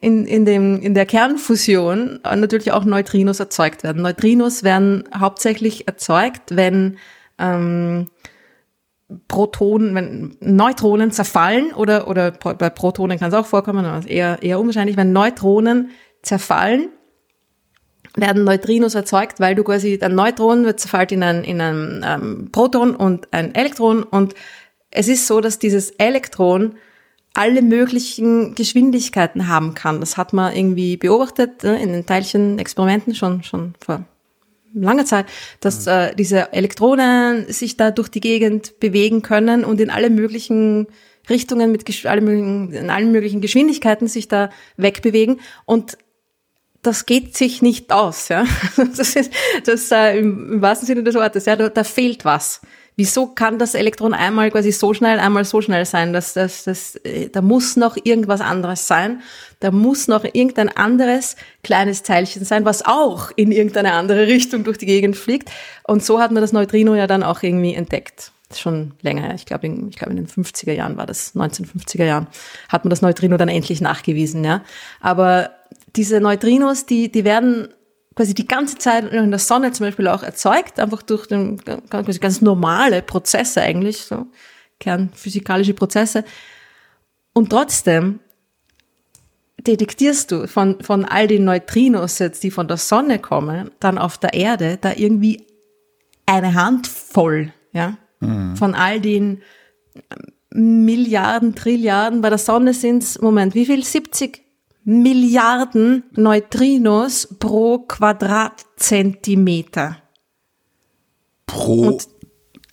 in, 0.00 0.24
in, 0.26 0.44
dem, 0.44 0.80
in 0.80 0.94
der 0.94 1.06
Kernfusion 1.06 2.20
äh, 2.24 2.36
natürlich 2.36 2.72
auch 2.72 2.84
Neutrinos 2.84 3.40
erzeugt 3.40 3.82
werden. 3.82 4.02
Neutrinos 4.02 4.62
werden 4.62 5.04
hauptsächlich 5.14 5.86
erzeugt, 5.86 6.56
wenn 6.56 6.98
ähm, 7.38 8.06
Protonen, 9.26 9.94
wenn 9.94 10.36
Neutronen 10.40 11.10
zerfallen 11.10 11.72
oder, 11.72 12.08
oder 12.08 12.30
bei 12.30 12.68
Protonen 12.68 13.18
kann 13.18 13.28
es 13.28 13.34
auch 13.34 13.46
vorkommen, 13.46 13.84
aber 13.86 14.06
eher, 14.06 14.42
eher 14.42 14.60
unwahrscheinlich, 14.60 14.98
wenn 14.98 15.12
Neutronen 15.12 15.90
zerfallen, 16.22 16.90
werden 18.20 18.44
Neutrinos 18.44 18.94
erzeugt, 18.94 19.40
weil 19.40 19.54
du 19.54 19.64
quasi, 19.64 19.98
ein 20.00 20.14
Neutron 20.14 20.64
wird 20.64 20.80
zerfällt 20.80 21.12
in 21.12 21.22
ein, 21.22 21.44
in 21.44 21.60
ein 21.60 22.04
ähm, 22.06 22.48
Proton 22.52 22.94
und 22.94 23.32
ein 23.32 23.54
Elektron. 23.54 24.02
Und 24.02 24.34
es 24.90 25.08
ist 25.08 25.26
so, 25.26 25.40
dass 25.40 25.58
dieses 25.58 25.90
Elektron 25.92 26.76
alle 27.34 27.62
möglichen 27.62 28.54
Geschwindigkeiten 28.54 29.48
haben 29.48 29.74
kann. 29.74 30.00
Das 30.00 30.16
hat 30.16 30.32
man 30.32 30.54
irgendwie 30.54 30.96
beobachtet 30.96 31.62
äh, 31.64 31.76
in 31.76 31.92
den 31.92 32.06
Teilchenexperimenten 32.06 33.14
schon, 33.14 33.42
schon 33.42 33.74
vor 33.78 34.04
lange 34.74 35.04
Zeit, 35.04 35.26
dass 35.60 35.86
äh, 35.86 36.14
diese 36.14 36.52
Elektronen 36.52 37.50
sich 37.52 37.76
da 37.76 37.90
durch 37.90 38.08
die 38.08 38.20
Gegend 38.20 38.80
bewegen 38.80 39.22
können 39.22 39.64
und 39.64 39.80
in 39.80 39.90
alle 39.90 40.10
möglichen 40.10 40.86
Richtungen 41.28 41.70
mit 41.72 42.06
alle 42.06 42.20
möglichen, 42.20 42.72
in 42.72 42.90
allen 42.90 43.12
möglichen 43.12 43.40
Geschwindigkeiten 43.40 44.08
sich 44.08 44.28
da 44.28 44.50
wegbewegen. 44.76 45.40
Und 45.66 45.98
das 46.88 47.04
geht 47.04 47.36
sich 47.36 47.60
nicht 47.60 47.92
aus, 47.92 48.28
ja. 48.28 48.44
Das 48.96 49.14
ist 49.14 49.30
das 49.64 49.90
äh, 49.92 50.18
im, 50.18 50.54
im 50.54 50.62
wahrsten 50.62 50.86
Sinne 50.86 51.02
des 51.02 51.14
Wortes, 51.14 51.44
ja, 51.44 51.54
da, 51.54 51.68
da 51.68 51.84
fehlt 51.84 52.24
was. 52.24 52.62
Wieso 52.96 53.26
kann 53.26 53.58
das 53.58 53.74
Elektron 53.74 54.12
einmal 54.14 54.50
quasi 54.50 54.72
so 54.72 54.92
schnell, 54.94 55.20
einmal 55.20 55.44
so 55.44 55.60
schnell 55.60 55.84
sein? 55.84 56.12
dass 56.12 56.32
das, 56.32 56.64
das, 56.64 56.96
äh, 57.04 57.28
da 57.28 57.42
muss 57.42 57.76
noch 57.76 57.96
irgendwas 58.02 58.40
anderes 58.40 58.88
sein. 58.88 59.20
Da 59.60 59.70
muss 59.70 60.08
noch 60.08 60.24
irgendein 60.24 60.74
anderes 60.74 61.36
kleines 61.62 62.02
Teilchen 62.02 62.44
sein, 62.44 62.64
was 62.64 62.84
auch 62.86 63.30
in 63.36 63.52
irgendeine 63.52 63.92
andere 63.92 64.26
Richtung 64.26 64.64
durch 64.64 64.78
die 64.78 64.86
Gegend 64.86 65.16
fliegt. 65.16 65.50
Und 65.84 66.02
so 66.02 66.20
hat 66.20 66.32
man 66.32 66.40
das 66.40 66.52
Neutrino 66.52 66.94
ja 66.94 67.06
dann 67.06 67.22
auch 67.22 67.42
irgendwie 67.42 67.74
entdeckt. 67.74 68.32
Das 68.48 68.60
schon 68.60 68.94
länger 69.02 69.24
her. 69.24 69.34
Ich 69.34 69.44
glaube, 69.44 69.66
in, 69.66 69.90
ich 69.90 69.96
glaube, 69.96 70.12
in 70.12 70.16
den 70.16 70.26
50er 70.26 70.72
Jahren 70.72 70.96
war 70.96 71.04
das, 71.04 71.36
1950er 71.36 72.04
Jahren, 72.04 72.28
hat 72.70 72.84
man 72.84 72.90
das 72.90 73.02
Neutrino 73.02 73.36
dann 73.36 73.50
endlich 73.50 73.82
nachgewiesen, 73.82 74.42
ja. 74.42 74.64
Aber 75.00 75.50
diese 75.96 76.20
Neutrinos, 76.20 76.86
die, 76.86 77.10
die 77.10 77.24
werden 77.24 77.68
quasi 78.14 78.34
die 78.34 78.48
ganze 78.48 78.76
Zeit 78.78 79.12
in 79.12 79.30
der 79.30 79.38
Sonne 79.38 79.72
zum 79.72 79.86
Beispiel 79.86 80.08
auch 80.08 80.22
erzeugt, 80.22 80.80
einfach 80.80 81.02
durch 81.02 81.26
den, 81.26 81.56
quasi 81.88 82.18
ganz 82.18 82.40
normale 82.40 83.00
Prozesse 83.00 83.62
eigentlich, 83.62 83.98
so 83.98 84.26
kernphysikalische 84.80 85.74
Prozesse. 85.74 86.24
Und 87.32 87.50
trotzdem 87.50 88.20
detektierst 89.60 90.32
du 90.32 90.48
von, 90.48 90.80
von 90.80 91.04
all 91.04 91.26
den 91.26 91.44
Neutrinos 91.44 92.18
jetzt, 92.18 92.42
die 92.42 92.50
von 92.50 92.68
der 92.68 92.76
Sonne 92.76 93.18
kommen, 93.18 93.70
dann 93.80 93.98
auf 93.98 94.18
der 94.18 94.34
Erde, 94.34 94.78
da 94.80 94.92
irgendwie 94.94 95.46
eine 96.26 96.54
Handvoll, 96.54 97.52
ja, 97.72 97.96
von 98.20 98.74
all 98.74 99.00
den 99.00 99.42
Milliarden, 100.50 101.54
Trilliarden, 101.54 102.20
bei 102.20 102.30
der 102.30 102.38
Sonne 102.38 102.74
sind's 102.74 103.20
Moment, 103.20 103.54
wie 103.54 103.66
viel? 103.66 103.84
70 103.84 104.47
Milliarden 104.90 106.04
Neutrinos 106.12 107.36
pro 107.38 107.80
Quadratzentimeter. 107.80 109.98
Pro 111.44 111.88
Und- 111.88 112.08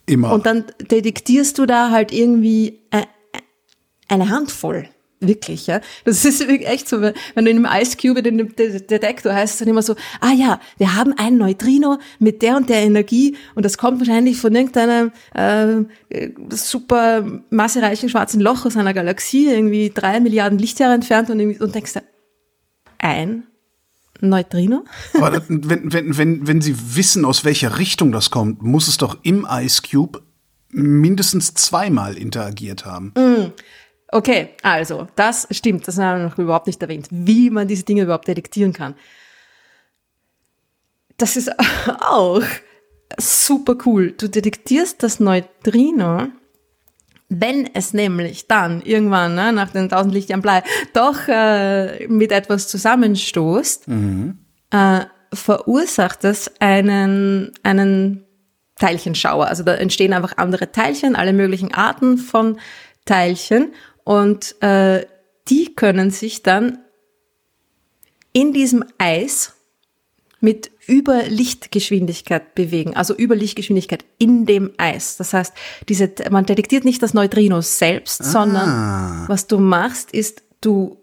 immer. 0.06 0.32
Und 0.32 0.46
dann 0.46 0.64
detektierst 0.80 1.58
du 1.58 1.66
da 1.66 1.92
halt 1.92 2.14
irgendwie 2.14 2.84
äh, 2.92 3.04
eine 4.08 4.30
Handvoll. 4.30 4.88
Wirklich, 5.28 5.68
ja. 5.68 5.82
Das 6.04 6.24
ist 6.26 6.40
wirklich 6.42 6.68
echt 6.68 6.88
so, 6.90 7.02
wenn 7.02 7.14
du 7.46 7.52
in 7.52 7.66
einem 7.66 7.82
Ice 7.82 7.98
Cube 7.98 8.20
in 8.20 8.38
dem 8.38 8.56
De- 8.56 8.80
Detektor 8.82 9.34
heißt 9.34 9.54
es 9.54 9.60
dann 9.60 9.68
immer 9.68 9.82
so, 9.82 9.96
ah 10.22 10.32
ja, 10.34 10.60
wir 10.78 10.96
haben 10.96 11.14
ein 11.18 11.38
Neutrino 11.38 11.98
mit 12.20 12.42
der 12.42 12.58
und 12.58 12.70
der 12.70 12.82
Energie 12.84 13.36
und 13.56 13.64
das 13.66 13.78
kommt 13.78 14.00
wahrscheinlich 14.00 14.38
von 14.38 14.54
irgendeinem 14.54 15.12
äh, 15.34 16.30
super 16.50 17.26
massereichen 17.50 18.10
schwarzen 18.10 18.40
Loch 18.42 18.66
aus 18.66 18.78
einer 18.78 18.94
Galaxie, 18.94 19.48
irgendwie 19.48 19.92
drei 19.94 20.20
Milliarden 20.20 20.60
Lichtjahre 20.60 20.94
entfernt 20.94 21.30
und, 21.30 21.40
und 21.62 21.76
denkst 21.76 21.94
du, 21.94 22.02
ein 23.00 23.44
Neutrino? 24.22 24.86
Aber 25.14 25.32
das- 25.32 25.44
wenn, 25.50 25.92
wenn, 25.92 26.18
wenn, 26.18 26.48
wenn 26.48 26.62
Sie 26.62 26.76
wissen, 26.96 27.26
aus 27.26 27.44
welcher 27.46 27.78
Richtung 27.80 28.12
das 28.12 28.32
kommt, 28.32 28.62
muss 28.64 28.88
es 28.88 28.98
doch 28.98 29.18
im 29.24 29.46
Ice 29.50 29.82
Cube 29.90 30.22
mindestens 30.70 31.54
zweimal 31.54 32.18
interagiert 32.18 32.86
haben. 32.86 33.14
Okay, 34.16 34.52
also, 34.64 35.10
das 35.18 35.46
stimmt, 35.52 35.86
das 35.90 35.98
haben 35.98 36.22
wir 36.22 36.30
noch 36.30 36.38
überhaupt 36.38 36.68
nicht 36.68 36.82
erwähnt, 36.82 37.10
wie 37.12 37.50
man 37.50 37.68
diese 37.68 37.84
Dinge 37.84 38.04
überhaupt 38.04 38.30
detektieren 38.30 38.72
kann. 38.72 38.96
Das 41.18 41.36
ist 41.36 41.52
auch 42.00 42.42
super 43.20 43.76
cool. 43.86 44.14
Du 44.18 44.30
detektierst 44.30 45.04
das 45.04 45.20
Neutrino, 45.20 46.30
wenn 47.28 47.70
es 47.74 47.94
nämlich 47.94 48.48
dann 48.48 48.82
irgendwann 48.84 49.36
ne, 49.36 49.52
nach 49.52 49.72
den 49.72 49.84
1000 49.92 50.14
Lichtjahren 50.14 50.42
Blei 50.42 50.64
doch 50.94 51.28
äh, 51.28 52.08
mit 52.08 52.32
etwas 52.32 52.70
zusammenstoßt, 52.70 53.90
äh, 54.70 55.00
verursacht 55.34 56.24
das 56.24 56.50
einen, 56.62 57.52
einen 57.64 58.24
Teilchenschauer. 58.78 59.48
Also 59.48 59.64
da 59.64 59.76
entstehen 59.76 60.14
einfach 60.14 60.38
andere 60.38 60.72
Teilchen, 60.72 61.18
alle 61.18 61.34
möglichen 61.34 61.74
Arten 61.74 62.18
von 62.18 62.58
Teilchen 63.04 63.74
und 64.06 64.62
äh, 64.62 65.06
die 65.50 65.76
können 65.76 66.12
sich 66.12 66.42
dann 66.44 66.78
in 68.32 68.54
diesem 68.54 68.86
Eis 68.98 69.54
mit 70.40 70.72
Überlichtgeschwindigkeit 70.88 72.54
bewegen, 72.54 72.96
also 72.96 73.18
Überlichtgeschwindigkeit 73.18 74.06
in 74.20 74.46
dem 74.46 74.72
Eis. 74.78 75.18
Das 75.18 75.34
heißt, 75.34 75.54
diese, 75.90 76.12
man 76.30 76.46
detektiert 76.46 76.86
nicht 76.86 77.02
das 77.02 77.16
Neutrino 77.16 77.62
selbst, 77.62 78.24
sondern 78.24 79.28
was 79.28 79.48
du 79.48 79.58
machst, 79.58 80.12
ist, 80.12 80.44
du 80.62 80.98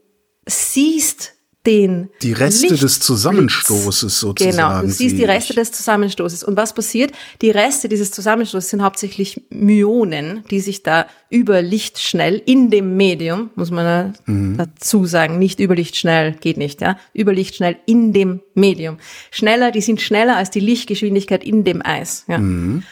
siehst 0.47 1.35
den 1.67 2.09
Die 2.23 2.33
Reste 2.33 2.67
des 2.67 2.71
Lichtblitz. 2.71 3.01
Zusammenstoßes 3.01 4.21
sozusagen. 4.21 4.57
Genau, 4.57 4.81
du 4.83 4.89
siehst 4.89 5.17
die 5.17 5.25
Reste 5.25 5.55
des 5.55 5.71
Zusammenstoßes. 5.71 6.43
Und 6.43 6.57
was 6.57 6.75
passiert? 6.75 7.13
Die 7.41 7.51
Reste 7.51 7.89
dieses 7.89 8.11
Zusammenstoßes 8.11 8.71
sind 8.71 8.83
hauptsächlich 8.83 9.43
Myonen, 9.51 10.43
die 10.51 10.61
sich 10.61 10.83
da 10.83 11.07
über 11.31 11.63
Lichtschnell 11.63 12.43
in 12.45 12.71
dem 12.71 12.97
Medium, 12.97 13.51
muss 13.55 13.71
man 13.71 14.15
Mhm. 14.27 14.57
dazu 14.57 15.07
sagen, 15.07 15.39
nicht 15.39 15.61
über 15.61 15.77
Lichtschnell, 15.77 16.33
geht 16.33 16.57
nicht, 16.57 16.81
ja, 16.81 16.97
über 17.13 17.33
Lichtschnell 17.33 17.77
in 17.87 18.13
dem 18.13 18.41
Medium. 18.55 18.99
Schneller, 19.31 19.71
die 19.71 19.81
sind 19.81 20.01
schneller 20.01 20.37
als 20.37 20.51
die 20.51 20.61
Lichtgeschwindigkeit 20.61 21.45
in 21.45 21.63
dem 21.65 21.85
Eis, 21.85 22.25
ja. 22.29 22.39
Mhm. 22.39 22.83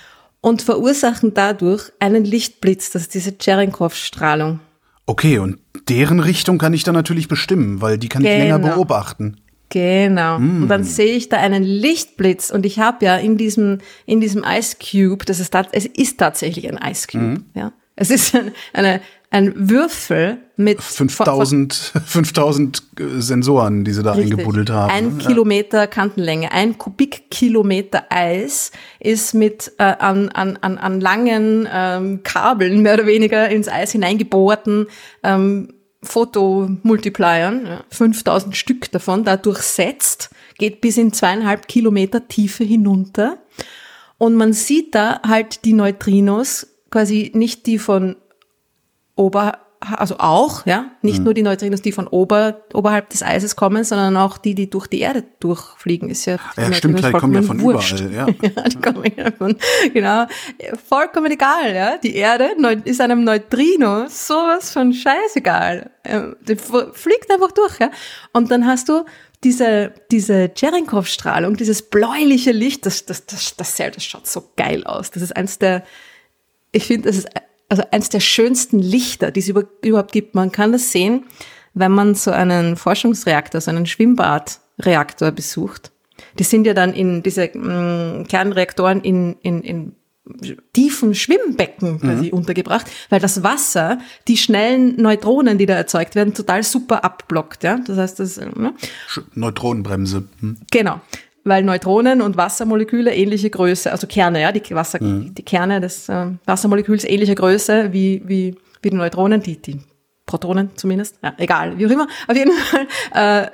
Und 0.43 0.63
verursachen 0.63 1.35
dadurch 1.35 1.91
einen 1.99 2.25
Lichtblitz, 2.25 2.91
das 2.91 3.03
ist 3.03 3.15
diese 3.15 3.33
Cherenkov-Strahlung. 3.37 4.61
Okay, 5.11 5.39
und 5.39 5.59
deren 5.89 6.21
Richtung 6.21 6.57
kann 6.59 6.73
ich 6.73 6.85
dann 6.85 6.95
natürlich 6.95 7.27
bestimmen, 7.27 7.81
weil 7.81 7.99
die 7.99 8.09
kann 8.09 8.23
ich 8.25 8.29
länger 8.29 8.61
Genau. 8.61 8.75
beobachten. 8.77 9.39
Genau. 9.69 10.37
Und 10.37 10.67
Mm. 10.67 10.69
dann 10.69 10.85
sehe 10.85 11.17
ich 11.17 11.29
da 11.29 11.39
einen 11.39 11.65
Lichtblitz 11.65 12.51
und 12.51 12.65
ich 12.65 12.79
habe 12.79 13.05
ja 13.05 13.17
in 13.17 13.37
diesem 13.37 13.79
in 14.07 14.21
diesem 14.21 14.45
Ice 14.47 14.77
Cube, 14.79 15.25
das 15.25 15.41
ist 15.41 15.53
es 15.73 15.87
ist 15.87 16.19
tatsächlich 16.19 16.69
ein 16.71 16.79
Ice 16.89 17.09
Cube, 17.11 17.25
Mm. 17.41 17.45
ja. 17.55 17.73
Es 17.97 18.11
ist 18.13 18.37
ein, 18.37 18.53
eine 18.73 19.01
ein 19.31 19.71
Würfel 19.71 20.39
mit 20.57 20.83
5000, 20.83 21.93
5000 22.05 22.83
Sensoren, 23.19 23.85
die 23.85 23.93
sie 23.93 24.03
da 24.03 24.13
Richtig. 24.13 24.33
eingebuddelt 24.33 24.71
haben. 24.71 24.91
Ein 24.91 25.17
ne? 25.17 25.25
Kilometer 25.25 25.87
Kantenlänge, 25.87 26.51
ein 26.51 26.79
Kubikkilometer 26.79 28.07
Eis 28.11 28.73
ist 28.99 29.35
mit 29.35 29.73
äh, 29.79 29.85
an, 29.85 30.31
an, 30.31 30.57
an, 30.61 30.79
an 30.79 31.01
langen 31.01 31.69
ähm, 31.73 32.23
Kabeln 32.25 32.83
mehr 32.83 32.95
oder 32.95 33.07
weniger 33.07 33.49
ins 33.49 33.69
Eis 33.69 33.93
hineingebohrten 33.93 34.89
ähm, 35.23 35.75
Fotomultipliern, 36.03 37.67
ja, 37.67 37.85
5000 37.91 38.57
Stück 38.57 38.91
davon, 38.91 39.25
da 39.25 39.37
durchsetzt, 39.37 40.31
geht 40.59 40.81
bis 40.81 40.97
in 40.97 41.13
zweieinhalb 41.13 41.69
Kilometer 41.69 42.27
Tiefe 42.27 42.65
hinunter. 42.65 43.39
Und 44.19 44.35
man 44.35 44.53
sieht 44.55 44.95
da 44.95 45.21
halt 45.27 45.65
die 45.65 45.75
Neutrinos, 45.75 46.69
quasi 46.91 47.31
nicht 47.35 47.67
die 47.67 47.79
von 47.79 48.17
ober, 49.21 49.59
also 49.81 50.17
auch, 50.19 50.67
ja, 50.67 50.91
nicht 51.01 51.23
nur 51.25 51.33
die 51.33 51.43
Neutrinos, 51.43 51.81
die 51.81 51.93
von 51.93 52.07
ober, 52.07 52.61
oberhalb 52.75 53.09
des 53.09 53.23
Eises 53.23 53.57
kommen, 53.57 53.83
sondern 53.83 54.15
auch 54.19 54.37
die, 54.37 54.55
die 54.55 54.69
durch 54.69 54.87
die 54.89 55.01
Erde 55.01 55.25
durchfliegen, 55.41 56.11
ist 56.11 56.27
ja. 56.27 56.37
Ja, 56.59 56.71
stimmt, 56.73 57.03
die 57.03 57.11
kommen 57.13 57.35
ja 57.35 57.41
von 57.43 57.61
wurscht. 57.61 57.99
überall, 58.01 58.13
ja. 58.13 58.27
Ja, 58.57 58.63
die 58.69 58.77
kommen 58.77 59.11
ja 59.17 59.31
von, 59.31 59.57
genau, 59.95 60.27
vollkommen 60.87 61.33
egal, 61.33 61.75
ja. 61.75 61.97
Die 61.97 62.15
Erde 62.15 62.51
ist 62.85 63.01
einem 63.01 63.25
Neutrino 63.25 64.05
sowas 64.09 64.71
von 64.71 64.93
scheißegal. 64.93 65.91
Ähm, 66.05 66.37
f- 66.47 66.91
fliegt 66.93 67.31
einfach 67.33 67.53
durch, 67.53 67.79
ja. 67.81 67.91
Und 68.35 68.51
dann 68.51 68.67
hast 68.67 68.89
du 68.91 69.05
diese, 69.45 69.95
diese 70.11 70.51
Cherenkov-Strahlung, 70.55 71.57
dieses 71.57 71.81
bläuliche 71.89 72.53
Licht, 72.53 72.85
das, 72.85 73.07
das, 73.07 73.25
das, 73.25 73.57
das, 73.57 73.77
das, 73.77 73.93
das 73.95 74.05
schaut 74.05 74.27
so 74.27 74.51
geil 74.57 74.85
aus. 74.85 75.11
Das 75.11 75.23
ist 75.23 75.35
eins 75.35 75.59
der, 75.59 75.85
ich 76.73 76.85
finde, 76.87 77.09
das 77.09 77.17
ist 77.17 77.29
also 77.71 77.83
eins 77.91 78.11
der 78.11 78.21
schönsten 78.21 78.81
Lichter, 78.81 79.31
die 79.31 79.41
es 79.41 79.49
über, 79.49 79.65
überhaupt 79.83 80.13
gibt. 80.13 80.35
Man 80.35 80.53
kann 80.53 80.73
das 80.73 80.93
sehen, 80.93 81.25
wenn 81.73 81.93
man 81.93 82.15
so 82.15 82.33
einen 82.33 82.77
Forschungsreaktor, 82.77 83.61
so 83.61 83.71
einen 83.71 83.87
Schwimmbadreaktor 83.87 85.31
besucht. 85.31 85.93
Die 86.39 86.45
sind 86.45 86.67
ja 86.67 86.75
dann 86.75 86.93
in 86.93 87.23
diese 87.23 87.49
mh, 87.55 88.25
Kernreaktoren 88.29 89.01
in, 89.01 89.37
in, 89.41 89.63
in 89.63 89.93
tiefen 90.73 91.15
Schwimmbecken 91.15 92.01
quasi 92.01 92.31
untergebracht, 92.31 92.87
weil 93.09 93.21
das 93.21 93.43
Wasser 93.43 93.99
die 94.29 94.37
schnellen 94.37 95.01
Neutronen, 95.01 95.59
die 95.59 95.67
da 95.67 95.75
erzeugt 95.75 96.15
werden, 96.15 96.35
total 96.35 96.63
super 96.63 97.05
abblockt. 97.05 97.65
Ja? 97.65 97.79
Das 97.87 97.99
heißt, 97.99 98.21
das, 98.21 98.37
ne? 98.39 98.75
Neutronenbremse. 99.35 100.29
Hm. 100.41 100.59
Genau. 100.71 101.01
Weil 101.51 101.65
Neutronen 101.65 102.23
und 102.23 102.37
Wassermoleküle 102.37 103.13
ähnliche 103.13 103.51
Größe, 103.51 103.91
also 103.91 104.07
Kerne, 104.07 104.41
ja, 104.41 104.53
die 104.53 104.63
Wasser, 104.73 105.01
die 105.01 105.43
Kerne 105.43 105.81
des 105.81 106.09
äh, 106.09 106.27
Wassermoleküls 106.47 107.03
ähnliche 107.03 107.35
Größe 107.35 107.93
wie, 107.93 108.23
wie, 108.25 108.55
wie 108.83 108.91
die 108.91 108.97
Neutronen, 108.97 109.43
die, 109.43 109.61
die 109.61 109.81
Protonen 110.27 110.71
zumindest, 110.77 111.19
ja, 111.25 111.35
egal, 111.39 111.77
wie 111.77 111.87
auch 111.87 111.91
immer. 111.91 112.07
Auf 112.29 112.37
jeden 112.37 112.53
Fall, 112.57 112.87
äh, 113.15 113.51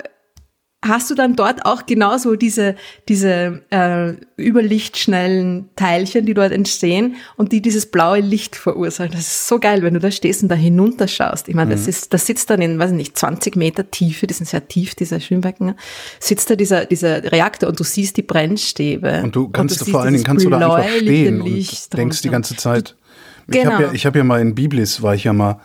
hast 0.85 1.09
du 1.09 1.15
dann 1.15 1.35
dort 1.35 1.65
auch 1.65 1.85
genauso 1.85 2.35
diese, 2.35 2.75
diese 3.09 3.63
äh, 3.71 4.13
überlichtschnellen 4.41 5.69
Teilchen, 5.75 6.25
die 6.25 6.35
dort 6.35 6.51
entstehen 6.51 7.15
und 7.35 7.51
die 7.51 7.61
dieses 7.61 7.87
blaue 7.87 8.19
Licht 8.19 8.55
verursachen. 8.55 9.11
Das 9.11 9.21
ist 9.21 9.47
so 9.47 9.59
geil, 9.59 9.81
wenn 9.81 9.95
du 9.95 9.99
da 9.99 10.11
stehst 10.11 10.43
und 10.43 10.49
da 10.49 10.55
hinunterschaust. 10.55 11.49
Ich 11.49 11.55
meine, 11.55 11.71
das 11.71 11.87
ist, 11.87 12.13
das 12.13 12.27
sitzt 12.27 12.49
dann 12.51 12.61
in, 12.61 12.77
weiß 12.77 12.91
ich 12.91 12.97
nicht, 12.97 13.17
20 13.17 13.55
Meter 13.55 13.89
Tiefe, 13.89 14.27
die 14.27 14.33
sind 14.35 14.45
sehr 14.45 14.67
tief, 14.67 14.93
diese 14.93 15.19
Schwimmbecken, 15.19 15.73
sitzt 16.19 16.49
da 16.49 16.55
dieser, 16.55 16.85
dieser 16.85 17.31
Reaktor 17.31 17.69
und 17.69 17.79
du 17.79 17.83
siehst 17.83 18.17
die 18.17 18.23
Brennstäbe. 18.23 19.21
Und 19.23 19.35
du 19.35 19.49
kannst 19.49 19.79
siehst 19.79 19.89
vor 19.89 20.01
allen 20.01 20.13
Dingen 20.13 20.25
kannst 20.25 20.45
du 20.45 20.49
da 20.49 20.57
einfach 20.75 20.89
stehen 20.97 21.41
und 21.41 21.93
denkst 21.97 22.21
die 22.21 22.29
ganze 22.29 22.55
Zeit. 22.55 22.95
Ich 23.47 23.53
Genau. 23.53 23.71
habe 23.71 23.83
ja, 23.83 23.91
ich 23.93 24.05
hab 24.05 24.15
ja 24.15 24.23
mal 24.23 24.41
in 24.41 24.55
Biblis 24.55 25.01
war 25.01 25.15
ich 25.15 25.23
ja 25.23 25.33
mal 25.33 25.59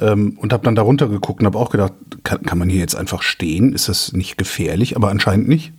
ähm, 0.00 0.36
und 0.40 0.52
habe 0.52 0.64
dann 0.64 0.74
da 0.74 0.82
runtergeguckt 0.82 1.40
und 1.40 1.46
habe 1.46 1.58
auch 1.58 1.70
gedacht, 1.70 1.92
kann, 2.22 2.42
kann 2.42 2.58
man 2.58 2.68
hier 2.68 2.80
jetzt 2.80 2.96
einfach 2.96 3.22
stehen? 3.22 3.72
Ist 3.72 3.88
das 3.88 4.12
nicht 4.12 4.36
gefährlich? 4.38 4.96
Aber 4.96 5.10
anscheinend 5.10 5.48
nicht. 5.48 5.72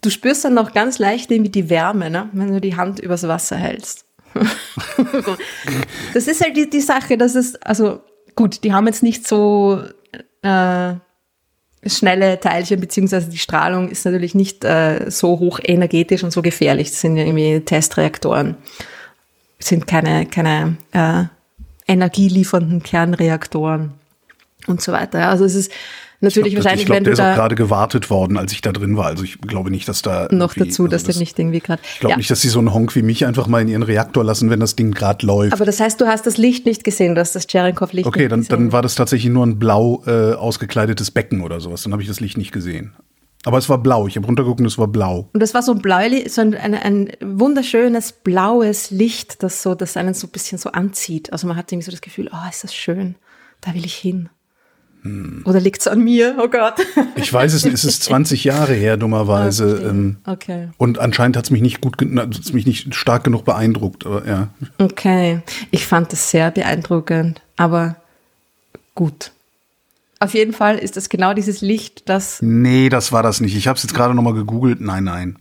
Du 0.00 0.10
spürst 0.10 0.44
dann 0.44 0.54
noch 0.54 0.72
ganz 0.72 0.98
leicht 0.98 1.30
irgendwie 1.30 1.50
die 1.50 1.68
Wärme, 1.68 2.10
ne? 2.10 2.30
wenn 2.32 2.52
du 2.52 2.60
die 2.60 2.76
Hand 2.76 3.00
übers 3.00 3.28
Wasser 3.28 3.56
hältst. 3.56 4.06
das 6.14 6.26
ist 6.26 6.40
halt 6.40 6.56
die, 6.56 6.70
die 6.70 6.80
Sache, 6.80 7.18
dass 7.18 7.34
es, 7.34 7.56
also 7.56 8.00
gut, 8.34 8.64
die 8.64 8.72
haben 8.72 8.86
jetzt 8.86 9.02
nicht 9.02 9.26
so 9.26 9.82
äh, 10.42 10.94
schnelle 11.84 12.40
Teilchen, 12.40 12.80
beziehungsweise 12.80 13.28
die 13.28 13.38
Strahlung 13.38 13.88
ist 13.88 14.04
natürlich 14.04 14.34
nicht 14.34 14.64
äh, 14.64 15.10
so 15.10 15.38
hoch 15.38 15.60
energetisch 15.62 16.22
und 16.22 16.30
so 16.30 16.42
gefährlich. 16.42 16.90
Das 16.90 17.00
sind 17.00 17.16
ja 17.16 17.24
irgendwie 17.24 17.60
Testreaktoren. 17.60 18.56
Sind 19.58 19.86
keine, 19.86 20.26
keine 20.26 20.76
äh, 20.92 21.24
energieliefernden 21.90 22.82
Kernreaktoren 22.82 23.92
und 24.66 24.80
so 24.82 24.92
weiter. 24.92 25.20
Ja, 25.20 25.30
Also 25.30 25.44
es 25.44 25.54
ist 25.54 25.72
natürlich 26.20 26.48
ich 26.48 26.54
glaub, 26.56 26.64
wahrscheinlich, 26.64 26.82
ich 26.82 26.86
glaub, 26.86 26.96
wenn 26.96 27.04
der 27.04 27.14
du 27.14 27.14
ist 27.14 27.20
auch 27.20 27.30
da 27.30 27.34
gerade 27.34 27.54
gewartet 27.54 28.10
worden, 28.10 28.36
als 28.36 28.52
ich 28.52 28.60
da 28.60 28.72
drin 28.72 28.96
war. 28.96 29.06
Also 29.06 29.24
ich 29.24 29.40
glaube 29.40 29.70
nicht, 29.70 29.88
dass 29.88 30.02
da 30.02 30.28
noch 30.30 30.54
dazu, 30.54 30.86
dass 30.86 31.02
also 31.04 31.12
der 31.12 31.20
nicht 31.20 31.38
irgendwie 31.38 31.60
gerade. 31.60 31.80
Ich 31.94 32.00
glaube 32.00 32.16
nicht, 32.18 32.30
dass 32.30 32.42
sie 32.42 32.48
so 32.48 32.58
einen 32.58 32.74
Honk 32.74 32.94
wie 32.94 33.02
mich 33.02 33.24
einfach 33.26 33.46
mal 33.46 33.62
in 33.62 33.68
ihren 33.68 33.82
Reaktor 33.82 34.22
lassen, 34.22 34.50
wenn 34.50 34.60
das 34.60 34.76
Ding 34.76 34.92
gerade 34.92 35.24
läuft. 35.26 35.52
Aber 35.54 35.64
das 35.64 35.80
heißt, 35.80 36.00
du 36.00 36.06
hast 36.06 36.26
das 36.26 36.36
Licht 36.36 36.66
nicht 36.66 36.84
gesehen, 36.84 37.14
du 37.14 37.20
hast 37.20 37.34
das 37.34 37.46
Cherenkov-Licht 37.46 38.06
Okay, 38.06 38.20
nicht 38.20 38.32
dann, 38.32 38.40
gesehen. 38.40 38.50
dann 38.50 38.72
war 38.72 38.82
das 38.82 38.94
tatsächlich 38.94 39.32
nur 39.32 39.46
ein 39.46 39.58
blau 39.58 40.02
äh, 40.06 40.34
ausgekleidetes 40.34 41.10
Becken 41.10 41.40
oder 41.40 41.60
sowas. 41.60 41.82
Dann 41.82 41.92
habe 41.92 42.02
ich 42.02 42.08
das 42.08 42.20
Licht 42.20 42.36
nicht 42.36 42.52
gesehen. 42.52 42.92
Aber 43.46 43.56
es 43.58 43.68
war 43.70 43.78
blau. 43.78 44.06
Ich 44.06 44.16
habe 44.16 44.26
runtergeguckt 44.26 44.60
und 44.60 44.66
es 44.66 44.76
war 44.76 44.86
blau. 44.88 45.28
und 45.32 45.40
das 45.40 45.54
war 45.54 45.62
so 45.62 45.72
ein 45.72 45.80
bläuli, 45.80 46.28
so 46.28 46.42
ein, 46.42 46.54
ein, 46.54 46.74
ein 46.74 47.10
wunderschönes 47.22 48.12
blaues 48.12 48.90
Licht, 48.90 49.42
das 49.42 49.62
so, 49.62 49.74
das 49.74 49.96
einen 49.96 50.12
so 50.14 50.26
ein 50.26 50.30
bisschen 50.30 50.58
so 50.58 50.72
anzieht. 50.72 51.32
Also 51.32 51.46
man 51.46 51.56
hat 51.56 51.72
irgendwie 51.72 51.86
so 51.86 51.90
das 51.90 52.02
Gefühl, 52.02 52.28
oh, 52.32 52.48
ist 52.50 52.64
das 52.64 52.74
schön, 52.74 53.14
da 53.62 53.72
will 53.74 53.84
ich 53.86 53.94
hin. 53.94 54.28
Hm. 55.02 55.44
Oder 55.46 55.60
liegt's 55.60 55.86
an 55.88 56.00
mir? 56.04 56.36
Oh 56.38 56.48
Gott. 56.48 56.74
Ich 57.16 57.32
weiß 57.32 57.54
es 57.54 57.64
nicht, 57.64 57.72
es 57.72 57.84
ist 57.84 58.02
20 58.02 58.44
Jahre 58.44 58.74
her, 58.74 58.98
dummerweise. 58.98 59.86
ähm, 59.88 60.18
Okay. 60.26 60.68
und 60.76 60.98
anscheinend 60.98 61.38
hat 61.38 61.44
es 61.46 61.50
mich 61.50 61.62
nicht 61.62 61.80
gut, 61.80 61.96
hat's 62.16 62.52
mich 62.52 62.66
nicht 62.66 62.94
stark 62.94 63.24
genug 63.24 63.46
beeindruckt. 63.46 64.04
Aber 64.04 64.26
ja. 64.28 64.48
Okay. 64.76 65.40
Ich 65.70 65.86
fand 65.86 66.12
das 66.12 66.30
sehr 66.30 66.50
beeindruckend, 66.50 67.40
aber 67.56 67.96
gut. 68.94 69.32
Auf 70.20 70.34
jeden 70.34 70.52
Fall 70.52 70.78
ist 70.78 70.96
das 70.96 71.08
genau 71.08 71.32
dieses 71.32 71.62
Licht, 71.62 72.08
das 72.08 72.42
Nee, 72.42 72.90
das 72.90 73.10
war 73.10 73.22
das 73.22 73.40
nicht. 73.40 73.56
Ich 73.56 73.66
habe 73.66 73.76
es 73.78 73.82
jetzt 73.82 73.94
gerade 73.94 74.14
noch 74.14 74.22
mal 74.22 74.34
gegoogelt. 74.34 74.80
Nein, 74.80 75.04
nein. 75.04 75.38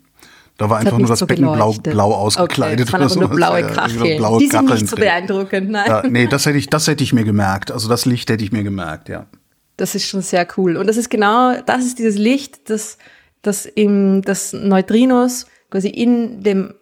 Da 0.58 0.70
war 0.70 0.80
hat 0.80 0.88
einfach 0.88 0.98
nur 0.98 1.08
das 1.08 1.20
so 1.20 1.26
Becken 1.26 1.52
blau, 1.52 1.74
blau 1.74 2.14
ausgekleidet. 2.14 2.94
Okay, 2.94 3.04
aber 3.04 3.16
nur 3.16 3.30
blaue 3.30 3.62
Ja, 3.62 3.68
Kacheln. 3.68 4.18
blaue 4.18 4.40
Die 4.40 4.48
sind 4.48 4.52
Kacheln 4.60 4.82
nicht 4.82 4.90
so 4.90 4.96
beeindruckend, 4.96 5.70
nein. 5.70 5.86
Ja, 5.88 6.04
nee, 6.08 6.28
das 6.28 6.46
hätte 6.46 6.58
ich, 6.58 6.68
das 6.70 6.88
hätte 6.88 7.04
ich 7.04 7.14
mir 7.14 7.24
gemerkt. 7.24 7.72
Also 7.72 7.88
das 7.88 8.06
Licht 8.06 8.30
hätte 8.30 8.44
ich 8.44 8.52
mir 8.52 8.64
gemerkt, 8.64 9.10
ja. 9.10 9.26
Das 9.78 9.96
ist 9.96 10.06
schon 10.08 10.22
sehr 10.22 10.46
cool. 10.58 10.76
Und 10.76 10.88
das 10.88 10.98
ist 10.98 11.10
genau, 11.10 11.62
das 11.66 11.86
ist 11.86 12.00
dieses 12.00 12.18
Licht, 12.18 12.70
das, 12.70 12.98
das 13.42 13.66
im, 13.66 14.22
das 14.22 14.52
Neutrinos 14.52 15.46
quasi 15.72 15.88
in 15.88 16.44
dem 16.44 16.74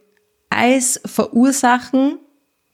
Eis 0.49 0.99
verursachen 1.05 2.17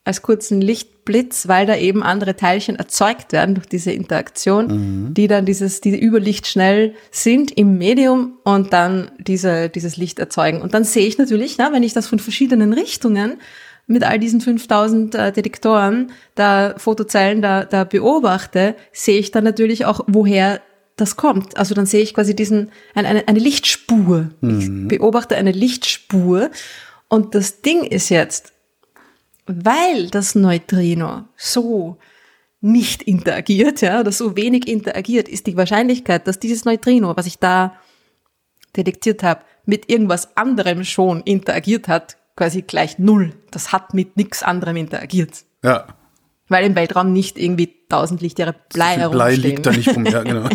als 0.05 0.21
kurzen 0.21 0.61
Lichtblitz, 1.03 1.47
weil 1.47 1.65
da 1.65 1.75
eben 1.75 2.03
andere 2.03 2.35
Teilchen 2.35 2.75
erzeugt 2.75 3.31
werden 3.31 3.55
durch 3.55 3.67
diese 3.67 3.91
Interaktion, 3.91 5.13
die 5.13 5.27
dann 5.27 5.45
dieses, 5.45 5.81
diese 5.81 5.97
überlichtschnell 5.97 6.93
sind 7.11 7.51
im 7.51 7.77
Medium 7.77 8.33
und 8.43 8.73
dann 8.73 9.11
diese, 9.19 9.69
dieses 9.69 9.97
Licht 9.97 10.19
erzeugen. 10.19 10.61
Und 10.61 10.73
dann 10.73 10.83
sehe 10.83 11.05
ich 11.05 11.17
natürlich, 11.17 11.57
na, 11.57 11.71
wenn 11.73 11.83
ich 11.83 11.93
das 11.93 12.07
von 12.07 12.19
verschiedenen 12.19 12.73
Richtungen 12.73 13.39
mit 13.85 14.03
all 14.03 14.17
diesen 14.17 14.39
5000 14.39 15.15
äh, 15.15 15.31
Detektoren, 15.33 16.11
da 16.35 16.75
Fotozellen 16.77 17.41
da, 17.41 17.65
da 17.65 17.83
beobachte, 17.83 18.75
sehe 18.93 19.19
ich 19.19 19.31
dann 19.31 19.43
natürlich 19.43 19.85
auch, 19.85 20.01
woher 20.07 20.61
das 20.95 21.17
kommt. 21.17 21.57
Also 21.57 21.75
dann 21.75 21.85
sehe 21.85 22.01
ich 22.01 22.13
quasi 22.13 22.35
diesen, 22.35 22.71
eine, 22.95 23.09
eine, 23.09 23.27
eine 23.27 23.39
Lichtspur. 23.39 24.29
Ich 24.41 24.69
beobachte 24.87 25.35
eine 25.35 25.51
Lichtspur. 25.51 26.49
Und 27.09 27.35
das 27.35 27.61
Ding 27.61 27.83
ist 27.83 28.09
jetzt, 28.09 28.52
weil 29.45 30.09
das 30.09 30.35
Neutrino 30.35 31.25
so 31.35 31.97
nicht 32.61 33.03
interagiert, 33.03 33.81
ja, 33.81 33.99
oder 33.99 34.11
so 34.11 34.37
wenig 34.37 34.67
interagiert, 34.67 35.27
ist 35.27 35.47
die 35.47 35.57
Wahrscheinlichkeit, 35.57 36.27
dass 36.27 36.39
dieses 36.39 36.63
Neutrino, 36.63 37.15
was 37.17 37.25
ich 37.25 37.39
da 37.39 37.75
detektiert 38.75 39.21
habe, 39.21 39.41
mit 39.65 39.89
irgendwas 39.89 40.35
anderem 40.37 40.83
schon 40.83 41.21
interagiert 41.21 41.87
hat, 41.87 42.17
quasi 42.35 42.61
gleich 42.61 42.99
null. 42.99 43.33
Das 43.51 43.71
hat 43.71 43.93
mit 43.93 44.17
nichts 44.17 44.43
anderem 44.43 44.77
interagiert. 44.77 45.43
Ja. 45.63 45.87
Weil 46.49 46.65
im 46.65 46.75
Weltraum 46.75 47.13
nicht 47.13 47.37
irgendwie 47.37 47.73
tausend 47.87 48.21
Lichtjahre 48.21 48.55
Blei 48.73 48.95
Viel 48.95 49.09
Blei 49.09 49.35
liegt 49.35 49.65
da 49.65 49.71
nicht 49.71 49.95
rum. 49.95 50.05
Ja, 50.13 50.23
genau. 50.23 50.49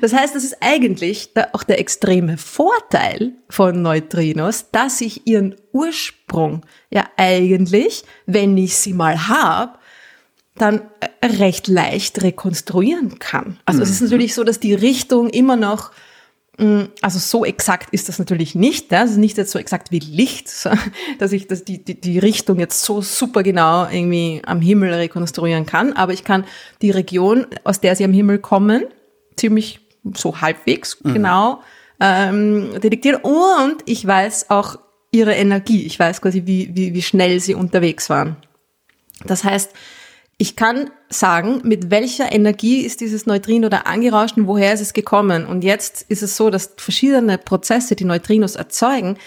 Das 0.00 0.12
heißt, 0.12 0.34
das 0.34 0.44
ist 0.44 0.58
eigentlich 0.60 1.30
auch 1.52 1.64
der 1.64 1.80
extreme 1.80 2.38
Vorteil 2.38 3.32
von 3.48 3.82
Neutrinos, 3.82 4.70
dass 4.70 5.00
ich 5.00 5.26
ihren 5.26 5.56
Ursprung 5.72 6.64
ja 6.90 7.04
eigentlich, 7.16 8.04
wenn 8.26 8.56
ich 8.56 8.76
sie 8.76 8.92
mal 8.92 9.28
habe, 9.28 9.78
dann 10.56 10.82
äh, 11.00 11.26
recht 11.26 11.68
leicht 11.68 12.22
rekonstruieren 12.22 13.18
kann. 13.18 13.58
Also 13.64 13.82
es 13.82 13.90
ist 13.90 14.02
natürlich 14.02 14.34
so, 14.34 14.44
dass 14.44 14.60
die 14.60 14.74
Richtung 14.74 15.30
immer 15.30 15.56
noch 15.56 15.92
also 17.00 17.18
so 17.18 17.44
exakt 17.44 17.88
ist 17.92 18.08
das 18.08 18.18
natürlich 18.18 18.54
nicht. 18.54 18.92
Ja? 18.92 19.04
Es 19.04 19.12
ist 19.12 19.16
nicht 19.16 19.36
jetzt 19.38 19.50
so 19.50 19.58
exakt 19.58 19.90
wie 19.90 19.98
Licht, 19.98 20.50
dass 21.18 21.32
ich 21.32 21.46
das, 21.46 21.64
die, 21.64 21.82
die, 21.82 22.00
die 22.00 22.18
Richtung 22.18 22.58
jetzt 22.58 22.82
so 22.82 23.00
super 23.00 23.42
genau 23.42 23.88
irgendwie 23.88 24.42
am 24.44 24.60
Himmel 24.60 24.92
rekonstruieren 24.92 25.66
kann. 25.66 25.92
Aber 25.94 26.12
ich 26.12 26.24
kann 26.24 26.44
die 26.82 26.90
Region, 26.90 27.46
aus 27.64 27.80
der 27.80 27.96
sie 27.96 28.04
am 28.04 28.12
Himmel 28.12 28.38
kommen, 28.38 28.84
ziemlich 29.36 29.80
so 30.14 30.40
halbwegs 30.40 30.98
genau 31.02 31.62
ähm, 32.00 32.78
detektieren. 32.80 33.20
Und 33.22 33.82
ich 33.86 34.06
weiß 34.06 34.50
auch 34.50 34.78
ihre 35.12 35.34
Energie. 35.34 35.86
Ich 35.86 35.98
weiß 35.98 36.20
quasi, 36.20 36.42
wie, 36.46 36.70
wie, 36.74 36.94
wie 36.94 37.02
schnell 37.02 37.40
sie 37.40 37.54
unterwegs 37.54 38.10
waren. 38.10 38.36
Das 39.24 39.44
heißt, 39.44 39.72
ich 40.40 40.56
kann 40.56 40.88
sagen, 41.10 41.60
mit 41.64 41.90
welcher 41.90 42.32
Energie 42.32 42.80
ist 42.80 43.02
dieses 43.02 43.26
Neutrino 43.26 43.68
da 43.68 43.80
angerauscht 43.80 44.38
und 44.38 44.46
woher 44.46 44.72
ist 44.72 44.80
es 44.80 44.94
gekommen. 44.94 45.44
Und 45.44 45.64
jetzt 45.64 46.06
ist 46.08 46.22
es 46.22 46.34
so, 46.34 46.48
dass 46.48 46.72
verschiedene 46.78 47.36
Prozesse, 47.36 47.94
die 47.94 48.06
Neutrinos 48.06 48.56
erzeugen, 48.56 49.18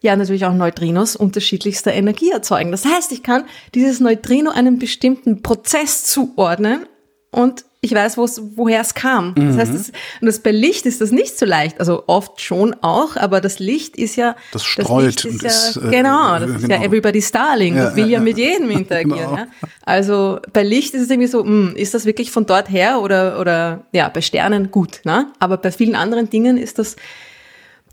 ja 0.00 0.14
natürlich 0.14 0.44
auch 0.44 0.54
Neutrinos 0.54 1.16
unterschiedlichster 1.16 1.92
Energie 1.92 2.30
erzeugen. 2.30 2.70
Das 2.70 2.84
heißt, 2.84 3.10
ich 3.10 3.24
kann 3.24 3.46
dieses 3.74 3.98
Neutrino 3.98 4.52
einem 4.52 4.78
bestimmten 4.78 5.42
Prozess 5.42 6.04
zuordnen 6.04 6.86
und 7.32 7.64
ich 7.82 7.94
weiß, 7.94 8.18
woher 8.18 8.82
es 8.82 8.92
kam. 8.92 9.34
Das 9.34 9.56
heißt, 9.56 9.74
das, 9.74 9.88
und 10.20 10.26
das 10.26 10.40
bei 10.40 10.50
Licht 10.50 10.84
ist 10.84 11.00
das 11.00 11.12
nicht 11.12 11.38
so 11.38 11.46
leicht. 11.46 11.80
Also 11.80 12.04
oft 12.08 12.38
schon 12.42 12.76
auch, 12.82 13.16
aber 13.16 13.40
das 13.40 13.58
Licht 13.58 13.96
ist 13.96 14.16
ja. 14.16 14.36
Das 14.52 14.64
streut. 14.64 15.16
Das 15.16 15.24
und 15.24 15.42
ist 15.42 15.44
ist, 15.44 15.76
ja, 15.76 15.88
äh, 15.88 15.90
genau, 15.90 16.38
das 16.38 16.50
ist 16.50 16.68
ja 16.68 16.76
genau. 16.76 16.84
everybody's 16.84 17.32
darling. 17.32 17.76
Ja, 17.76 17.84
das 17.84 17.96
will 17.96 18.04
ja, 18.04 18.10
ja, 18.10 18.18
ja. 18.18 18.20
mit 18.20 18.36
jedem 18.36 18.70
interagieren. 18.70 19.18
Genau. 19.18 19.36
Ja? 19.36 19.46
Also 19.82 20.40
bei 20.52 20.62
Licht 20.62 20.92
ist 20.92 21.02
es 21.04 21.10
irgendwie 21.10 21.28
so, 21.28 21.42
mh, 21.42 21.72
ist 21.76 21.94
das 21.94 22.04
wirklich 22.04 22.30
von 22.30 22.44
dort 22.44 22.68
her 22.70 23.00
oder, 23.00 23.40
oder 23.40 23.86
ja, 23.92 24.10
bei 24.10 24.20
Sternen 24.20 24.70
gut. 24.70 25.00
Ne? 25.04 25.32
Aber 25.38 25.56
bei 25.56 25.72
vielen 25.72 25.94
anderen 25.94 26.28
Dingen 26.28 26.58
ist 26.58 26.78
das, 26.78 26.96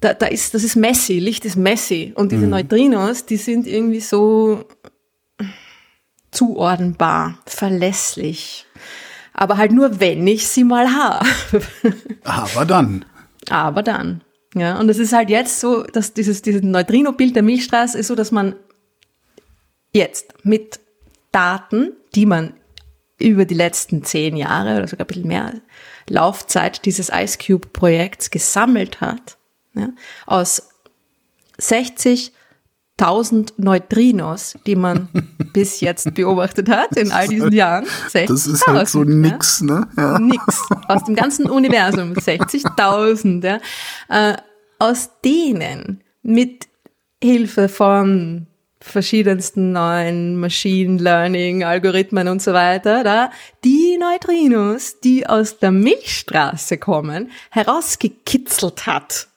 da, 0.02 0.14
da 0.14 0.26
ist, 0.26 0.54
das 0.54 0.66
ist 0.66 0.76
messy, 0.76 1.20
Licht 1.20 1.46
ist 1.46 1.56
messy. 1.56 2.12
Und 2.14 2.26
Mhm. 2.26 2.36
diese 2.36 2.48
Neutrinos, 2.48 3.26
die 3.26 3.38
sind 3.38 3.66
irgendwie 3.66 4.02
so 4.02 4.66
zuordnenbar, 6.32 7.40
verlässlich. 7.46 8.66
Aber 9.38 9.58
halt 9.58 9.72
nur, 9.72 10.00
wenn 10.00 10.26
ich 10.28 10.48
sie 10.48 10.64
mal 10.64 10.92
habe. 10.94 11.26
Aber 12.24 12.66
dann. 12.66 13.06
Aber 13.50 13.84
dann. 13.84 14.22
Ja, 14.56 14.80
und 14.80 14.90
es 14.90 14.98
ist 14.98 15.14
halt 15.14 15.30
jetzt 15.30 15.60
so, 15.60 15.84
dass 15.84 16.14
dieses, 16.14 16.42
dieses 16.42 16.64
Neutrino-Bild 16.64 17.36
der 17.36 17.44
Milchstraße 17.44 18.00
ist 18.00 18.08
so, 18.08 18.16
dass 18.16 18.32
man 18.32 18.56
jetzt 19.94 20.34
mit 20.44 20.80
Daten, 21.32 21.94
die 22.16 22.26
man 22.26 22.54
über 23.20 23.46
die 23.46 23.54
letzten 23.54 24.04
zehn 24.04 24.36
Jahre 24.36 24.78
oder 24.78 24.88
sogar 24.88 25.06
ein 25.06 25.08
bisschen 25.08 25.28
mehr 25.28 25.54
Laufzeit 26.10 26.86
dieses 26.86 27.10
Ice 27.14 27.38
Cube-Projekts 27.38 28.32
gesammelt 28.32 29.02
hat, 29.02 29.38
ja, 29.76 29.90
aus 30.26 30.70
60.000 33.00 33.54
Neutrinos, 33.58 34.56
die 34.66 34.76
man 34.76 35.10
bis 35.54 35.82
jetzt 35.82 36.14
beobachtet 36.14 36.70
hat 36.70 36.96
in 36.98 37.12
all 37.12 37.28
diesen 37.28 37.52
Jahren. 37.52 37.86
60.000, 37.86 38.28
Das 38.28 38.48
ist 38.48 38.68
halt 38.68 38.88
so 38.90 39.04
ja. 39.04 39.10
nix, 39.10 39.62
ne? 39.62 39.88
Ja. 39.96 40.20
Nix. 40.20 40.68
Aus 40.88 41.04
dem 41.04 41.16
ganzen 41.16 41.50
Universum. 41.50 42.14
60.000. 42.14 43.60
Ja. 44.10 44.32
Äh, 44.32 44.38
aus 44.80 45.12
denen 45.24 46.02
mit 46.22 46.68
Hilfe 47.24 47.70
von 47.70 48.48
verschiedensten 48.80 49.72
neuen 49.72 50.40
Machine 50.40 51.02
Learning 51.02 51.64
Algorithmen 51.64 52.28
und 52.28 52.42
so 52.42 52.54
weiter, 52.54 53.04
da 53.04 53.32
die 53.64 53.98
Neutrinos, 53.98 55.00
die 55.00 55.28
aus 55.28 55.58
der 55.58 55.72
Milchstraße 55.72 56.78
kommen, 56.78 57.32
herausgekitzelt 57.50 58.86
hat. 58.86 59.28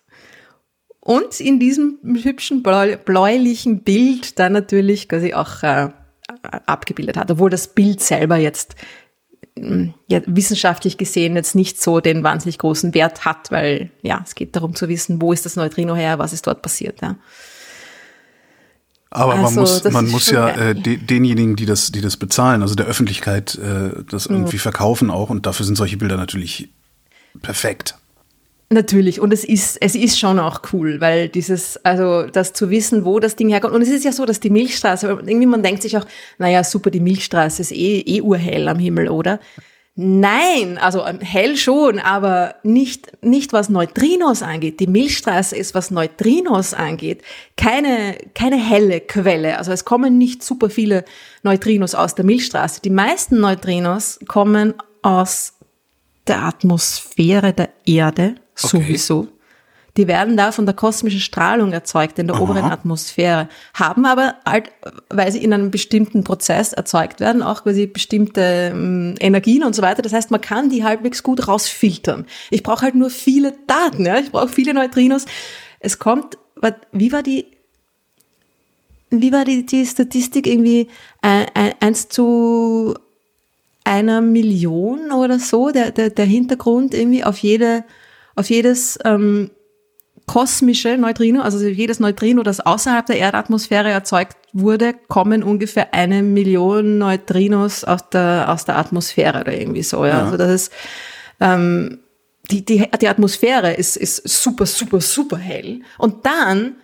Und 1.10 1.40
in 1.40 1.58
diesem 1.58 1.98
hübschen 2.04 2.62
bläu 2.62 2.96
bläulichen 2.96 3.82
Bild 3.82 4.38
dann 4.38 4.52
natürlich 4.52 5.08
quasi 5.08 5.34
auch 5.34 5.64
äh, 5.64 5.88
abgebildet 6.66 7.16
hat, 7.16 7.32
obwohl 7.32 7.50
das 7.50 7.66
Bild 7.66 8.00
selber 8.00 8.36
jetzt 8.36 8.76
mh, 9.58 9.92
ja, 10.06 10.20
wissenschaftlich 10.26 10.98
gesehen 10.98 11.34
jetzt 11.34 11.56
nicht 11.56 11.82
so 11.82 11.98
den 11.98 12.22
wahnsinnig 12.22 12.58
großen 12.58 12.94
Wert 12.94 13.24
hat, 13.24 13.50
weil 13.50 13.90
ja, 14.02 14.22
es 14.24 14.36
geht 14.36 14.54
darum 14.54 14.76
zu 14.76 14.88
wissen, 14.88 15.20
wo 15.20 15.32
ist 15.32 15.44
das 15.44 15.56
Neutrino 15.56 15.96
her, 15.96 16.20
was 16.20 16.32
ist 16.32 16.46
dort 16.46 16.62
passiert. 16.62 17.02
Ja. 17.02 17.16
Aber 19.10 19.34
man 19.34 19.46
Also, 19.46 19.62
muss, 19.62 19.82
das 19.82 19.92
man 19.92 20.06
muss 20.06 20.30
ja 20.30 20.48
äh, 20.50 20.76
de, 20.76 20.96
denjenigen, 20.96 21.56
die 21.56 21.66
das, 21.66 21.90
die 21.90 22.02
das 22.02 22.18
bezahlen, 22.18 22.62
also 22.62 22.76
der 22.76 22.86
Öffentlichkeit, 22.86 23.56
äh, 23.56 24.04
das 24.08 24.26
irgendwie 24.26 24.58
verkaufen 24.58 25.10
auch. 25.10 25.28
Und 25.28 25.46
dafür 25.46 25.66
sind 25.66 25.74
solche 25.74 25.96
Bilder 25.96 26.16
natürlich 26.16 26.68
perfekt. 27.42 27.96
Natürlich, 28.72 29.20
und 29.20 29.32
es 29.32 29.42
ist, 29.42 29.78
es 29.80 29.96
ist 29.96 30.16
schon 30.16 30.38
auch 30.38 30.60
cool, 30.72 31.00
weil 31.00 31.28
dieses, 31.28 31.84
also 31.84 32.22
das 32.28 32.52
zu 32.52 32.70
wissen, 32.70 33.04
wo 33.04 33.18
das 33.18 33.34
Ding 33.34 33.48
herkommt. 33.48 33.74
Und 33.74 33.82
es 33.82 33.88
ist 33.88 34.04
ja 34.04 34.12
so, 34.12 34.24
dass 34.24 34.38
die 34.38 34.48
Milchstraße, 34.48 35.08
irgendwie 35.08 35.46
man 35.46 35.64
denkt 35.64 35.82
sich 35.82 35.98
auch, 35.98 36.06
naja, 36.38 36.62
super, 36.62 36.92
die 36.92 37.00
Milchstraße 37.00 37.62
ist 37.62 37.72
eh, 37.72 37.98
eh 37.98 38.20
urhell 38.20 38.68
am 38.68 38.78
Himmel, 38.78 39.08
oder? 39.08 39.40
Nein, 39.96 40.78
also 40.78 41.04
ähm, 41.04 41.20
hell 41.20 41.56
schon, 41.56 41.98
aber 41.98 42.54
nicht, 42.62 43.24
nicht 43.24 43.52
was 43.52 43.70
Neutrinos 43.70 44.40
angeht. 44.40 44.78
Die 44.78 44.86
Milchstraße 44.86 45.56
ist, 45.56 45.74
was 45.74 45.90
Neutrinos 45.90 46.72
angeht, 46.72 47.22
keine, 47.56 48.18
keine 48.34 48.56
helle 48.56 49.00
Quelle. 49.00 49.58
Also 49.58 49.72
es 49.72 49.84
kommen 49.84 50.16
nicht 50.16 50.44
super 50.44 50.70
viele 50.70 51.04
Neutrinos 51.42 51.96
aus 51.96 52.14
der 52.14 52.24
Milchstraße. 52.24 52.82
Die 52.82 52.90
meisten 52.90 53.40
Neutrinos 53.40 54.20
kommen 54.28 54.74
aus 55.02 55.54
der 56.28 56.44
Atmosphäre 56.44 57.52
der 57.52 57.70
Erde 57.84 58.36
sowieso. 58.60 59.28
Die 59.96 60.06
werden 60.06 60.36
da 60.36 60.52
von 60.52 60.66
der 60.66 60.74
kosmischen 60.74 61.20
Strahlung 61.20 61.72
erzeugt 61.72 62.18
in 62.18 62.28
der 62.28 62.40
oberen 62.40 62.64
Atmosphäre, 62.70 63.48
haben 63.74 64.06
aber 64.06 64.36
halt, 64.46 64.70
weil 65.08 65.32
sie 65.32 65.42
in 65.42 65.52
einem 65.52 65.70
bestimmten 65.72 66.22
Prozess 66.22 66.72
erzeugt 66.72 67.18
werden, 67.18 67.42
auch 67.42 67.64
quasi 67.64 67.86
bestimmte 67.86 68.70
ähm, 68.72 69.16
Energien 69.18 69.64
und 69.64 69.74
so 69.74 69.82
weiter. 69.82 70.02
Das 70.02 70.12
heißt, 70.12 70.30
man 70.30 70.40
kann 70.40 70.70
die 70.70 70.84
halbwegs 70.84 71.22
gut 71.22 71.48
rausfiltern. 71.48 72.26
Ich 72.50 72.62
brauche 72.62 72.82
halt 72.82 72.94
nur 72.94 73.10
viele 73.10 73.52
Daten, 73.66 74.06
ja. 74.06 74.18
Ich 74.18 74.30
brauche 74.30 74.48
viele 74.48 74.74
Neutrinos. 74.74 75.24
Es 75.80 75.98
kommt, 75.98 76.38
wie 76.92 77.10
war 77.10 77.24
die, 77.24 77.46
wie 79.10 79.32
war 79.32 79.44
die, 79.44 79.66
die 79.66 79.84
Statistik 79.86 80.46
irgendwie 80.46 80.88
ein, 81.20 81.46
eins 81.80 82.08
zu 82.08 82.94
einer 83.82 84.20
Million 84.20 85.10
oder 85.10 85.40
so, 85.40 85.70
der, 85.70 85.90
der, 85.90 86.10
der 86.10 86.26
Hintergrund 86.26 86.94
irgendwie 86.94 87.24
auf 87.24 87.38
jede, 87.38 87.84
auf 88.40 88.50
jedes 88.50 88.98
ähm, 89.04 89.50
kosmische 90.26 90.96
Neutrino, 90.96 91.42
also 91.42 91.64
jedes 91.66 92.00
Neutrino, 92.00 92.42
das 92.42 92.60
außerhalb 92.60 93.04
der 93.06 93.18
Erdatmosphäre 93.18 93.90
erzeugt 93.90 94.36
wurde, 94.52 94.94
kommen 95.08 95.42
ungefähr 95.42 95.92
eine 95.92 96.22
Million 96.22 96.98
Neutrinos 96.98 97.84
aus 97.84 98.08
der, 98.10 98.46
aus 98.48 98.64
der 98.64 98.78
Atmosphäre 98.78 99.40
oder 99.40 99.52
irgendwie 99.52 99.82
so. 99.82 100.04
Ja. 100.04 100.24
Also 100.24 100.36
das 100.36 100.50
ist 100.50 100.72
ähm, 101.40 102.00
die, 102.50 102.64
die, 102.64 102.88
die 103.00 103.08
Atmosphäre 103.08 103.72
ist, 103.72 103.96
ist 103.96 104.28
super, 104.28 104.66
super, 104.66 105.00
super 105.00 105.36
hell. 105.36 105.82
Und 105.98 106.26
dann, 106.26 106.76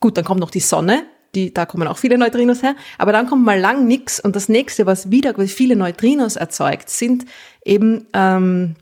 gut, 0.00 0.16
dann 0.16 0.24
kommt 0.24 0.40
noch 0.40 0.50
die 0.50 0.60
Sonne, 0.60 1.04
die, 1.34 1.52
da 1.52 1.66
kommen 1.66 1.86
auch 1.88 1.98
viele 1.98 2.16
Neutrinos 2.16 2.62
her, 2.62 2.74
aber 2.96 3.12
dann 3.12 3.26
kommt 3.26 3.44
mal 3.44 3.58
lang 3.58 3.86
nix 3.86 4.18
und 4.18 4.34
das 4.34 4.48
nächste, 4.48 4.86
was 4.86 5.10
wieder 5.10 5.34
viele 5.46 5.76
Neutrinos 5.76 6.36
erzeugt, 6.36 6.90
sind 6.90 7.26
eben 7.64 8.06
ähm, 8.12 8.76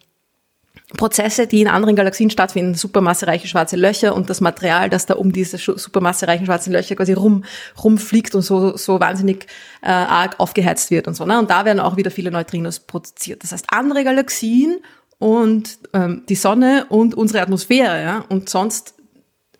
Prozesse, 0.96 1.46
die 1.46 1.60
in 1.60 1.68
anderen 1.68 1.96
Galaxien 1.96 2.30
stattfinden, 2.30 2.74
supermassereiche 2.74 3.48
schwarze 3.48 3.76
Löcher 3.76 4.14
und 4.14 4.30
das 4.30 4.40
Material, 4.40 4.90
das 4.90 5.06
da 5.06 5.14
um 5.14 5.32
diese 5.32 5.58
supermassereichen 5.58 6.46
schwarzen 6.46 6.72
Löcher 6.72 6.96
quasi 6.96 7.12
rum, 7.12 7.44
rumfliegt 7.82 8.34
und 8.34 8.42
so, 8.42 8.76
so 8.76 9.00
wahnsinnig 9.00 9.46
äh, 9.82 9.88
arg 9.88 10.38
aufgeheizt 10.38 10.90
wird 10.90 11.08
und 11.08 11.14
so. 11.14 11.24
Ne? 11.24 11.38
Und 11.38 11.50
da 11.50 11.64
werden 11.64 11.80
auch 11.80 11.96
wieder 11.96 12.10
viele 12.10 12.30
Neutrinos 12.30 12.80
produziert. 12.80 13.42
Das 13.42 13.52
heißt, 13.52 13.66
andere 13.68 14.04
Galaxien 14.04 14.78
und 15.18 15.78
ähm, 15.92 16.24
die 16.28 16.34
Sonne 16.34 16.86
und 16.88 17.14
unsere 17.14 17.40
Atmosphäre, 17.40 18.02
ja, 18.02 18.24
und 18.28 18.48
sonst 18.48 18.94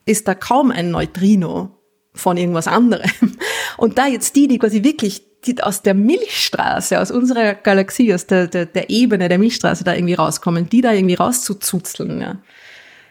ist 0.05 0.29
da 0.29 0.35
kaum 0.35 0.71
ein 0.71 0.91
Neutrino 0.91 1.77
von 2.15 2.37
irgendwas 2.37 2.67
anderem. 2.67 3.11
Und 3.77 3.99
da 3.99 4.07
jetzt 4.07 4.37
die, 4.37 4.49
die 4.49 4.59
quasi 4.59 4.83
wirklich 4.83 5.26
die 5.45 5.63
aus 5.63 5.83
der 5.83 5.95
Milchstraße, 5.95 7.01
aus 7.01 7.11
unserer 7.11 7.55
Galaxie, 7.55 8.13
aus 8.13 8.27
der, 8.27 8.47
der, 8.49 8.67
der 8.67 8.91
Ebene 8.91 9.29
der 9.29 9.39
Milchstraße 9.39 9.85
da 9.85 9.95
irgendwie 9.95 10.15
rauskommen, 10.15 10.69
die 10.69 10.81
da 10.81 10.93
irgendwie 10.93 11.15
rauszuzuzeln, 11.15 12.21
ja. 12.21 12.39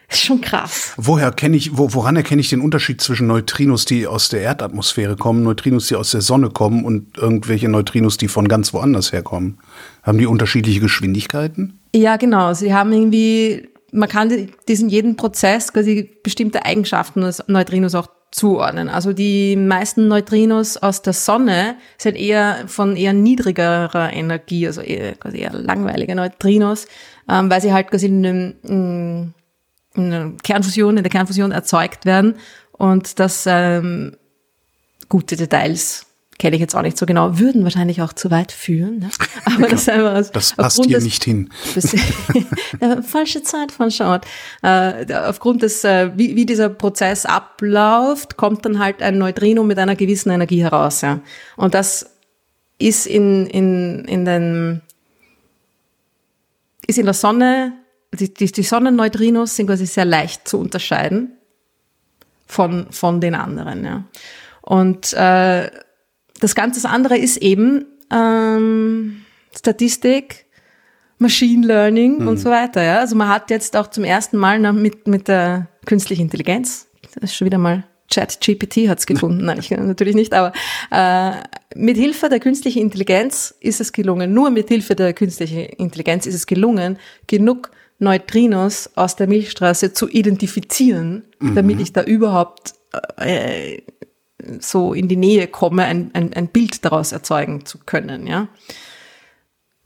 Ist 0.08 0.22
schon 0.24 0.40
krass. 0.40 0.92
Woher 0.96 1.32
kenne 1.32 1.56
ich, 1.56 1.76
wo, 1.76 1.92
woran 1.92 2.14
erkenne 2.14 2.40
ich 2.40 2.48
den 2.48 2.60
Unterschied 2.60 3.00
zwischen 3.00 3.26
Neutrinos, 3.26 3.86
die 3.86 4.06
aus 4.06 4.28
der 4.28 4.40
Erdatmosphäre 4.40 5.16
kommen, 5.16 5.42
Neutrinos, 5.42 5.88
die 5.88 5.96
aus 5.96 6.12
der 6.12 6.20
Sonne 6.20 6.50
kommen 6.50 6.84
und 6.84 7.18
irgendwelche 7.18 7.68
Neutrinos, 7.68 8.16
die 8.16 8.28
von 8.28 8.46
ganz 8.46 8.72
woanders 8.72 9.10
herkommen? 9.12 9.58
Haben 10.04 10.18
die 10.18 10.26
unterschiedliche 10.26 10.78
Geschwindigkeiten? 10.78 11.80
Ja, 11.92 12.18
genau. 12.18 12.54
Sie 12.54 12.72
haben 12.72 12.92
irgendwie, 12.92 13.68
man 13.90 14.08
kann 14.08 14.28
die- 14.28 14.52
diesen 14.68 14.88
jeden 14.88 15.16
Prozess 15.16 15.72
quasi 15.72 16.08
bestimmte 16.22 16.64
Eigenschaften 16.64 17.22
des 17.22 17.42
Neutrinos 17.48 17.96
auch 17.96 18.06
zuordnen. 18.30 18.88
Also 18.88 19.12
die 19.12 19.56
meisten 19.56 20.08
Neutrinos 20.08 20.76
aus 20.76 21.02
der 21.02 21.12
Sonne 21.12 21.76
sind 21.96 22.16
eher 22.16 22.64
von 22.66 22.96
eher 22.96 23.12
niedrigerer 23.12 24.12
Energie, 24.12 24.66
also 24.66 24.80
eher, 24.80 25.14
quasi 25.14 25.38
eher 25.38 25.52
langweilige 25.52 26.14
Neutrinos, 26.14 26.86
ähm, 27.28 27.50
weil 27.50 27.60
sie 27.60 27.72
halt 27.72 27.90
quasi 27.90 28.06
in, 28.06 28.26
einem, 28.26 28.54
in, 28.62 29.34
in 29.94 30.12
einer 30.12 30.32
Kernfusion, 30.42 30.96
in 30.96 31.02
der 31.02 31.12
Kernfusion 31.12 31.52
erzeugt 31.52 32.04
werden 32.04 32.36
und 32.72 33.18
das 33.20 33.44
ähm, 33.46 34.16
gute 35.08 35.36
Details 35.36 36.06
kenne 36.38 36.56
ich 36.56 36.60
jetzt 36.60 36.74
auch 36.74 36.82
nicht 36.82 36.98
so 36.98 37.06
genau, 37.06 37.38
würden 37.38 37.64
wahrscheinlich 37.64 38.02
auch 38.02 38.12
zu 38.12 38.30
weit 38.30 38.52
führen. 38.52 38.98
Ne? 38.98 39.10
Aber 39.44 39.68
das 39.68 39.82
ist 39.82 39.88
einfach 39.88 40.14
aus, 40.14 40.30
Das 40.32 40.52
passt 40.54 40.84
hier 40.84 40.96
des- 40.96 41.04
nicht 41.04 41.24
hin. 41.24 41.50
das- 41.74 41.94
falsche 43.06 43.42
Zeit 43.42 43.72
von 43.72 43.90
Short. 43.90 44.26
Äh, 44.62 45.12
aufgrund 45.14 45.62
des, 45.62 45.82
äh, 45.84 46.10
wie, 46.16 46.36
wie 46.36 46.44
dieser 46.46 46.68
Prozess 46.68 47.24
abläuft, 47.26 48.36
kommt 48.36 48.64
dann 48.64 48.78
halt 48.78 49.02
ein 49.02 49.18
Neutrino 49.18 49.62
mit 49.64 49.78
einer 49.78 49.96
gewissen 49.96 50.30
Energie 50.30 50.62
heraus. 50.62 51.00
Ja. 51.00 51.20
Und 51.56 51.74
das 51.74 52.10
ist 52.78 53.06
in, 53.06 53.46
in, 53.46 54.04
in 54.04 54.24
den, 54.26 54.82
ist 56.86 56.98
in 56.98 57.04
der 57.06 57.14
Sonne, 57.14 57.72
die, 58.12 58.32
die, 58.32 58.52
die 58.52 58.62
Sonnenneutrinos 58.62 59.56
sind 59.56 59.66
quasi 59.66 59.86
sehr 59.86 60.04
leicht 60.04 60.46
zu 60.46 60.58
unterscheiden 60.58 61.32
von, 62.46 62.88
von 62.90 63.20
den 63.20 63.34
anderen. 63.34 63.84
Ja. 63.84 64.04
Und 64.62 65.12
äh, 65.14 65.70
das 66.40 66.54
ganze 66.54 66.80
das 66.82 66.90
andere 66.90 67.16
ist 67.16 67.38
eben 67.38 67.84
ähm, 68.12 69.22
Statistik, 69.56 70.46
Machine 71.18 71.66
Learning 71.66 72.20
mhm. 72.20 72.28
und 72.28 72.36
so 72.38 72.50
weiter. 72.50 72.82
Ja. 72.82 72.98
Also 72.98 73.16
man 73.16 73.28
hat 73.28 73.50
jetzt 73.50 73.76
auch 73.76 73.88
zum 73.88 74.04
ersten 74.04 74.36
Mal 74.36 74.58
mit, 74.72 75.08
mit 75.08 75.28
der 75.28 75.68
künstlichen 75.86 76.22
Intelligenz, 76.22 76.88
das 77.14 77.30
ist 77.30 77.36
schon 77.36 77.46
wieder 77.46 77.58
mal 77.58 77.84
Chat 78.08 78.40
GPT 78.40 78.88
hat's 78.88 79.06
gefunden, 79.06 79.46
nein, 79.46 79.58
ich, 79.58 79.70
natürlich 79.70 80.14
nicht, 80.14 80.32
aber 80.34 80.52
äh, 80.90 81.32
mit 81.74 81.96
Hilfe 81.96 82.28
der 82.28 82.40
künstlichen 82.40 82.80
Intelligenz 82.80 83.54
ist 83.60 83.80
es 83.80 83.92
gelungen, 83.92 84.32
nur 84.32 84.50
mit 84.50 84.68
Hilfe 84.68 84.94
der 84.94 85.12
künstlichen 85.12 85.60
Intelligenz 85.60 86.26
ist 86.26 86.34
es 86.34 86.46
gelungen, 86.46 86.98
genug 87.26 87.70
Neutrinos 87.98 88.90
aus 88.94 89.16
der 89.16 89.26
Milchstraße 89.26 89.92
zu 89.92 90.08
identifizieren, 90.08 91.24
mhm. 91.40 91.54
damit 91.54 91.80
ich 91.80 91.92
da 91.92 92.02
überhaupt 92.02 92.74
äh, 93.16 93.78
so 94.60 94.92
in 94.92 95.08
die 95.08 95.16
Nähe 95.16 95.46
komme, 95.46 95.84
ein, 95.84 96.10
ein, 96.12 96.32
ein 96.34 96.48
Bild 96.48 96.84
daraus 96.84 97.12
erzeugen 97.12 97.64
zu 97.64 97.78
können. 97.78 98.26
Ja, 98.26 98.48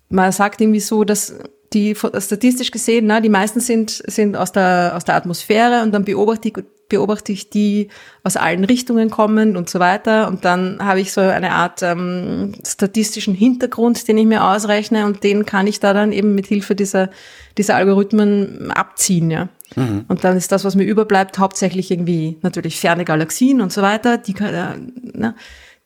man 0.08 0.32
sagt 0.32 0.60
irgendwie 0.60 0.80
so, 0.80 1.04
dass 1.04 1.34
die 1.72 1.94
statistisch 1.94 2.70
gesehen, 2.70 3.06
na, 3.06 3.20
die 3.20 3.28
meisten 3.28 3.60
sind 3.60 3.90
sind 3.90 4.36
aus 4.36 4.52
der 4.52 4.92
aus 4.96 5.04
der 5.04 5.14
Atmosphäre 5.14 5.82
und 5.82 5.92
dann 5.92 6.04
beobachte 6.04 6.48
ich 6.48 6.54
beobachte 6.90 7.32
ich 7.32 7.48
die 7.48 7.88
aus 8.22 8.36
allen 8.36 8.64
Richtungen 8.64 9.08
kommen 9.08 9.56
und 9.56 9.70
so 9.70 9.80
weiter. 9.80 10.28
Und 10.28 10.44
dann 10.44 10.84
habe 10.84 11.00
ich 11.00 11.12
so 11.12 11.22
eine 11.22 11.52
Art 11.52 11.82
ähm, 11.82 12.52
statistischen 12.66 13.34
Hintergrund, 13.34 14.06
den 14.06 14.18
ich 14.18 14.26
mir 14.26 14.44
ausrechne 14.44 15.06
und 15.06 15.24
den 15.24 15.46
kann 15.46 15.66
ich 15.66 15.80
da 15.80 15.94
dann 15.94 16.12
eben 16.12 16.34
mit 16.34 16.46
Hilfe 16.46 16.74
dieser, 16.74 17.08
dieser 17.56 17.76
Algorithmen 17.76 18.70
abziehen, 18.70 19.30
ja. 19.30 19.48
Mhm. 19.76 20.04
Und 20.08 20.24
dann 20.24 20.36
ist 20.36 20.52
das, 20.52 20.64
was 20.64 20.74
mir 20.74 20.84
überbleibt, 20.84 21.38
hauptsächlich 21.38 21.90
irgendwie 21.90 22.38
natürlich 22.42 22.78
ferne 22.78 23.04
Galaxien 23.04 23.60
und 23.60 23.72
so 23.72 23.82
weiter. 23.82 24.18
Die, 24.18 24.34
äh, 24.34 24.76
ne, 25.16 25.36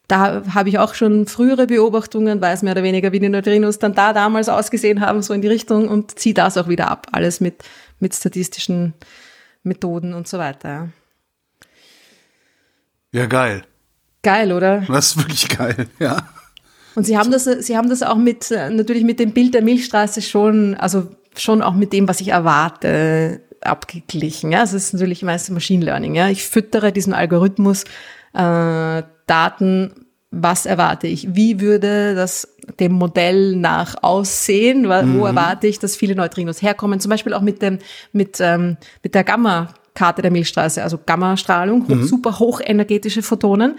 da 0.08 0.42
habe 0.52 0.68
ich 0.68 0.78
auch 0.78 0.94
schon 0.94 1.26
frühere 1.26 1.66
Beobachtungen, 1.66 2.40
weiß 2.40 2.62
mehr 2.62 2.72
oder 2.72 2.82
weniger, 2.82 3.12
wie 3.12 3.20
die 3.20 3.28
Neutrinos 3.28 3.78
dann 3.78 3.94
da 3.94 4.12
damals 4.12 4.48
ausgesehen 4.48 5.00
haben, 5.00 5.22
so 5.22 5.32
in 5.32 5.42
die 5.42 5.48
Richtung 5.48 5.88
und 5.88 6.18
ziehe 6.18 6.34
das 6.34 6.58
auch 6.58 6.68
wieder 6.68 6.90
ab. 6.90 7.06
Alles 7.12 7.40
mit, 7.40 7.62
mit 8.00 8.14
statistischen 8.14 8.92
Methoden 9.64 10.14
und 10.14 10.28
so 10.28 10.38
weiter. 10.38 10.88
Ja, 13.12 13.26
geil. 13.26 13.62
Geil, 14.22 14.52
oder? 14.52 14.84
Das 14.88 15.08
ist 15.08 15.18
wirklich 15.18 15.48
geil, 15.48 15.88
ja. 15.98 16.28
Und 16.94 17.04
Sie 17.04 17.18
haben 17.18 17.30
das, 17.30 17.44
Sie 17.44 17.76
haben 17.76 17.88
das 17.88 18.02
auch 18.02 18.16
mit, 18.16 18.50
natürlich 18.50 19.04
mit 19.04 19.18
dem 19.18 19.32
Bild 19.32 19.54
der 19.54 19.62
Milchstraße 19.62 20.22
schon, 20.22 20.74
also 20.74 21.08
schon 21.36 21.62
auch 21.62 21.74
mit 21.74 21.92
dem, 21.92 22.06
was 22.06 22.20
ich 22.20 22.28
erwarte, 22.28 23.42
abgeglichen. 23.60 24.52
Ja, 24.52 24.62
es 24.62 24.72
ist 24.72 24.92
natürlich 24.92 25.22
meistens 25.22 25.54
Machine 25.54 25.84
Learning. 25.84 26.14
Ja, 26.14 26.28
ich 26.28 26.44
füttere 26.44 26.92
diesen 26.92 27.14
Algorithmus 27.14 27.84
äh, 28.32 29.02
Daten. 29.26 30.03
Was 30.40 30.66
erwarte 30.66 31.06
ich? 31.06 31.34
Wie 31.34 31.60
würde 31.60 32.14
das 32.14 32.56
dem 32.80 32.92
Modell 32.92 33.56
nach 33.56 34.02
aussehen? 34.02 34.82
Mhm. 34.82 35.18
Wo 35.18 35.26
erwarte 35.26 35.66
ich, 35.66 35.78
dass 35.78 35.96
viele 35.96 36.14
Neutrinos 36.14 36.62
herkommen? 36.62 37.00
Zum 37.00 37.10
Beispiel 37.10 37.34
auch 37.34 37.42
mit 37.42 37.62
dem, 37.62 37.78
mit, 38.12 38.38
ähm, 38.40 38.76
mit 39.02 39.14
der 39.14 39.24
Gamma-Karte 39.24 40.22
der 40.22 40.30
Milchstraße, 40.30 40.82
also 40.82 40.98
Gammastrahlung, 41.04 41.84
mhm. 41.86 42.04
super 42.04 42.38
hochenergetische 42.38 43.22
Photonen 43.22 43.76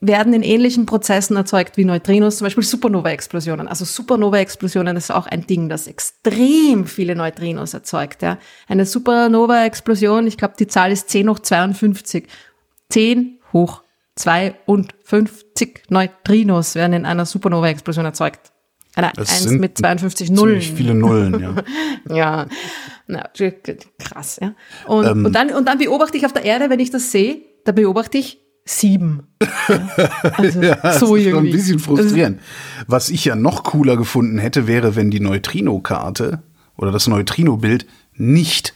werden 0.00 0.32
in 0.32 0.42
ähnlichen 0.42 0.86
Prozessen 0.86 1.36
erzeugt 1.36 1.76
wie 1.76 1.84
Neutrinos, 1.84 2.38
zum 2.38 2.46
Beispiel 2.46 2.64
Supernova-Explosionen. 2.64 3.68
Also 3.68 3.84
Supernova-Explosionen 3.84 4.96
ist 4.96 5.12
auch 5.12 5.26
ein 5.26 5.46
Ding, 5.46 5.68
das 5.68 5.86
extrem 5.86 6.86
viele 6.86 7.14
Neutrinos 7.14 7.74
erzeugt. 7.74 8.22
Ja. 8.22 8.38
Eine 8.66 8.86
Supernova-Explosion, 8.86 10.26
ich 10.26 10.38
glaube, 10.38 10.54
die 10.58 10.66
Zahl 10.66 10.90
ist 10.90 11.10
10 11.10 11.28
hoch 11.28 11.38
52. 11.38 12.26
10 12.88 13.38
hoch 13.52 13.82
52 14.20 15.84
Neutrinos 15.88 16.74
werden 16.74 16.92
in 16.92 17.06
einer 17.06 17.24
Supernova-Explosion 17.26 18.04
erzeugt. 18.04 18.52
Eine 18.94 19.12
das 19.14 19.46
1 19.46 19.52
mit 19.52 19.78
52 19.78 20.30
Nullen. 20.30 20.60
viele 20.60 20.94
Nullen, 20.94 21.40
ja. 21.40 21.54
ja, 22.14 22.46
Na, 23.06 23.30
krass, 23.98 24.38
ja. 24.42 24.54
Und, 24.86 25.06
ähm, 25.06 25.24
und, 25.26 25.32
dann, 25.32 25.50
und 25.50 25.66
dann 25.66 25.78
beobachte 25.78 26.16
ich 26.16 26.26
auf 26.26 26.32
der 26.32 26.44
Erde, 26.44 26.70
wenn 26.70 26.80
ich 26.80 26.90
das 26.90 27.12
sehe, 27.12 27.42
da 27.64 27.72
beobachte 27.72 28.18
ich 28.18 28.40
sieben. 28.64 29.28
Also, 30.36 30.60
ja, 30.62 30.74
das 30.76 31.00
so 31.00 31.16
ist 31.16 31.28
schon 31.30 31.46
ein 31.46 31.52
bisschen 31.52 31.78
frustrierend. 31.78 32.40
Was 32.86 33.10
ich 33.10 33.24
ja 33.24 33.36
noch 33.36 33.64
cooler 33.64 33.96
gefunden 33.96 34.38
hätte, 34.38 34.66
wäre, 34.66 34.96
wenn 34.96 35.10
die 35.10 35.20
Neutrino-Karte 35.20 36.42
oder 36.76 36.92
das 36.92 37.06
Neutrino-Bild 37.06 37.86
nicht 38.14 38.74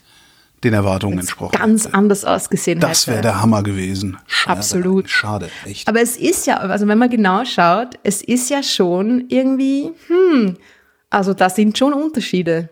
den 0.65 0.75
Erwartungen 0.75 1.19
entsprochen. 1.19 1.57
Ganz 1.59 1.85
hätte. 1.85 1.95
anders 1.95 2.25
ausgesehen 2.25 2.81
Das 2.81 3.07
wäre 3.07 3.23
der 3.23 3.41
Hammer 3.41 3.63
gewesen. 3.63 4.17
Schade, 4.27 4.59
Absolut. 4.59 5.09
Schade, 5.09 5.51
echt. 5.65 5.87
Aber 5.87 6.01
es 6.01 6.17
ist 6.17 6.47
ja, 6.47 6.57
also 6.57 6.89
wenn 6.89 6.99
man 6.99 7.11
genau 7.11 7.45
schaut, 7.45 7.99
es 8.03 8.23
ist 8.23 8.51
ja 8.51 8.63
schon 8.63 9.27
irgendwie, 9.29 9.93
hm, 10.09 10.57
also 11.11 11.35
da 11.35 11.51
sind 11.51 11.79
schon 11.79 11.93
Unterschiede. 11.93 12.71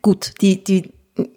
Gut, 0.00 0.32
die, 0.40 0.64
die 0.64 0.92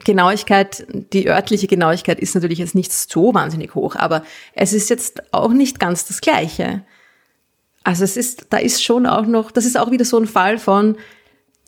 Genauigkeit, 0.05 0.87
die 1.13 1.27
örtliche 1.27 1.67
Genauigkeit 1.67 2.19
ist 2.19 2.33
natürlich 2.33 2.59
jetzt 2.59 2.75
nicht 2.75 2.93
so 2.93 3.33
wahnsinnig 3.33 3.75
hoch, 3.75 3.95
aber 3.95 4.23
es 4.53 4.71
ist 4.71 4.89
jetzt 4.89 5.33
auch 5.33 5.51
nicht 5.51 5.79
ganz 5.79 6.05
das 6.05 6.21
Gleiche. 6.21 6.83
Also 7.83 8.03
es 8.03 8.17
ist, 8.17 8.47
da 8.49 8.57
ist 8.57 8.83
schon 8.83 9.05
auch 9.05 9.25
noch, 9.25 9.51
das 9.51 9.65
ist 9.65 9.77
auch 9.77 9.91
wieder 9.91 10.05
so 10.05 10.17
ein 10.17 10.27
Fall 10.27 10.57
von, 10.57 10.97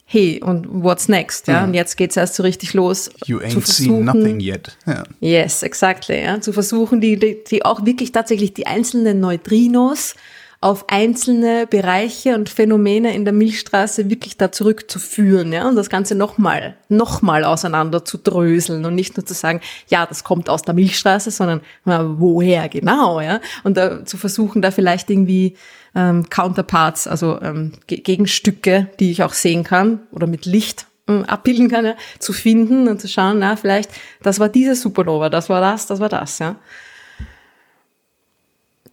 hey, 0.09 0.41
und 0.41 0.67
what's 0.69 1.09
next? 1.09 1.47
Ja, 1.47 1.59
mhm. 1.61 1.67
und 1.67 1.73
jetzt 1.73 1.97
geht's 1.97 2.15
erst 2.15 2.35
so 2.35 2.43
richtig 2.43 2.73
los. 2.73 3.09
You 3.25 3.39
ain't 3.39 3.65
seen 3.67 4.05
nothing 4.05 4.39
yet. 4.39 4.75
Yeah. 4.87 5.03
Yes, 5.19 5.63
exactly. 5.63 6.23
Ja, 6.23 6.39
zu 6.39 6.53
versuchen, 6.53 7.01
die, 7.01 7.19
die, 7.19 7.43
die 7.43 7.65
auch 7.65 7.85
wirklich 7.85 8.13
tatsächlich 8.13 8.53
die 8.53 8.67
einzelnen 8.67 9.19
Neutrinos 9.19 10.15
auf 10.59 10.89
einzelne 10.89 11.67
Bereiche 11.67 12.33
und 12.33 12.49
Phänomene 12.49 13.13
in 13.13 13.25
der 13.25 13.33
Milchstraße 13.33 14.09
wirklich 14.09 14.37
da 14.37 14.51
zurückzuführen, 14.51 15.53
ja, 15.53 15.67
und 15.67 15.75
das 15.75 15.89
Ganze 15.89 16.15
nochmal, 16.15 16.77
nochmal 16.89 17.43
auseinander 17.43 18.03
zu 18.03 18.17
dröseln 18.17 18.83
und 18.85 18.95
nicht 18.95 19.17
nur 19.17 19.25
zu 19.25 19.35
sagen, 19.35 19.61
ja, 19.87 20.05
das 20.07 20.23
kommt 20.23 20.49
aus 20.49 20.63
der 20.63 20.73
Milchstraße, 20.73 21.29
sondern 21.29 21.61
na, 21.85 22.19
woher 22.19 22.69
genau, 22.69 23.21
ja, 23.21 23.39
und 23.63 23.77
da 23.77 24.03
zu 24.03 24.17
versuchen, 24.17 24.63
da 24.63 24.71
vielleicht 24.71 25.11
irgendwie 25.11 25.55
ähm, 25.97 26.29
Counterparts, 26.29 27.07
also 27.07 27.41
ähm, 27.41 27.73
Gegenstücke, 27.87 28.87
die 28.99 29.11
ich 29.11 29.23
auch 29.23 29.33
sehen 29.33 29.63
kann 29.63 30.01
oder 30.11 30.27
mit 30.27 30.45
Licht 30.45 30.85
ähm, 31.07 31.25
abbilden 31.25 31.69
kann, 31.69 31.85
ja, 31.85 31.95
zu 32.19 32.33
finden 32.33 32.87
und 32.87 33.01
zu 33.01 33.07
schauen, 33.07 33.39
na, 33.39 33.55
vielleicht, 33.55 33.89
das 34.21 34.39
war 34.39 34.47
diese 34.47 34.75
Supernova, 34.75 35.29
das 35.29 35.49
war 35.49 35.59
das, 35.59 35.87
das 35.87 35.99
war 35.99 36.09
das, 36.09 36.37
ja. 36.37 36.55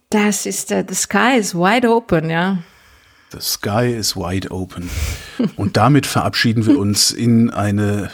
Das 0.09 0.45
ist, 0.47 0.71
uh, 0.71 0.83
the 0.87 0.95
sky 0.95 1.37
is 1.37 1.53
wide 1.53 1.87
open, 1.87 2.29
ja. 2.29 2.57
The 3.31 3.41
sky 3.41 3.93
is 3.93 4.15
wide 4.15 4.49
open. 4.49 4.89
Und 5.57 5.77
damit 5.77 6.05
verabschieden 6.05 6.65
wir 6.65 6.79
uns 6.79 7.11
in 7.11 7.49
eine 7.49 8.09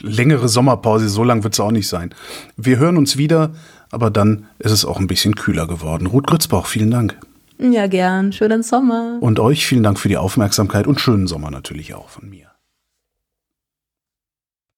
längere 0.00 0.48
Sommerpause. 0.48 1.08
So 1.08 1.22
lang 1.22 1.44
wird 1.44 1.54
es 1.54 1.60
auch 1.60 1.70
nicht 1.70 1.88
sein. 1.88 2.14
Wir 2.56 2.78
hören 2.78 2.96
uns 2.96 3.16
wieder, 3.16 3.54
aber 3.90 4.10
dann 4.10 4.46
ist 4.58 4.72
es 4.72 4.84
auch 4.84 4.98
ein 4.98 5.06
bisschen 5.06 5.36
kühler 5.36 5.68
geworden. 5.68 6.06
Ruth 6.06 6.26
Grützbauch, 6.26 6.66
vielen 6.66 6.90
Dank. 6.90 7.16
Ja, 7.72 7.86
gern. 7.86 8.32
Schönen 8.32 8.62
Sommer. 8.62 9.18
Und 9.20 9.40
euch 9.40 9.66
vielen 9.66 9.82
Dank 9.82 9.98
für 9.98 10.08
die 10.08 10.18
Aufmerksamkeit 10.18 10.86
und 10.86 11.00
schönen 11.00 11.26
Sommer 11.26 11.50
natürlich 11.50 11.94
auch 11.94 12.08
von 12.08 12.28
mir. 12.28 12.43